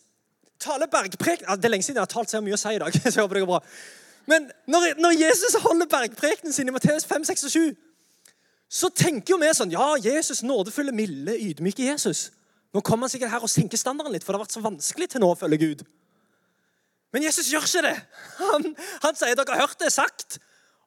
taler 0.59 0.91
bergpreken 0.91 1.47
Det 1.57 1.65
er 1.65 1.71
lenge 1.71 1.87
siden 1.87 2.01
jeg 2.01 2.07
har 2.07 2.11
talt 2.11 2.31
så 2.31 2.41
mye 2.43 2.57
å 2.57 2.61
si 2.61 2.75
i 2.75 2.81
dag. 2.83 2.95
så 2.99 3.15
jeg 3.15 3.23
håper 3.23 3.39
det 3.39 3.45
går 3.45 3.53
bra. 3.53 3.61
Men 4.29 4.49
når, 4.69 4.99
når 5.01 5.15
Jesus 5.17 5.55
holder 5.63 5.89
bergprekenen 5.89 6.53
sin 6.53 6.69
i 6.69 6.75
Matteus 6.75 7.07
5, 7.09 7.25
6 7.25 7.47
og 7.49 7.55
7, 7.55 7.77
så 8.69 8.91
tenker 8.93 9.33
jo 9.33 9.39
vi 9.41 9.53
sånn 9.57 9.73
Ja, 9.73 9.95
Jesus, 10.03 10.43
nådefulle, 10.45 10.93
milde, 10.93 11.37
ydmyke 11.39 11.87
Jesus. 11.87 12.29
Nå 12.75 12.83
kommer 12.85 13.07
han 13.07 13.15
sikkert 13.15 13.33
her 13.33 13.47
og 13.47 13.49
senker 13.49 13.81
standarden 13.81 14.13
litt, 14.13 14.27
for 14.27 14.35
det 14.35 14.43
har 14.43 14.45
vært 14.45 14.57
så 14.59 14.65
vanskelig 14.65 15.09
til 15.15 15.25
nå 15.25 15.31
å 15.33 15.39
følge 15.39 15.61
Gud. 15.63 15.87
Men 17.17 17.25
Jesus 17.25 17.49
gjør 17.49 17.65
ikke 17.65 17.87
det. 17.87 17.95
Han, 18.43 18.67
han 19.07 19.17
sier 19.17 19.39
dere 19.39 19.55
har 19.57 19.65
hørt 19.65 19.81
det 19.81 19.89
sagt. 19.95 20.37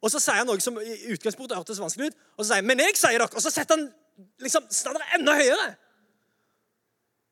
Og 0.02 0.13
så 0.13 0.21
sier 0.21 0.38
han 0.41 0.50
noe 0.50 0.62
som 0.62 0.78
i 0.82 1.00
utgangspunktet 1.13 1.58
hørtes 1.58 1.82
vanskelig 1.82 2.12
ut. 2.12 2.19
Og 2.38 2.43
så 2.43 2.52
sier 2.52 2.62
han, 2.62 2.69
men 2.69 2.84
jeg 2.86 2.97
sier 3.00 3.17
dere. 3.17 3.30
Og 3.34 3.41
så 3.41 3.54
setter 3.54 3.80
han 3.80 3.88
liksom 4.45 4.67
standarden 4.69 5.17
enda 5.17 5.34
høyere. 5.39 5.71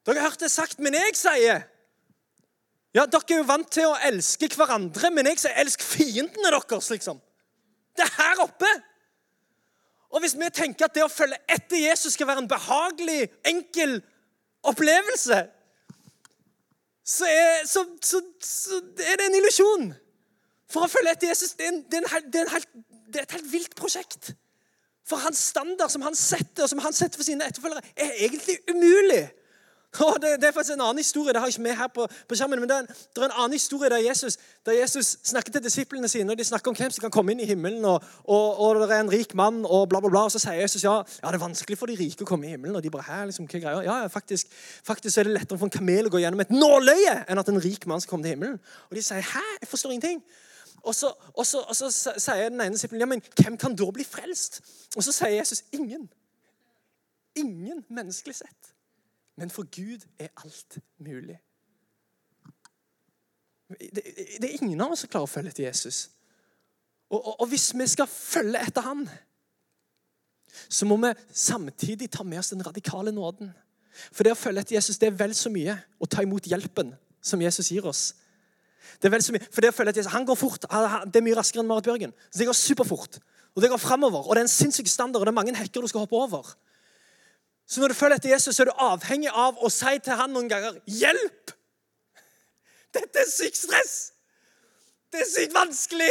Dere 0.10 0.24
har 0.24 0.32
hørt 0.32 0.41
det 0.41 0.50
sagt, 0.50 0.80
men 0.82 0.95
jeg 0.98 1.13
sier 1.13 1.67
Ja, 2.98 3.04
dere 3.06 3.22
er 3.30 3.41
jo 3.43 3.45
vant 3.45 3.67
til 3.69 3.86
å 3.86 3.98
elske 4.08 4.50
hverandre, 4.58 5.12
men 5.13 5.30
jeg 5.30 5.43
sier 5.43 5.60
elsk 5.62 5.84
fiendene 5.86 6.50
deres, 6.50 6.88
liksom. 6.89 7.19
Det 7.93 8.08
er 8.08 8.15
her 8.15 8.41
oppe. 8.41 8.72
Og 10.10 10.24
hvis 10.24 10.34
vi 10.34 10.50
tenker 10.50 10.88
at 10.88 10.95
det 10.98 11.06
å 11.06 11.12
følge 11.13 11.38
etter 11.45 11.84
Jesus 11.84 12.17
skal 12.17 12.26
være 12.26 12.41
en 12.41 12.50
behagelig, 12.50 13.28
enkel 13.45 14.00
opplevelse, 14.65 15.43
så 17.06 17.30
er, 17.30 17.65
så, 17.69 17.86
så, 18.02 18.26
så 18.41 18.82
er 19.06 19.22
det 19.22 19.30
en 19.30 19.38
illusjon. 19.43 19.89
For 20.74 20.86
å 20.86 20.89
følge 20.89 21.13
etter 21.13 21.30
Jesus 21.30 21.54
det 21.60 21.67
er, 21.67 21.76
en, 21.76 21.84
det, 21.86 22.02
er 22.02 22.17
en, 22.17 22.30
det, 22.34 22.41
er 22.48 22.56
helt, 22.56 22.74
det 23.13 23.22
er 23.22 23.30
et 23.30 23.38
helt 23.38 23.52
vilt 23.54 23.78
prosjekt. 23.78 24.34
For 25.06 25.22
hans 25.22 25.52
standard 25.54 25.93
som 25.93 26.02
han 26.02 26.17
setter, 26.17 26.65
og 26.65 26.74
som 26.74 26.82
han 26.82 26.98
setter 26.98 27.22
for 27.22 27.30
sine 27.30 27.45
etterfølgere, 27.45 27.86
er 27.93 28.17
egentlig 28.26 28.58
umulig. 28.74 29.28
Og 29.97 30.17
det, 30.21 30.30
det, 30.41 30.47
er 30.47 30.52
faktisk 30.52 30.75
en 30.75 30.82
annen 30.82 30.97
historie. 30.97 31.34
Det 31.34 31.41
har 31.41 31.47
ikke 31.47 31.62
med 31.62 31.75
her 31.75 31.88
på, 31.88 32.06
på 32.30 32.36
skjermen, 32.38 32.60
men 32.60 32.69
det 32.69 32.75
er, 32.75 32.84
en, 32.86 32.88
det 32.88 33.21
er, 33.21 33.25
en, 33.25 33.38
annen 33.41 33.56
historie 33.58 33.89
der 33.89 33.97
Jesus, 33.97 34.38
der 34.65 34.71
Jesus 34.71 35.17
snakker 35.23 35.52
til 35.52 35.63
disiplene 35.63 36.08
sine, 36.08 36.32
og 36.32 36.38
de 36.38 36.43
snakker 36.43 36.71
om 36.71 36.78
hvem 36.78 36.91
som 36.91 37.02
kan 37.02 37.12
komme 37.12 37.34
inn 37.34 37.41
i 37.41 37.47
himmelen, 37.49 37.86
og, 37.86 38.04
og, 38.23 38.60
og 38.60 38.82
det 38.84 38.95
er 38.95 39.02
en 39.02 39.12
rik 39.12 39.34
mann, 39.36 39.63
og 39.65 39.89
bla, 39.89 39.99
bla, 39.99 40.10
bla. 40.10 40.23
Og 40.30 40.32
så 40.32 40.41
sier 40.43 40.62
Jesus 40.62 40.84
ja, 40.84 40.93
ja, 41.23 41.32
det 41.32 41.39
er 41.39 41.45
vanskelig 41.45 41.78
for 41.80 41.89
de 41.89 41.97
rike 41.97 42.21
å 42.25 42.30
komme 42.30 42.45
i 42.45 42.54
himmelen. 42.54 42.78
Og 42.78 42.86
de 42.86 42.93
bare 42.93 43.08
her, 43.10 43.25
liksom, 43.32 43.49
hva 43.49 43.63
greier? 43.65 43.82
Ja, 43.88 43.97
faktisk, 44.13 44.54
faktisk 44.86 45.17
er 45.17 45.30
det 45.30 45.36
lettere 45.39 45.58
for 45.58 45.65
en 45.71 45.73
kamel 45.73 46.06
å 46.12 46.13
gå 46.13 46.21
gjennom 46.21 46.45
et 46.45 46.54
nåløye 46.54 47.17
enn 47.25 47.41
at 47.41 47.49
en 47.49 47.62
rik 47.65 47.89
mann 47.89 48.06
skal 48.06 48.13
komme 48.13 48.30
til 48.30 48.38
himmelen. 48.38 48.62
Og 48.91 48.99
de 48.99 49.06
sier 49.10 49.25
hæ, 49.25 49.45
jeg 49.58 49.73
forstår 49.73 49.97
ingenting. 49.97 50.21
Og 50.86 50.95
så, 50.95 51.10
og, 51.34 51.45
så, 51.45 51.65
og 51.65 51.75
så, 51.75 51.89
sier 51.91 52.49
den 52.54 52.62
ene 52.62 52.78
disiplen 52.78 53.02
ja, 53.02 53.10
men 53.10 53.25
hvem 53.41 53.58
kan 53.60 53.73
da 53.75 53.89
bli 53.91 54.06
frelst? 54.06 54.62
Og 54.95 55.04
så 55.04 55.12
sier 55.12 55.39
Jesus 55.41 55.65
ingen. 55.75 56.06
Ingen 57.36 57.82
menneskelig 57.89 58.38
sett. 58.45 58.75
Men 59.39 59.52
for 59.54 59.67
Gud 59.71 60.04
er 60.19 60.34
alt 60.43 60.80
mulig. 60.99 61.38
Det, 63.69 64.04
det 64.41 64.47
er 64.47 64.58
ingen 64.62 64.82
av 64.82 64.91
oss 64.91 65.06
som 65.06 65.12
klarer 65.12 65.30
å 65.30 65.32
følge 65.32 65.54
etter 65.54 65.67
Jesus. 65.69 66.10
Og, 67.10 67.19
og, 67.19 67.34
og, 67.38 67.47
hvis 67.52 67.69
vi 67.78 67.88
skal 67.88 68.10
følge 68.10 68.62
etter 68.67 68.84
han, 68.86 69.06
så 70.67 70.88
må 70.89 70.97
vi 70.99 71.13
samtidig 71.32 72.10
ta 72.12 72.25
med 72.28 72.41
oss 72.41 72.52
den 72.52 72.65
radikale 72.65 73.13
nåden. 73.15 73.54
For 74.12 74.25
det 74.25 74.34
å 74.34 74.39
følge 74.39 74.65
etter 74.65 74.78
Jesus 74.78 74.99
det 74.99 75.12
er 75.12 75.19
vel 75.21 75.36
så 75.38 75.52
mye 75.54 75.78
å 76.02 76.10
ta 76.10 76.25
imot 76.25 76.49
hjelpen 76.49 76.91
som 77.21 77.41
Jesus 77.41 77.71
gir 77.71 77.88
oss. 77.89 78.10
Det 78.99 79.08
er 79.08 79.13
vel 79.13 79.23
så 79.23 79.36
mye, 79.36 79.45
for 79.47 79.63
det 79.63 79.71
å 79.71 79.75
følge 79.75 79.93
etter 79.93 80.04
Jesus, 80.04 80.15
Han 80.17 80.28
går 80.28 80.39
fort. 80.39 80.65
Det 80.67 81.21
er 81.21 81.25
mye 81.25 81.38
raskere 81.39 81.63
enn 81.63 81.69
Marit 81.69 81.88
Bjørgen. 81.88 82.15
Så 82.28 82.41
det 82.41 82.49
går 82.49 82.58
superfort. 82.58 83.21
Og 83.56 83.63
det 83.63 83.71
går 83.71 83.82
fremover. 83.82 84.25
Og 84.25 84.36
det 84.36 84.43
er 84.43 84.49
en 84.49 84.52
sinnssyk 84.52 84.89
standard, 84.91 85.21
og 85.21 85.30
det 85.30 85.34
er 85.34 85.39
mange 85.39 85.56
hekker 85.56 85.86
du 85.86 85.91
skal 85.91 86.04
hoppe 86.04 86.19
over. 86.19 86.52
Så 87.69 87.82
når 87.82 87.91
du 87.91 87.97
følger 87.99 88.17
etter 88.17 88.32
Jesus, 88.34 88.55
så 88.55 88.63
er 88.63 88.71
du 88.71 88.82
avhengig 88.82 89.29
av 89.29 89.60
å 89.62 89.69
si 89.69 89.91
til 90.01 90.17
han 90.17 90.34
noen 90.34 90.49
ganger 90.49 90.79
'Hjelp!' 90.89 91.53
Dette 92.93 93.21
er 93.21 93.29
sykt 93.29 93.58
stress! 93.58 93.95
Det 95.13 95.21
er 95.21 95.29
sykt 95.29 95.53
vanskelig 95.53 96.10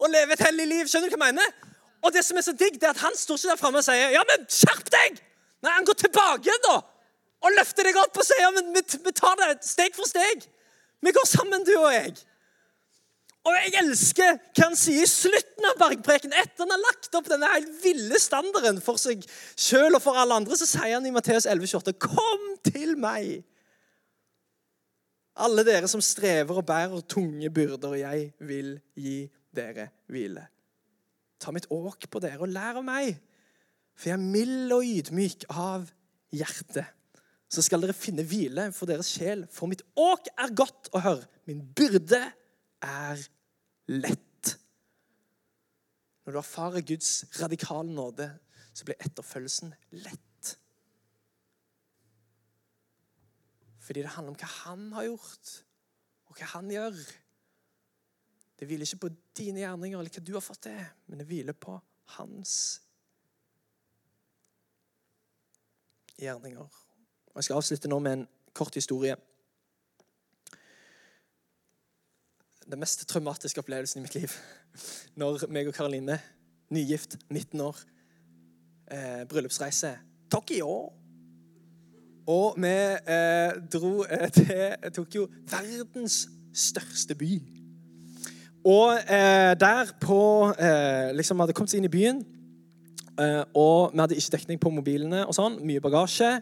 å 0.00 0.08
leve 0.08 0.36
et 0.36 0.44
hellig 0.44 0.66
liv. 0.68 0.88
Skjønner 0.88 1.12
du 1.12 1.16
hva 1.16 1.30
jeg 1.30 1.36
mener? 1.36 1.56
Og 2.04 2.12
det 2.12 2.24
som 2.24 2.36
er 2.36 2.44
så 2.44 2.52
digg, 2.52 2.76
det 2.80 2.88
er 2.88 2.94
at 2.96 3.04
han 3.04 3.16
står 3.16 3.36
ikke 3.36 3.52
der 3.52 3.60
framme 3.60 3.80
og 3.80 3.84
sier 3.84 4.12
'Ja, 4.12 4.24
men 4.28 4.46
skjerp 4.48 4.92
deg!' 4.92 5.20
Nei, 5.60 5.72
han 5.72 5.84
går 5.84 5.98
tilbake 6.00 6.48
igjen 6.48 6.62
da, 6.64 6.76
og 7.44 7.52
løfter 7.56 7.84
deg 7.84 7.96
opp 8.00 8.16
og 8.16 8.24
sier 8.24 8.40
ja, 8.40 8.50
men 8.50 8.72
vi, 8.72 8.80
vi 9.04 9.12
tar 9.12 9.36
det 9.36 9.64
steg 9.64 9.96
for 9.96 10.08
steg. 10.08 10.46
Vi 11.00 11.12
går 11.12 11.26
sammen, 11.28 11.64
du 11.64 11.74
og 11.76 11.92
jeg. 11.92 12.16
Og 13.48 13.54
jeg 13.56 13.72
elsker 13.80 14.34
hva 14.36 14.66
han 14.66 14.76
sier 14.76 15.06
i 15.06 15.08
slutten 15.08 15.68
av 15.70 15.78
bergpreken. 15.80 16.34
Etter 16.36 16.66
han 16.66 16.74
har 16.74 16.82
lagt 16.82 17.14
opp 17.16 17.28
denne 17.30 17.48
helt 17.54 17.70
ville 17.80 18.20
standarden 18.20 18.82
for 18.84 19.00
seg 19.00 19.24
sjøl 19.56 19.96
og 19.96 20.02
for 20.04 20.18
alle 20.20 20.36
andre, 20.42 20.58
så 20.60 20.68
sier 20.68 20.98
han 20.98 21.08
i 21.08 21.14
Matteus 21.14 21.48
11,28.: 21.48 21.96
Kom 22.04 22.44
til 22.68 22.98
meg, 23.00 23.40
alle 25.40 25.64
dere 25.64 25.88
som 25.88 26.02
strever 26.04 26.60
og 26.60 26.66
bærer 26.68 27.06
tunge 27.08 27.48
byrder, 27.54 27.94
og 27.94 28.00
jeg 28.02 28.30
vil 28.44 28.74
gi 28.98 29.22
dere 29.56 29.88
hvile. 30.10 30.44
Ta 31.40 31.54
mitt 31.54 31.70
åk 31.72 32.10
på 32.12 32.20
dere 32.20 32.44
og 32.44 32.52
lær 32.52 32.82
av 32.82 32.84
meg, 32.84 33.14
for 33.96 34.10
jeg 34.10 34.18
er 34.18 34.32
mild 34.36 34.74
og 34.76 34.84
ydmyk 34.84 35.46
av 35.48 35.88
hjerte. 36.36 36.84
Så 37.50 37.64
skal 37.64 37.82
dere 37.82 37.96
finne 37.96 38.22
hvile 38.26 38.68
for 38.76 38.90
deres 38.90 39.08
sjel, 39.10 39.46
for 39.50 39.70
mitt 39.70 39.82
åk 39.98 40.28
er 40.36 40.52
godt 40.54 40.92
å 40.92 41.00
høre. 41.02 41.24
Min 41.48 41.64
byrde 41.76 42.20
er 42.20 42.36
lett. 43.90 44.58
Når 46.24 46.32
du 46.32 46.38
erfarer 46.38 46.86
Guds 46.86 47.24
radikale 47.40 47.92
nåde, 47.92 48.28
så 48.74 48.86
blir 48.86 49.00
etterfølgelsen 49.02 49.74
lett. 49.90 50.54
Fordi 53.80 54.04
det 54.04 54.12
handler 54.14 54.34
om 54.34 54.38
hva 54.38 54.50
han 54.60 54.92
har 54.94 55.08
gjort, 55.08 55.54
og 56.30 56.38
hva 56.38 56.52
han 56.52 56.70
gjør. 56.70 57.00
Det 58.60 58.68
hviler 58.68 58.86
ikke 58.86 59.06
på 59.06 59.10
dine 59.40 59.64
gjerninger 59.64 59.98
eller 59.98 60.14
hva 60.14 60.22
du 60.22 60.34
har 60.36 60.44
fått 60.44 60.62
til, 60.68 60.84
men 61.08 61.22
det 61.22 61.26
hviler 61.26 61.56
på 61.56 61.74
hans 62.18 62.54
gjerninger. 66.20 66.68
Og 67.30 67.36
Jeg 67.36 67.44
skal 67.44 67.56
avslutte 67.56 67.90
nå 67.90 67.98
med 67.98 68.12
en 68.12 68.28
kort 68.54 68.74
historie. 68.74 69.16
Den 72.70 72.80
mest 72.80 73.06
traumatiske 73.08 73.60
opplevelsen 73.62 74.00
i 74.00 74.04
mitt 74.04 74.14
liv. 74.14 74.34
Når 75.18 75.46
meg 75.50 75.68
og 75.68 75.74
Karoline, 75.74 76.20
nygift, 76.70 77.16
19 77.30 77.60
år, 77.60 77.76
eh, 78.90 79.22
bryllupsreise 79.28 79.96
Tokyo. 80.30 80.92
Og 82.26 82.54
vi 82.56 82.74
eh, 83.14 83.52
dro 83.72 84.04
eh, 84.04 84.28
til 84.30 84.92
Tokyo, 84.94 85.26
verdens 85.50 86.28
største 86.54 87.14
by. 87.14 87.40
Og 88.64 88.92
eh, 89.08 89.54
der 89.60 89.94
på 90.00 90.52
eh, 90.58 91.16
liksom 91.16 91.36
Vi 91.36 91.42
hadde 91.42 91.56
kommet 91.56 91.74
inn 91.74 91.88
i 91.88 91.92
byen, 91.92 92.20
eh, 93.20 93.42
og 93.54 93.92
vi 93.92 94.00
hadde 94.00 94.18
ikke 94.20 94.36
dekning 94.36 94.60
på 94.60 94.70
mobilene 94.70 95.24
og 95.26 95.34
sånn. 95.34 95.58
Mye 95.64 95.82
bagasje. 95.82 96.36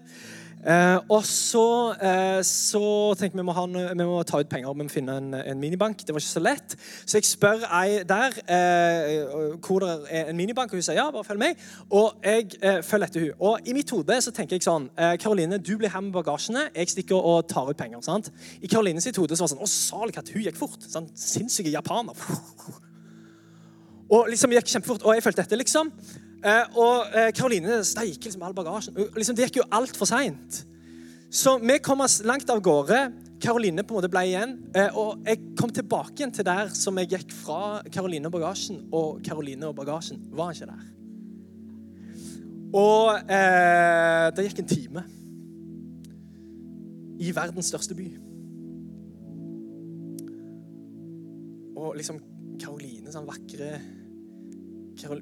Eh, 0.68 0.98
og 1.08 1.24
så, 1.24 1.94
eh, 1.96 2.42
så 2.44 3.14
tenkte 3.16 3.38
vi 3.38 3.44
må, 3.46 3.54
ha, 3.56 3.64
vi 3.66 4.04
må 4.04 4.18
ta 4.28 4.40
ut 4.42 4.48
penger. 4.50 4.74
Vi 4.74 4.84
må 4.84 4.92
finne 4.92 5.14
en, 5.16 5.30
en, 5.40 5.60
minibank. 5.60 6.02
Det 6.04 6.12
var 6.12 6.20
ikke 6.20 6.34
så 6.34 6.42
lett. 6.44 6.76
Så 7.06 7.16
jeg 7.16 7.28
spør 7.28 7.64
ei 7.80 8.02
der 8.08 8.36
eh, 8.44 9.56
hvor 9.64 9.80
det 9.80 9.94
er 10.12 10.28
en 10.28 10.36
minibank, 10.36 10.72
og 10.72 10.76
hun 10.76 10.84
sier 10.84 11.00
ja, 11.00 11.08
bare 11.14 11.24
følg 11.24 11.40
meg. 11.40 11.64
Og 11.88 12.20
jeg 12.24 12.58
eh, 12.60 12.82
følger 12.84 13.08
etter 13.08 13.24
hun. 13.24 13.32
Og 13.48 13.70
i 13.70 13.76
mitt 13.76 13.94
hode 13.96 14.20
så 14.24 14.34
tenker 14.34 14.58
jeg 14.58 14.66
sånn 14.66 14.90
Karoline, 15.22 15.56
du 15.62 15.76
blir 15.80 15.92
her 15.92 16.04
med 16.04 16.12
bagasjene. 16.12 16.68
Jeg 16.74 16.92
stikker 16.92 17.16
og 17.16 17.48
tar 17.48 17.70
ut 17.70 17.78
penger. 17.78 18.04
sant? 18.04 18.28
I 18.60 18.68
Karolines 18.68 19.08
hode 19.08 19.38
så 19.38 19.46
var 19.46 19.48
det 19.48 19.56
sånn 19.56 19.64
Å, 19.64 19.72
salig 19.72 20.20
at 20.20 20.32
hun 20.34 20.44
gikk 20.44 20.60
fort. 20.60 20.84
Sånn, 20.84 21.08
Sinnssyke 21.16 21.72
japaner. 21.72 22.28
Og 24.14 24.28
liksom 24.32 24.52
gikk 24.52 24.68
kjempefort. 24.72 25.04
Og 25.04 25.16
jeg 25.16 25.24
fulgte 25.24 25.44
etter, 25.44 25.60
liksom. 25.60 25.92
Eh, 26.38 26.78
og 26.78 27.14
Karoline 27.34 27.80
eh, 27.80 27.86
steiker 27.86 28.28
liksom 28.28 28.44
all 28.46 28.54
bagasjen. 28.54 28.94
Liksom, 29.16 29.36
det 29.36 29.48
gikk 29.48 29.62
jo 29.62 29.70
altfor 29.74 30.06
seint. 30.10 30.62
Så 31.28 31.58
vi 31.60 31.78
kom 31.84 32.00
langt 32.24 32.50
av 32.50 32.60
gårde. 32.64 33.00
Karoline 33.40 33.84
på 33.84 33.94
en 33.94 34.00
måte 34.00 34.10
ble 34.10 34.22
igjen. 34.30 34.54
Eh, 34.74 34.94
og 34.96 35.26
jeg 35.28 35.52
kom 35.58 35.70
tilbake 35.74 36.16
igjen 36.16 36.32
til 36.34 36.46
der 36.48 36.70
som 36.74 36.96
jeg 36.98 37.12
gikk 37.12 37.34
fra 37.42 37.82
Karoline 37.92 38.30
og 38.30 38.34
bagasjen. 38.34 38.80
Og 38.94 39.20
Karoline 39.26 39.68
og 39.68 39.76
bagasjen 39.78 40.22
var 40.32 40.54
ikke 40.54 40.70
der. 40.70 40.86
Og 42.78 43.30
eh, 43.32 44.24
det 44.36 44.48
gikk 44.48 44.62
en 44.64 44.72
time. 44.72 45.04
I 47.18 47.34
verdens 47.34 47.70
største 47.70 47.96
by. 47.98 48.08
Og 51.78 51.94
liksom 51.98 52.18
Karoline, 52.58 53.12
sånn 53.12 53.28
vakre 53.28 53.76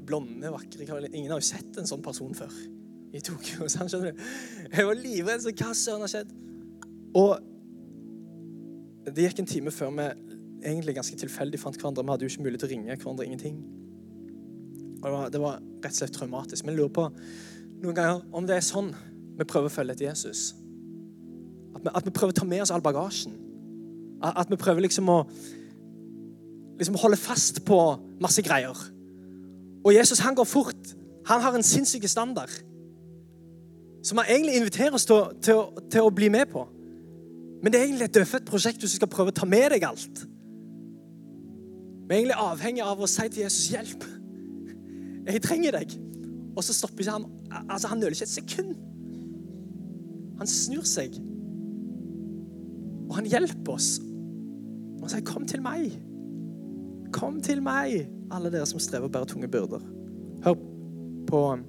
blonde, 0.07 0.51
vakre 0.53 0.87
Karoline. 0.87 1.15
Ingen 1.17 1.35
har 1.35 1.41
jo 1.43 1.49
sett 1.49 1.79
en 1.81 1.89
sånn 1.89 2.05
person 2.05 2.35
før 2.37 2.53
i 3.17 3.21
Tokyo. 3.25 3.67
Sånn, 3.73 3.89
skjønner 3.91 4.13
du? 4.13 4.25
Jeg 4.73 4.89
var 4.89 4.99
livredd. 4.99 5.45
Så 5.45 5.53
hva 5.53 5.73
søren 5.77 6.05
har 6.05 6.13
skjedd? 6.13 6.33
Og 7.17 7.33
det 9.07 9.29
gikk 9.29 9.43
en 9.43 9.51
time 9.51 9.73
før 9.75 9.93
vi 9.95 10.07
egentlig 10.67 10.97
ganske 10.97 11.19
tilfeldig 11.21 11.61
fant 11.63 11.77
hverandre. 11.79 12.05
Vi 12.05 12.15
hadde 12.15 12.27
jo 12.27 12.33
ikke 12.33 12.47
mulighet 12.47 12.65
til 12.65 12.69
å 12.69 12.75
ringe 12.75 12.97
hverandre 12.97 13.27
ingenting. 13.29 13.59
Og 14.97 15.05
det 15.07 15.13
var, 15.15 15.33
det 15.33 15.43
var 15.43 15.61
rett 15.85 15.93
og 15.93 15.99
slett 16.01 16.17
traumatisk. 16.17 16.67
Vi 16.67 16.75
lurer 16.75 16.95
på 16.97 17.07
noen 17.83 17.97
ganger 17.97 18.25
om 18.35 18.49
det 18.49 18.57
er 18.57 18.65
sånn 18.65 18.91
vi 19.37 19.45
prøver 19.45 19.69
å 19.69 19.75
følge 19.75 19.95
etter 19.95 20.09
Jesus. 20.09 20.49
At 21.77 21.85
vi, 21.85 21.93
at 21.93 22.07
vi 22.09 22.15
prøver 22.17 22.33
å 22.33 22.39
ta 22.41 22.49
med 22.49 22.65
oss 22.65 22.73
all 22.75 22.85
bagasjen. 22.85 23.37
At, 24.25 24.47
at 24.47 24.53
vi 24.53 24.59
prøver 24.61 24.87
liksom 24.87 25.11
å 25.13 25.21
liksom 26.81 26.99
holde 27.01 27.19
fast 27.21 27.63
på 27.69 27.79
masse 28.21 28.43
greier. 28.45 28.77
Og 29.87 29.95
Jesus 29.95 30.19
han 30.19 30.35
går 30.35 30.45
fort. 30.45 30.95
Han 31.27 31.41
har 31.41 31.55
en 31.55 31.63
sinnssyk 31.63 32.09
standard 32.11 32.51
som 34.03 34.19
han 34.19 34.27
egentlig 34.31 34.55
inviterer 34.57 34.95
oss 34.95 35.07
til, 35.07 35.23
til, 35.43 35.63
til, 35.91 36.07
å 36.07 36.11
bli 36.15 36.29
med 36.31 36.47
på. 36.51 36.63
Men 37.63 37.73
det 37.73 37.81
er 37.81 37.87
egentlig 37.89 38.07
et 38.07 38.15
dødfødt 38.15 38.47
prosjekt 38.47 38.83
hvis 38.83 38.95
du 38.95 39.01
skal 39.01 39.11
prøve 39.11 39.33
å 39.33 39.35
ta 39.35 39.47
med 39.51 39.73
deg 39.75 39.87
alt. 39.87 40.21
Vi 42.07 42.15
er 42.15 42.21
egentlig 42.21 42.39
avhengig 42.39 42.85
av 42.87 43.03
å 43.03 43.09
si 43.11 43.27
til 43.27 43.43
Jesus 43.43 43.67
'Hjelp. 43.73 44.07
Jeg 45.27 45.43
trenger 45.43 45.79
deg.' 45.79 45.97
Og 46.57 46.65
så 46.65 46.73
stopper 46.73 47.03
ikke 47.03 47.13
han. 47.13 47.27
Altså, 47.69 47.89
Han 47.89 47.99
nøler 47.99 48.15
ikke 48.15 48.23
et 48.23 48.29
sekund. 48.29 48.75
Han 50.39 50.47
snur 50.47 50.87
seg, 50.87 51.19
og 53.09 53.17
han 53.17 53.27
hjelper 53.27 53.73
oss. 53.73 53.99
Og 53.99 55.01
han 55.01 55.11
sier, 55.11 55.27
'Kom 55.27 55.47
til 55.47 55.63
meg. 55.63 55.99
Kom 57.13 57.43
til 57.43 57.63
meg.' 57.63 58.16
Alle 58.33 58.51
dere 58.51 58.67
som 58.67 58.81
strever 58.83 59.09
og 59.09 59.13
bærer 59.13 59.25
tunge 59.25 59.49
byrder. 59.49 59.81
Hør 60.45 60.55
på 61.27 61.53
um, 61.53 61.65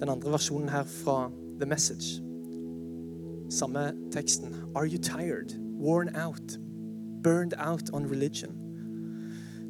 den 0.00 0.08
andre 0.08 0.30
versjonen 0.30 0.68
her 0.68 0.84
fra 0.84 1.30
The 1.60 1.68
Message. 1.68 2.22
Samme 3.50 3.92
teksten. 4.12 4.54
Are 4.74 4.86
you 4.86 4.98
tired, 4.98 5.54
worn 5.78 6.08
out, 6.16 6.58
burned 7.22 7.54
out 7.58 7.90
on 7.92 8.10
religion. 8.10 8.50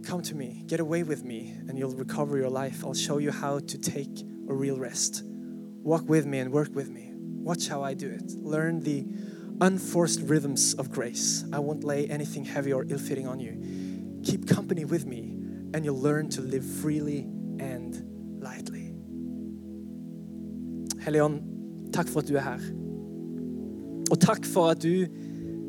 Come 0.06 0.22
to 0.22 0.36
me, 0.36 0.64
get 0.68 0.80
away 0.80 1.02
with 1.02 1.24
me, 1.24 1.54
and 1.68 1.78
you'll 1.78 1.96
recover 1.96 2.36
your 2.36 2.50
life. 2.50 2.84
I'll 2.84 2.94
show 2.94 3.18
you 3.18 3.30
how 3.30 3.58
to 3.58 3.78
take 3.78 4.22
a 4.48 4.54
real 4.54 4.78
rest. 4.78 5.22
Walk 5.82 6.08
with 6.08 6.26
me 6.26 6.40
and 6.40 6.52
work 6.52 6.74
with 6.74 6.90
me. 6.90 7.12
Watch 7.14 7.68
how 7.68 7.82
I 7.82 7.94
do 7.94 8.08
it. 8.08 8.32
Learn 8.42 8.80
the 8.80 9.06
unforced 9.60 10.20
rhythms 10.20 10.74
of 10.74 10.90
grace. 10.90 11.44
I 11.52 11.58
won't 11.58 11.84
lay 11.84 12.06
anything 12.06 12.44
heavy 12.44 12.72
or 12.72 12.84
ill 12.88 12.98
fitting 12.98 13.26
on 13.26 13.40
you. 13.40 14.20
Keep 14.24 14.48
company 14.48 14.84
with 14.84 15.06
me, 15.06 15.23
and 15.74 15.84
you'll 15.84 16.00
learn 16.00 16.28
to 16.30 16.40
live 16.40 16.64
freely 16.64 17.26
and 17.58 17.98
lightly. 18.40 18.92
Hellige 21.02 21.42
takk 21.92 22.08
for 22.08 22.22
at 22.22 22.28
du 22.28 22.36
er 22.38 22.44
her. 22.46 22.60
Og 24.10 24.20
takk 24.22 24.46
for 24.46 24.70
at 24.70 24.82
du 24.82 25.06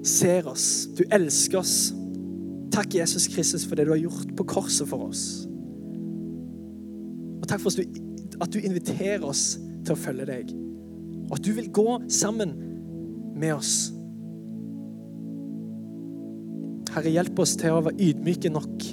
ser 0.06 0.46
oss. 0.48 0.86
Du 0.98 1.04
elsker 1.12 1.58
oss. 1.58 1.94
Takk, 2.72 2.94
Jesus 2.96 3.28
Kristus, 3.28 3.66
for 3.66 3.76
det 3.76 3.88
du 3.88 3.96
har 3.96 4.02
gjort 4.04 4.36
på 4.38 4.44
korset 4.44 4.88
for 4.88 5.08
oss. 5.08 5.48
Og 7.42 7.48
takk 7.50 7.64
for 7.64 7.82
at 8.42 8.54
du 8.54 8.60
inviterer 8.60 9.26
oss 9.26 9.56
til 9.86 9.96
å 9.96 10.00
følge 10.00 10.28
deg. 10.30 10.54
Og 11.32 11.40
at 11.40 11.46
du 11.46 11.50
vil 11.58 11.72
gå 11.74 11.88
sammen 12.14 12.54
med 13.34 13.56
oss. 13.56 13.74
Herre, 16.94 17.10
hjelp 17.12 17.42
oss 17.42 17.56
til 17.60 17.74
å 17.74 17.82
være 17.88 18.12
ydmyke 18.12 18.54
nok 18.54 18.86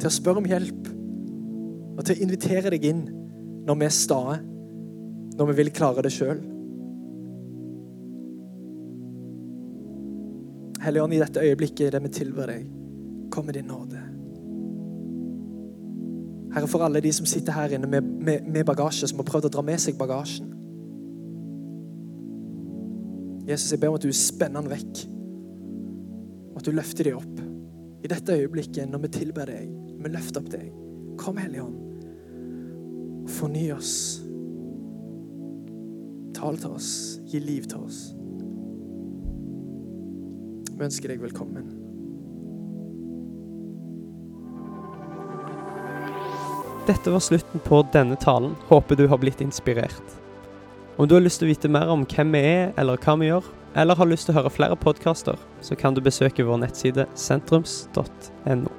til 0.00 0.08
å 0.08 0.14
spørre 0.14 0.40
om 0.42 0.48
hjelp 0.48 0.90
og 2.00 2.04
til 2.06 2.16
å 2.16 2.24
invitere 2.24 2.72
deg 2.72 2.86
inn 2.88 3.02
når 3.68 3.76
vi 3.76 3.86
er 3.86 3.92
stae, 3.92 4.38
når 5.36 5.50
vi 5.50 5.56
vil 5.58 5.72
klare 5.76 6.04
det 6.04 6.12
sjøl. 6.14 6.40
Hellige 10.80 11.04
Ånd, 11.04 11.14
i 11.14 11.20
dette 11.20 11.42
øyeblikket 11.44 11.92
der 11.92 12.00
vi 12.00 12.12
tilber 12.14 12.48
deg, 12.48 12.64
kom 13.30 13.44
med 13.46 13.58
din 13.58 13.68
nåde. 13.68 14.00
Herre, 16.54 16.66
for 16.66 16.82
alle 16.82 17.02
de 17.04 17.12
som 17.14 17.28
sitter 17.28 17.54
her 17.54 17.76
inne 17.76 17.86
med, 17.86 18.02
med, 18.02 18.48
med 18.48 18.64
bagasje, 18.66 19.10
som 19.10 19.20
har 19.20 19.28
prøvd 19.28 19.50
å 19.50 19.52
dra 19.54 19.62
med 19.66 19.82
seg 19.82 19.98
bagasjen. 20.00 20.48
Jesus, 23.46 23.68
jeg 23.70 23.82
ber 23.82 23.92
om 23.92 23.98
at 24.00 24.06
du 24.06 24.14
spenner 24.14 24.64
den 24.64 24.72
vekk, 24.72 25.04
og 26.50 26.58
at 26.58 26.66
du 26.66 26.74
løfter 26.74 27.06
dem 27.06 27.20
opp. 27.20 27.44
I 28.00 28.10
dette 28.10 28.40
øyeblikket, 28.40 28.88
når 28.88 29.04
vi 29.04 29.12
tilber 29.20 29.52
deg, 29.52 29.79
vi 30.00 30.12
løfter 30.12 30.40
opp 30.40 30.50
deg. 30.52 30.70
Kom, 31.20 31.38
Hellige 31.40 31.66
Ånd, 31.66 32.04
og 33.24 33.30
forny 33.36 33.66
oss. 33.74 33.94
Tal 36.36 36.56
til 36.60 36.72
oss, 36.72 36.90
gi 37.28 37.42
liv 37.42 37.68
til 37.68 37.84
oss. 37.84 38.00
Vi 40.70 40.86
ønsker 40.86 41.12
deg 41.12 41.20
velkommen. 41.20 41.68
Dette 46.88 47.12
var 47.12 47.20
slutten 47.20 47.60
på 47.62 47.82
denne 47.92 48.16
talen. 48.16 48.56
Håper 48.70 48.96
du 48.96 49.04
har 49.08 49.20
blitt 49.20 49.42
inspirert. 49.44 50.16
Om 50.96 51.08
du 51.08 51.14
har 51.14 51.22
lyst 51.22 51.42
til 51.42 51.46
å 51.46 51.52
vite 51.52 51.68
mer 51.68 51.92
om 51.92 52.06
hvem 52.08 52.32
vi 52.34 52.40
er, 52.40 52.72
eller 52.80 52.98
hva 53.04 53.14
vi 53.20 53.28
gjør, 53.28 53.44
eller 53.78 54.00
har 54.00 54.08
lyst 54.08 54.26
til 54.26 54.34
å 54.34 54.40
høre 54.40 54.52
flere 54.52 54.76
podkaster, 54.80 55.38
så 55.62 55.76
kan 55.78 55.94
du 55.94 56.00
besøke 56.02 56.44
vår 56.44 56.64
nettside 56.64 57.06
sentrums.no. 57.14 58.72